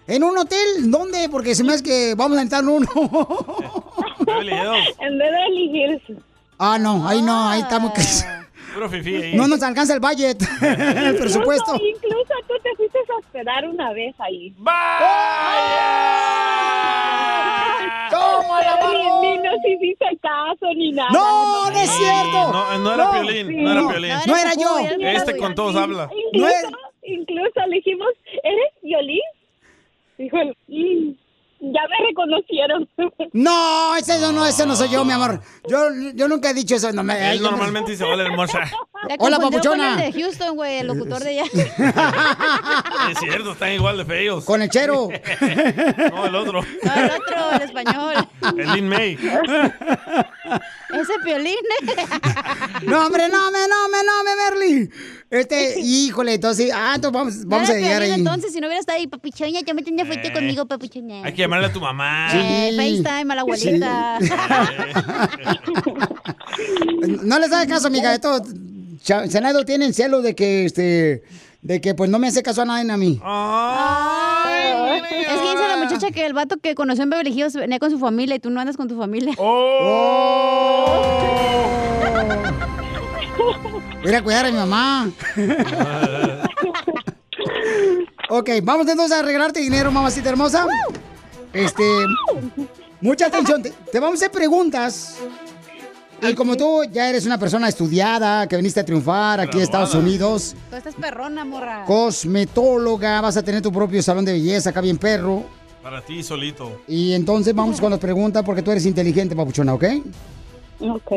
[0.06, 0.90] ¿En un hotel?
[0.90, 1.28] ¿Dónde?
[1.28, 2.86] Porque se me hace que vamos a entrar en uno.
[5.00, 6.02] En Beverly Hills.
[6.58, 7.92] ah, no, ahí no, ahí estamos.
[7.96, 9.34] Ahí.
[9.34, 11.72] No nos alcanza el budget, el presupuesto.
[11.74, 14.54] Incluso, incluso tú te fuiste a hospedar una vez ahí.
[18.10, 21.10] ¡Toma la Pero ni, ni nos hiciste caso ni nada.
[21.12, 22.52] No, no es cierto.
[22.52, 23.56] No, no era No, Piolín, sí.
[23.56, 24.12] no era Piolín.
[24.26, 24.78] No era yo.
[25.00, 26.08] Este con todos habla.
[26.32, 26.54] Incluso,
[27.14, 28.08] incluso le dijimos,
[28.42, 29.20] ¿eres violín?
[30.18, 31.10] Dijo, él, "Mm,
[31.60, 32.88] ya me reconocieron.
[33.32, 35.40] No, ese no, no, ese no soy yo, mi amor.
[35.68, 36.92] Yo, yo nunca he dicho eso.
[36.92, 38.60] No, me, Él normalmente dice hola hermosa.
[39.08, 39.94] La Hola, papuchona.
[39.94, 41.44] Con el de Houston, güey, el locutor de allá.
[43.10, 44.44] Es cierto, están igual de feos.
[44.44, 45.08] Con el chero.
[46.10, 46.62] No, el otro.
[46.62, 48.14] No, el otro, el español.
[48.56, 49.12] El Lin May.
[49.14, 51.54] Ese Piolín.
[52.82, 54.90] No, hombre, no, me, no, me, no, me, Merly.
[55.30, 58.12] Este, híjole, entonces, ah, entonces vamos, vamos a llegar ahí.
[58.12, 60.32] Entonces, si no hubiera estado ahí, papuchoña, ya me tenía fuerte Eh.
[60.32, 61.22] conmigo, papuchoña.
[61.24, 62.28] Hay que llamarle a tu mamá.
[62.32, 64.18] Eh, FaceTime a la abuelita.
[67.22, 68.14] No les hagas caso, amiga.
[68.14, 68.42] Esto,
[69.02, 71.22] Senado tienen celo de que, este,
[71.62, 73.12] de que, pues, no me hace caso a nadie a mí.
[73.12, 73.20] Es
[75.40, 77.98] que dice la muchacha que el vato que conoció en Beverly Hills venía con su
[77.98, 79.34] familia y tú no andas con tu familia.
[84.02, 85.10] Voy a cuidar a mi mamá.
[88.30, 90.66] ok, vamos entonces a arreglarte dinero, mamacita hermosa.
[91.52, 91.82] Este,
[93.00, 93.62] mucha atención.
[93.62, 95.16] Te, te vamos a hacer preguntas.
[96.20, 99.94] Y como tú ya eres una persona estudiada, que viniste a triunfar aquí a Estados.
[99.94, 101.84] Unidos, Tú estás perrona, morra.
[101.86, 105.44] cosmetóloga, vas a tener tu propio salón de belleza acá bien perro.
[105.82, 106.82] Para ti solito.
[106.88, 109.84] Y entonces vamos con las preguntas porque tú eres inteligente, papuchona, ¿ok?
[110.80, 111.12] Ok.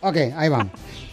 [0.00, 0.66] Ok, ahí va.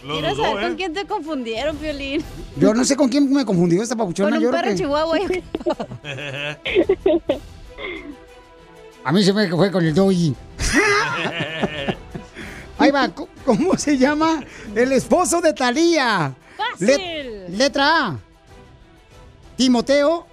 [0.04, 0.76] Lo Quiero dudó, saber con ¿eh?
[0.76, 2.22] quién te confundieron, Piolín.
[2.56, 4.30] Yo no sé con quién me confundió esta papuchona.
[4.30, 5.18] Con un yo perro que- chihuahua.
[9.04, 10.34] A mí se me fue con el doggy.
[12.78, 13.08] Ahí va,
[13.44, 14.42] ¿cómo se llama?
[14.74, 16.34] El esposo de Talía.
[16.56, 17.56] Fácil.
[17.56, 18.18] letra A.
[19.56, 20.26] Timoteo.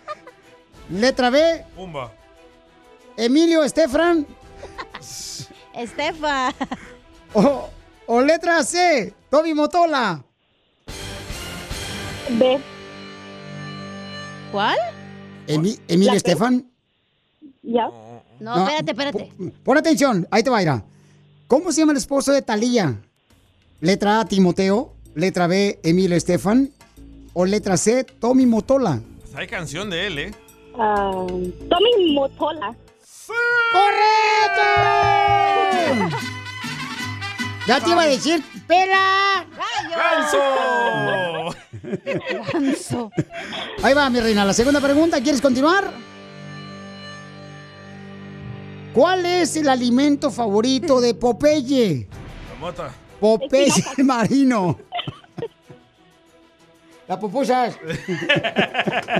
[0.90, 1.64] Letra B.
[1.74, 2.12] Pumba.
[3.16, 4.26] Emilio Estefran.
[5.74, 6.54] Estefa.
[7.34, 7.68] O,
[8.06, 9.14] o letra C.
[9.30, 10.22] Toby Motola.
[12.30, 12.58] B.
[14.52, 14.78] ¿Cuál?
[15.46, 16.14] Emi- Emilio.
[16.14, 16.66] Estefan.
[17.62, 17.86] ¿Ya?
[18.40, 19.32] No, No, espérate, espérate.
[19.62, 20.70] Pon atención, ahí te va a ir.
[21.46, 22.96] ¿Cómo se llama el esposo de Talía?
[23.80, 24.94] Letra A, Timoteo.
[25.14, 26.70] Letra B, Emilio Estefan.
[27.32, 29.00] O letra C, Tommy Motola.
[29.22, 30.34] Pues hay canción de él, ¿eh?
[30.78, 31.10] Ah,
[31.68, 32.74] Tommy Motola.
[36.00, 36.16] ¡Correcto!
[37.70, 39.46] Ya te iba a decir, ¡pela!
[39.96, 41.56] ¡Ganso!
[42.52, 43.12] Ganso.
[43.80, 44.44] Ahí va, mi reina.
[44.44, 45.92] La segunda pregunta, ¿quieres continuar?
[48.92, 52.08] ¿Cuál es el alimento favorito de Popeye?
[52.54, 52.90] La mota.
[53.20, 54.76] Popeye marino.
[57.06, 57.76] Las pupusas.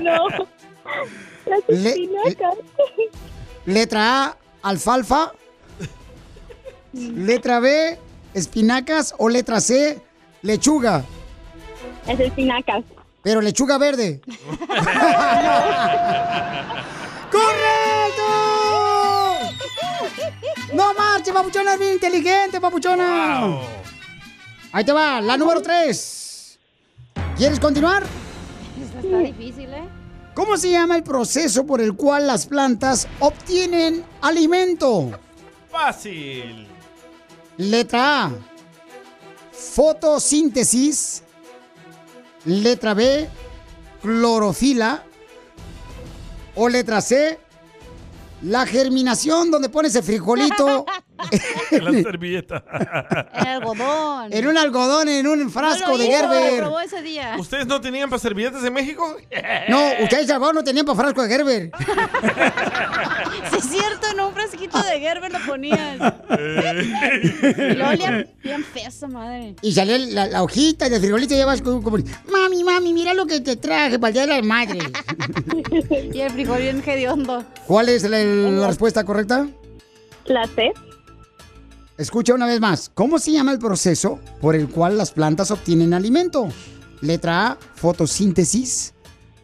[0.03, 0.27] No.
[1.45, 2.55] Las Le- espinacas.
[3.65, 5.31] Letra A, alfalfa.
[6.91, 7.97] Letra B,
[8.33, 9.13] espinacas.
[9.17, 10.01] O letra C,
[10.41, 11.03] lechuga.
[12.07, 12.83] Las espinacas.
[13.21, 14.21] Pero lechuga verde.
[17.31, 18.23] ¡Correcto!
[20.73, 21.73] ¡No marches, papuchona!
[21.73, 23.59] Es bien inteligente, papuchona.
[24.71, 26.59] Ahí te va, la número 3.
[27.37, 28.03] ¿Quieres continuar?
[28.81, 29.83] Esta está difícil, ¿eh?
[30.33, 35.11] ¿Cómo se llama el proceso por el cual las plantas obtienen alimento?
[35.69, 36.67] Fácil.
[37.61, 38.31] Letra A,
[39.51, 41.21] fotosíntesis.
[42.45, 43.29] Letra B,
[44.01, 45.03] clorofila.
[46.55, 47.39] O letra C,
[48.41, 50.87] la germinación donde pones el frijolito
[51.71, 52.63] En la servilleta.
[53.33, 54.33] En algodón.
[54.33, 56.51] en un algodón, en un frasco No lo de hizo, Gerber.
[56.53, 57.35] lo probó ese día.
[57.39, 59.17] ¿Ustedes no tenían para servilletas en México?
[59.69, 61.71] No, ustedes Salvador no tenían para frasco de Gerber.
[63.51, 65.97] Sí, es cierto, en un frasquito de Gerber lo ponías.
[65.99, 69.55] Y lo olía bien fea esa madre.
[69.61, 71.97] Y salía la, la hojita del frijolito y llevas como, como,
[72.31, 74.79] mami, mami, mira lo que te traje para el día de la madre.
[76.13, 77.43] Y el frijol bien hediondo.
[77.67, 79.47] ¿Cuál es la, la respuesta correcta?
[80.25, 80.71] La C.
[82.01, 82.89] Escucha una vez más.
[82.95, 86.47] ¿Cómo se llama el proceso por el cual las plantas obtienen alimento?
[87.01, 88.95] Letra A, fotosíntesis.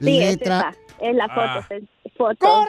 [0.01, 0.75] Sí, es Letra.
[0.99, 1.39] Es la foto.
[1.39, 1.67] Ah.
[1.69, 2.65] es foto.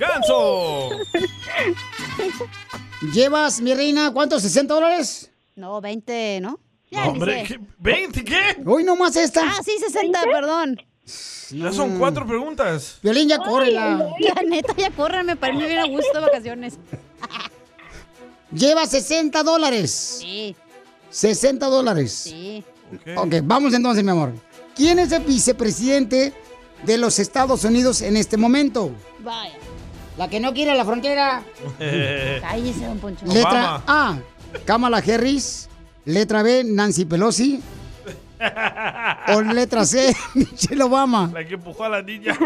[0.00, 0.90] ¡Ganso!
[3.12, 4.44] ¿Llevas, mi reina, cuántos?
[4.44, 5.30] ¿60 dólares?
[5.54, 6.58] No, 20, ¿no?
[6.90, 7.44] Ya No, hombre.
[7.46, 7.60] ¿qué?
[7.80, 8.64] ¿20 qué?
[8.66, 9.42] Hoy nomás esta.
[9.44, 10.76] Ah, sí, 60, perdón.
[11.50, 12.98] Ya son cuatro preguntas.
[13.02, 14.08] Violín, ya córrela.
[14.18, 16.74] La neta, ya córranme, para mí bien a gusto de vacaciones.
[18.52, 20.18] Lleva 60 dólares.
[20.20, 20.56] Sí,
[21.10, 22.12] 60 dólares.
[22.12, 22.64] sí.
[23.16, 24.32] Ok, vamos entonces, mi amor.
[24.76, 26.32] ¿Quién es el vicepresidente
[26.84, 28.90] de los Estados Unidos en este momento?
[29.20, 29.54] Vaya.
[30.16, 31.42] La que no quiere la frontera.
[32.40, 33.26] Cállese, don Poncho.
[33.26, 34.18] Letra A,
[34.64, 35.68] Kamala Harris.
[36.04, 37.60] Letra B, Nancy Pelosi.
[39.28, 41.30] O letra C, Michelle Obama.
[41.32, 42.36] La que empujó a la niña.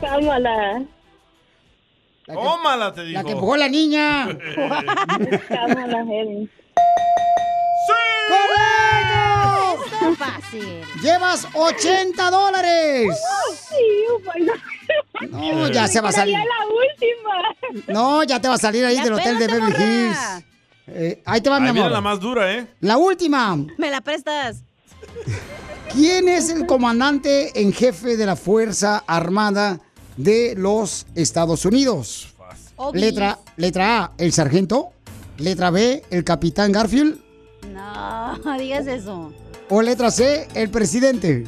[0.00, 0.82] Cámala.
[2.26, 3.18] Tómala, te digo.
[3.18, 4.28] La que empujó a la niña.
[5.48, 6.50] Cámala, Helen.
[8.28, 9.84] ¡Correcto!
[9.84, 10.80] Está fácil.
[11.02, 13.18] Llevas 80 dólares.
[13.68, 15.26] Sí.
[15.30, 16.36] No, ya se va a salir.
[16.36, 17.92] La última.
[17.92, 19.74] No, ya te va a salir ahí del hotel de Beverly.
[19.82, 20.44] Hills.
[20.88, 21.90] Eh, ahí te va, mi amor.
[21.90, 22.66] la más dura, ¿eh?
[22.80, 23.56] La última.
[23.76, 24.64] ¿Me la prestas?
[25.92, 29.80] ¿Quién es el comandante en jefe de la Fuerza Armada
[30.16, 32.34] de los Estados Unidos?
[32.92, 34.90] Letra, letra A, el sargento.
[35.38, 37.18] Letra B, el capitán Garfield.
[37.72, 39.32] No, digas eso.
[39.68, 41.44] O letra C, el presidente.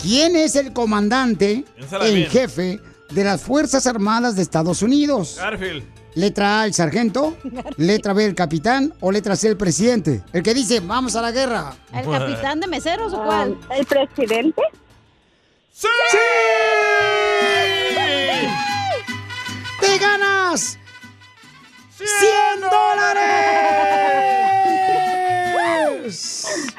[0.00, 2.30] ¿Quién es el comandante Piénsala en bien.
[2.30, 5.36] jefe de las Fuerzas Armadas de Estados Unidos?
[5.38, 5.84] Garfield.
[6.18, 7.38] Letra A, el sargento.
[7.76, 8.92] Letra B, el capitán.
[9.00, 10.24] O letra C, el presidente.
[10.32, 11.76] El que dice, vamos a la guerra.
[11.92, 13.56] ¿El capitán de meseros o cuál?
[13.70, 14.60] ¿El presidente?
[15.70, 15.86] ¡Sí!
[19.80, 20.76] ¡Te ganas!
[21.96, 23.28] ¡100 dólares!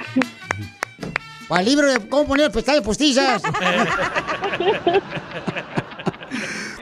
[1.47, 3.41] Para el libro de cómo poner pestañas postizas.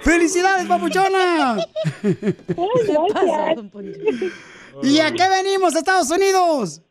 [0.08, 1.58] ¡Felicidades, papuchona!
[4.82, 6.82] ¿Y a qué venimos, Estados Unidos?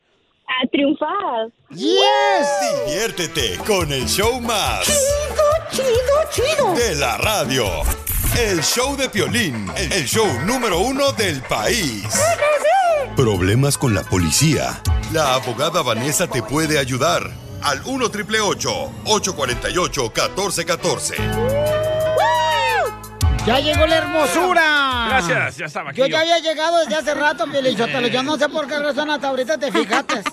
[0.47, 1.49] A triunfar.
[1.71, 1.97] ¡Yes!
[2.85, 4.85] Diviértete con el show más.
[5.73, 5.87] Chido,
[6.31, 6.75] chido, chido.
[6.75, 7.65] De la radio.
[8.39, 9.67] El show de Piolín.
[9.77, 12.05] El show número uno del país.
[13.17, 14.83] Problemas con la policía.
[15.15, 17.31] La abogada Vanessa te puede ayudar.
[17.63, 21.76] Al 1 triple 848 1414.
[23.47, 25.07] ¡Ya llegó la hermosura!
[25.09, 26.01] Gracias, ya estaba aquí.
[26.01, 26.13] Yo yo.
[26.15, 28.09] ya había llegado desde hace rato, Pielichotelo.
[28.13, 30.23] Yo no sé por qué razón hasta ahorita te fijaste.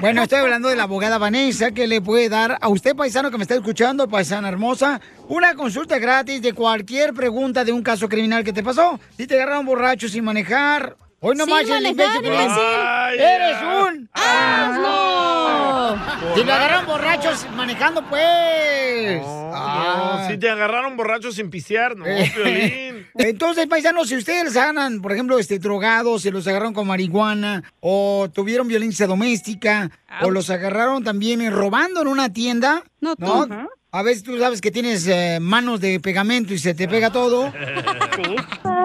[0.00, 3.38] Bueno, estoy hablando de la abogada Vanessa que le puede dar a usted, paisano que
[3.38, 8.44] me está escuchando, paisana hermosa, una consulta gratis de cualquier pregunta de un caso criminal
[8.44, 9.00] que te pasó.
[9.16, 10.96] Si te agarraron borracho sin manejar.
[11.20, 12.32] Hoy no más el manejar, imbécil,
[13.18, 15.96] ¡Eres un ¡Asno!
[16.34, 19.20] Te Si lo agarran borrachos manejando, pues.
[19.22, 20.26] No, Ah.
[20.30, 22.30] si te agarraron borrachos sin pisear, no, Eh.
[22.32, 23.06] Piolín.
[23.18, 27.64] Entonces, paisanos, si ustedes les agarran, por ejemplo, este, drogados, se los agarraron con marihuana,
[27.80, 29.90] o tuvieron violencia doméstica,
[30.22, 33.16] o los agarraron también eh, robando en una tienda, ¿no?
[33.16, 33.48] tú.
[33.90, 37.52] A veces tú sabes que tienes eh, manos de pegamento y se te pega todo.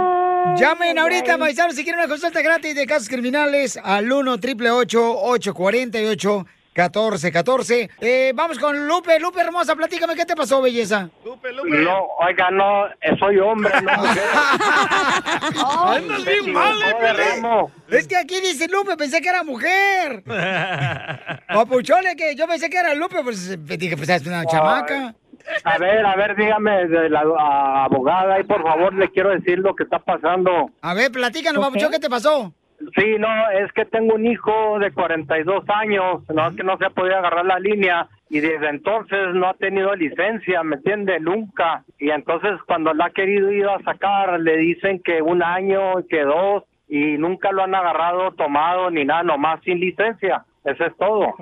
[0.57, 6.45] Llamen ahorita, paisanos, si quieren una consulta gratis de casos criminales al 1 888 848
[6.75, 9.19] 1414 eh, Vamos con Lupe.
[9.19, 11.09] Lupe, hermosa, platícame qué te pasó, belleza.
[11.23, 14.23] No, oiga, no, eh, soy hombre, no mujer.
[15.85, 17.43] Andas bien mal, eh, Pelín.
[17.43, 17.71] ramo.
[17.89, 20.23] Es que aquí dice Lupe, pensé que era mujer.
[21.47, 25.15] Papuchole, que yo pensé que era Lupe, pues dije, pues es una chamaca.
[25.63, 29.59] A ver, a ver, dígame, de la a- abogada, y por favor le quiero decir
[29.59, 30.69] lo que está pasando.
[30.81, 32.53] A ver, platícanos, Papuchón, ¿qué te pasó?
[32.97, 36.85] Sí, no, es que tengo un hijo de 42 años, no es que no se
[36.85, 41.17] ha podido agarrar la línea y desde entonces no ha tenido licencia, ¿me entiende?
[41.21, 41.83] Nunca.
[41.97, 45.79] Y entonces cuando la ha querido ir a sacar, le dicen que un año,
[46.09, 50.43] que dos, y nunca lo han agarrado, tomado, ni nada, nomás sin licencia.
[50.65, 51.33] Eso es todo.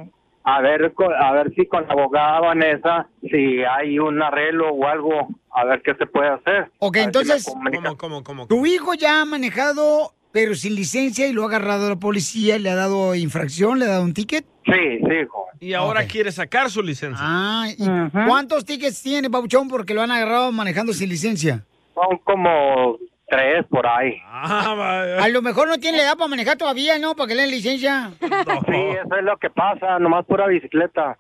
[0.44, 4.88] A ver, co- a ver si con la abogada Vanessa, si hay un arreglo o
[4.88, 6.72] algo, a ver qué se puede hacer.
[6.80, 7.94] Ok, A si entonces, comunica.
[7.96, 8.48] ¿Cómo, cómo?
[8.48, 12.70] Tu hijo ya ha manejado, pero sin licencia, y lo ha agarrado la policía, le
[12.72, 14.46] ha dado infracción, le ha dado un ticket.
[14.66, 15.52] Sí, sí, joven.
[15.60, 17.24] Y ahora quiere sacar su licencia.
[17.24, 17.86] Ah, ¿y
[18.28, 21.64] cuántos tickets tiene, Papuchón, porque lo han agarrado manejando sin licencia?
[21.94, 22.98] Son como
[23.32, 24.22] tres por ahí.
[24.30, 27.16] A lo mejor no tiene la edad para manejar todavía, ¿no?
[27.16, 28.12] Para que le den licencia.
[28.20, 28.28] Sí,
[28.76, 31.18] eso es lo que pasa, nomás pura bicicleta.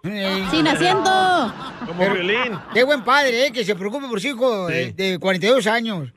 [0.52, 1.10] Sin asiento.
[1.88, 2.60] Como violín.
[2.74, 3.52] Qué buen padre, ¿eh?
[3.52, 6.12] Que se preocupe por su hijo eh, de 42 años.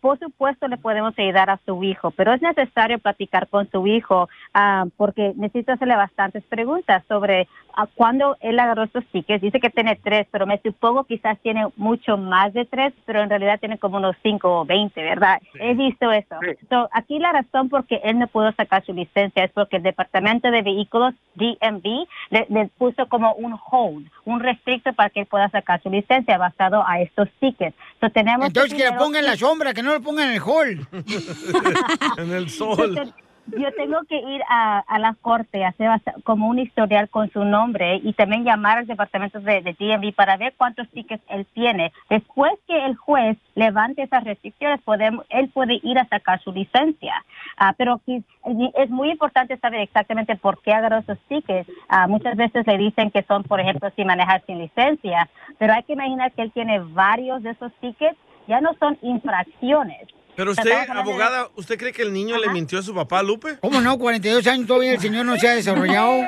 [0.00, 4.28] Por supuesto le podemos ayudar a su hijo, pero es necesario platicar con su hijo
[4.54, 9.42] ah, porque necesito hacerle bastantes preguntas sobre ah, cuándo él agarró estos tickets.
[9.42, 13.28] Dice que tiene tres, pero me supongo quizás tiene mucho más de tres, pero en
[13.30, 15.38] realidad tiene como unos cinco o veinte, ¿verdad?
[15.54, 16.36] He visto eso.
[16.68, 19.82] So, aquí la razón por qué él no pudo sacar su licencia es porque el
[19.82, 25.26] Departamento de Vehículos, DMV, le, le puso como un hold, un restricto para que él
[25.26, 27.76] pueda sacar su licencia basado a estos tickets.
[28.00, 30.40] So, tenemos Entonces que le primero- pongan la sombra, que no lo pongan en el
[30.42, 30.86] hall.
[32.18, 33.12] en el Yo, te-
[33.58, 35.88] yo tengo que ir a, a la corte, hacer
[36.22, 40.36] como un historial con su nombre y también llamar al departamento de, de DMV para
[40.36, 41.90] ver cuántos tickets él tiene.
[42.08, 47.24] Después que el juez levante esas restricciones, podemos, él puede ir a sacar su licencia.
[47.56, 51.68] Ah, pero es muy importante saber exactamente por qué agarró esos tickets.
[51.88, 55.82] Ah, muchas veces le dicen que son, por ejemplo, sin manejar sin licencia, pero hay
[55.82, 60.08] que imaginar que él tiene varios de esos tickets, ya no son infracciones.
[60.36, 63.58] Pero usted, abogada, ¿usted cree que el niño le mintió a su papá, Lupe?
[63.60, 63.98] ¿Cómo no?
[63.98, 66.22] 42 años todavía el señor no se ha desarrollado.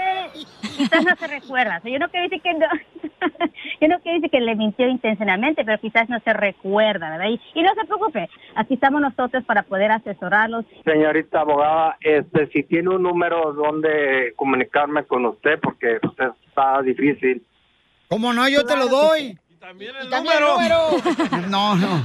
[0.76, 1.78] Quizás no se recuerda.
[1.78, 2.66] O sea, yo no quiero decir que no,
[3.80, 7.30] yo no quiero decir que le mintió intencionalmente, pero quizás no se recuerda, ¿verdad?
[7.30, 10.64] Y, y no se preocupe, aquí estamos nosotros para poder asesorarlos.
[10.84, 17.42] Señorita abogada, este, si tiene un número donde comunicarme con usted, porque usted está difícil.
[18.08, 18.46] ¿Cómo no?
[18.48, 19.38] Yo te lo doy.
[19.62, 20.88] También el número.
[21.48, 22.04] No, no.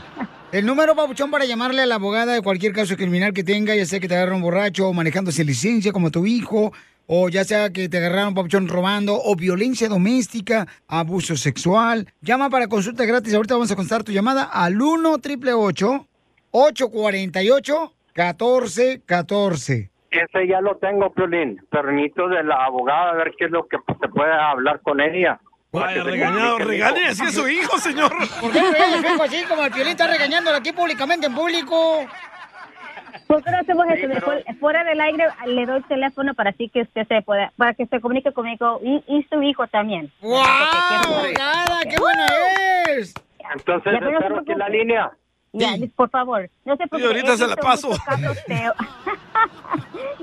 [0.51, 3.83] El número, papuchón, para llamarle a la abogada de cualquier caso criminal que tenga, ya
[3.87, 6.71] sea que te agarraron borracho o manejando sin licencia como tu hijo,
[7.07, 12.05] o ya sea que te agarraron, papuchón, robando, o violencia doméstica, abuso sexual.
[12.21, 13.33] Llama para consulta gratis.
[13.33, 16.07] Ahorita vamos a contestar tu llamada al 1 888
[16.51, 21.59] 848 1414 Ese ya lo tengo, Piolín.
[21.71, 25.39] Permiso de la abogada, a ver qué es lo que se puede hablar con ella.
[25.71, 28.11] Vaya, regañado, regañe así a su hijo, señor.
[28.39, 31.35] ¿Por qué regañas a su hijo así como el Piolín está regañándolo aquí públicamente en
[31.35, 32.05] público?
[33.27, 34.07] ¿Por qué no hacemos eso?
[34.07, 37.73] Después, fuera del aire le doy el teléfono para así que usted se pueda, para
[37.73, 40.09] que se comunique conmigo y, y su hijo también.
[40.21, 40.37] ¡Wow!
[40.39, 42.25] abogada, qué buena
[42.87, 43.13] es!
[43.53, 45.11] Entonces, Ya, pero no espero aquí en la línea.
[45.53, 47.05] Ya, por favor, no se preocupe.
[47.05, 47.89] ahorita He se la paso.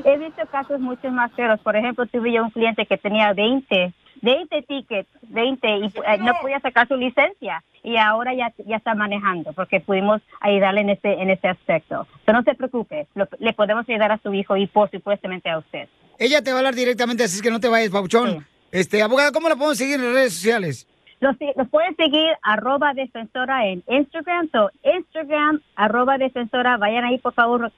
[0.04, 1.60] He visto casos mucho más feos.
[1.60, 3.92] Por ejemplo, tuve yo un cliente que tenía 20,
[4.22, 7.62] 20 tickets, 20, y eh, no podía sacar su licencia.
[7.82, 12.06] Y ahora ya, ya está manejando porque pudimos ayudarle en ese, en ese aspecto.
[12.24, 15.58] Pero no se preocupe, lo- le podemos ayudar a su hijo y por supuestamente a
[15.58, 15.88] usted.
[16.18, 18.46] Ella te va a hablar directamente, así que no te vayas, Pauchón.
[18.72, 20.88] Este, abogada, ¿cómo la podemos seguir en las redes sociales?
[21.20, 24.48] Los, los pueden seguir arroba defensora en Instagram.
[24.50, 26.76] So, Instagram arroba defensora.
[26.76, 27.72] Vayan ahí, por favor.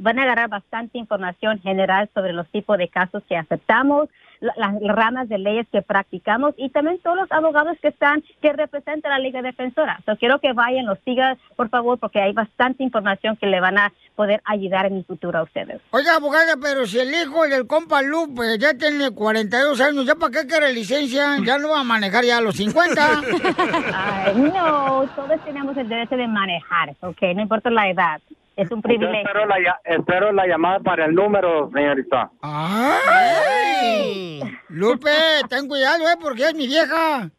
[0.00, 4.08] Van a agarrar bastante información general sobre los tipos de casos que aceptamos,
[4.40, 8.52] la- las ramas de leyes que practicamos y también todos los abogados que están, que
[8.52, 10.00] representan a la Liga Defensora.
[10.06, 13.78] So, quiero que vayan, los sigan, por favor, porque hay bastante información que le van
[13.78, 15.80] a poder ayudar en el futuro a ustedes.
[15.90, 20.32] Oiga, abogada, pero si el hijo del compa Lupe ya tiene 42 años, ¿ya para
[20.40, 21.36] qué quiere licencia?
[21.44, 23.00] Ya no va a manejar ya a los 50.
[23.94, 27.22] Ay, no, todos tenemos el derecho de manejar, ¿ok?
[27.34, 28.20] No importa la edad.
[28.56, 29.20] Es un Yo privilegio.
[29.20, 32.30] espero la, ya- espero la llamada para el número, señorita.
[32.42, 34.40] ¡Ay!
[34.68, 35.10] Lupe,
[35.48, 36.16] ten cuidado, ¿eh?
[36.20, 37.30] Porque es mi vieja.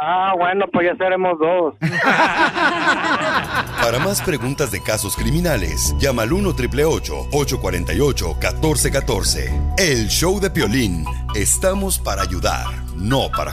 [0.00, 1.74] Ah, bueno, pues ya seremos dos.
[3.80, 11.06] Para más preguntas de casos criminales, llama al 1 848 1414 El show de Piolín.
[11.34, 12.66] Estamos para ayudar,
[12.96, 13.52] no para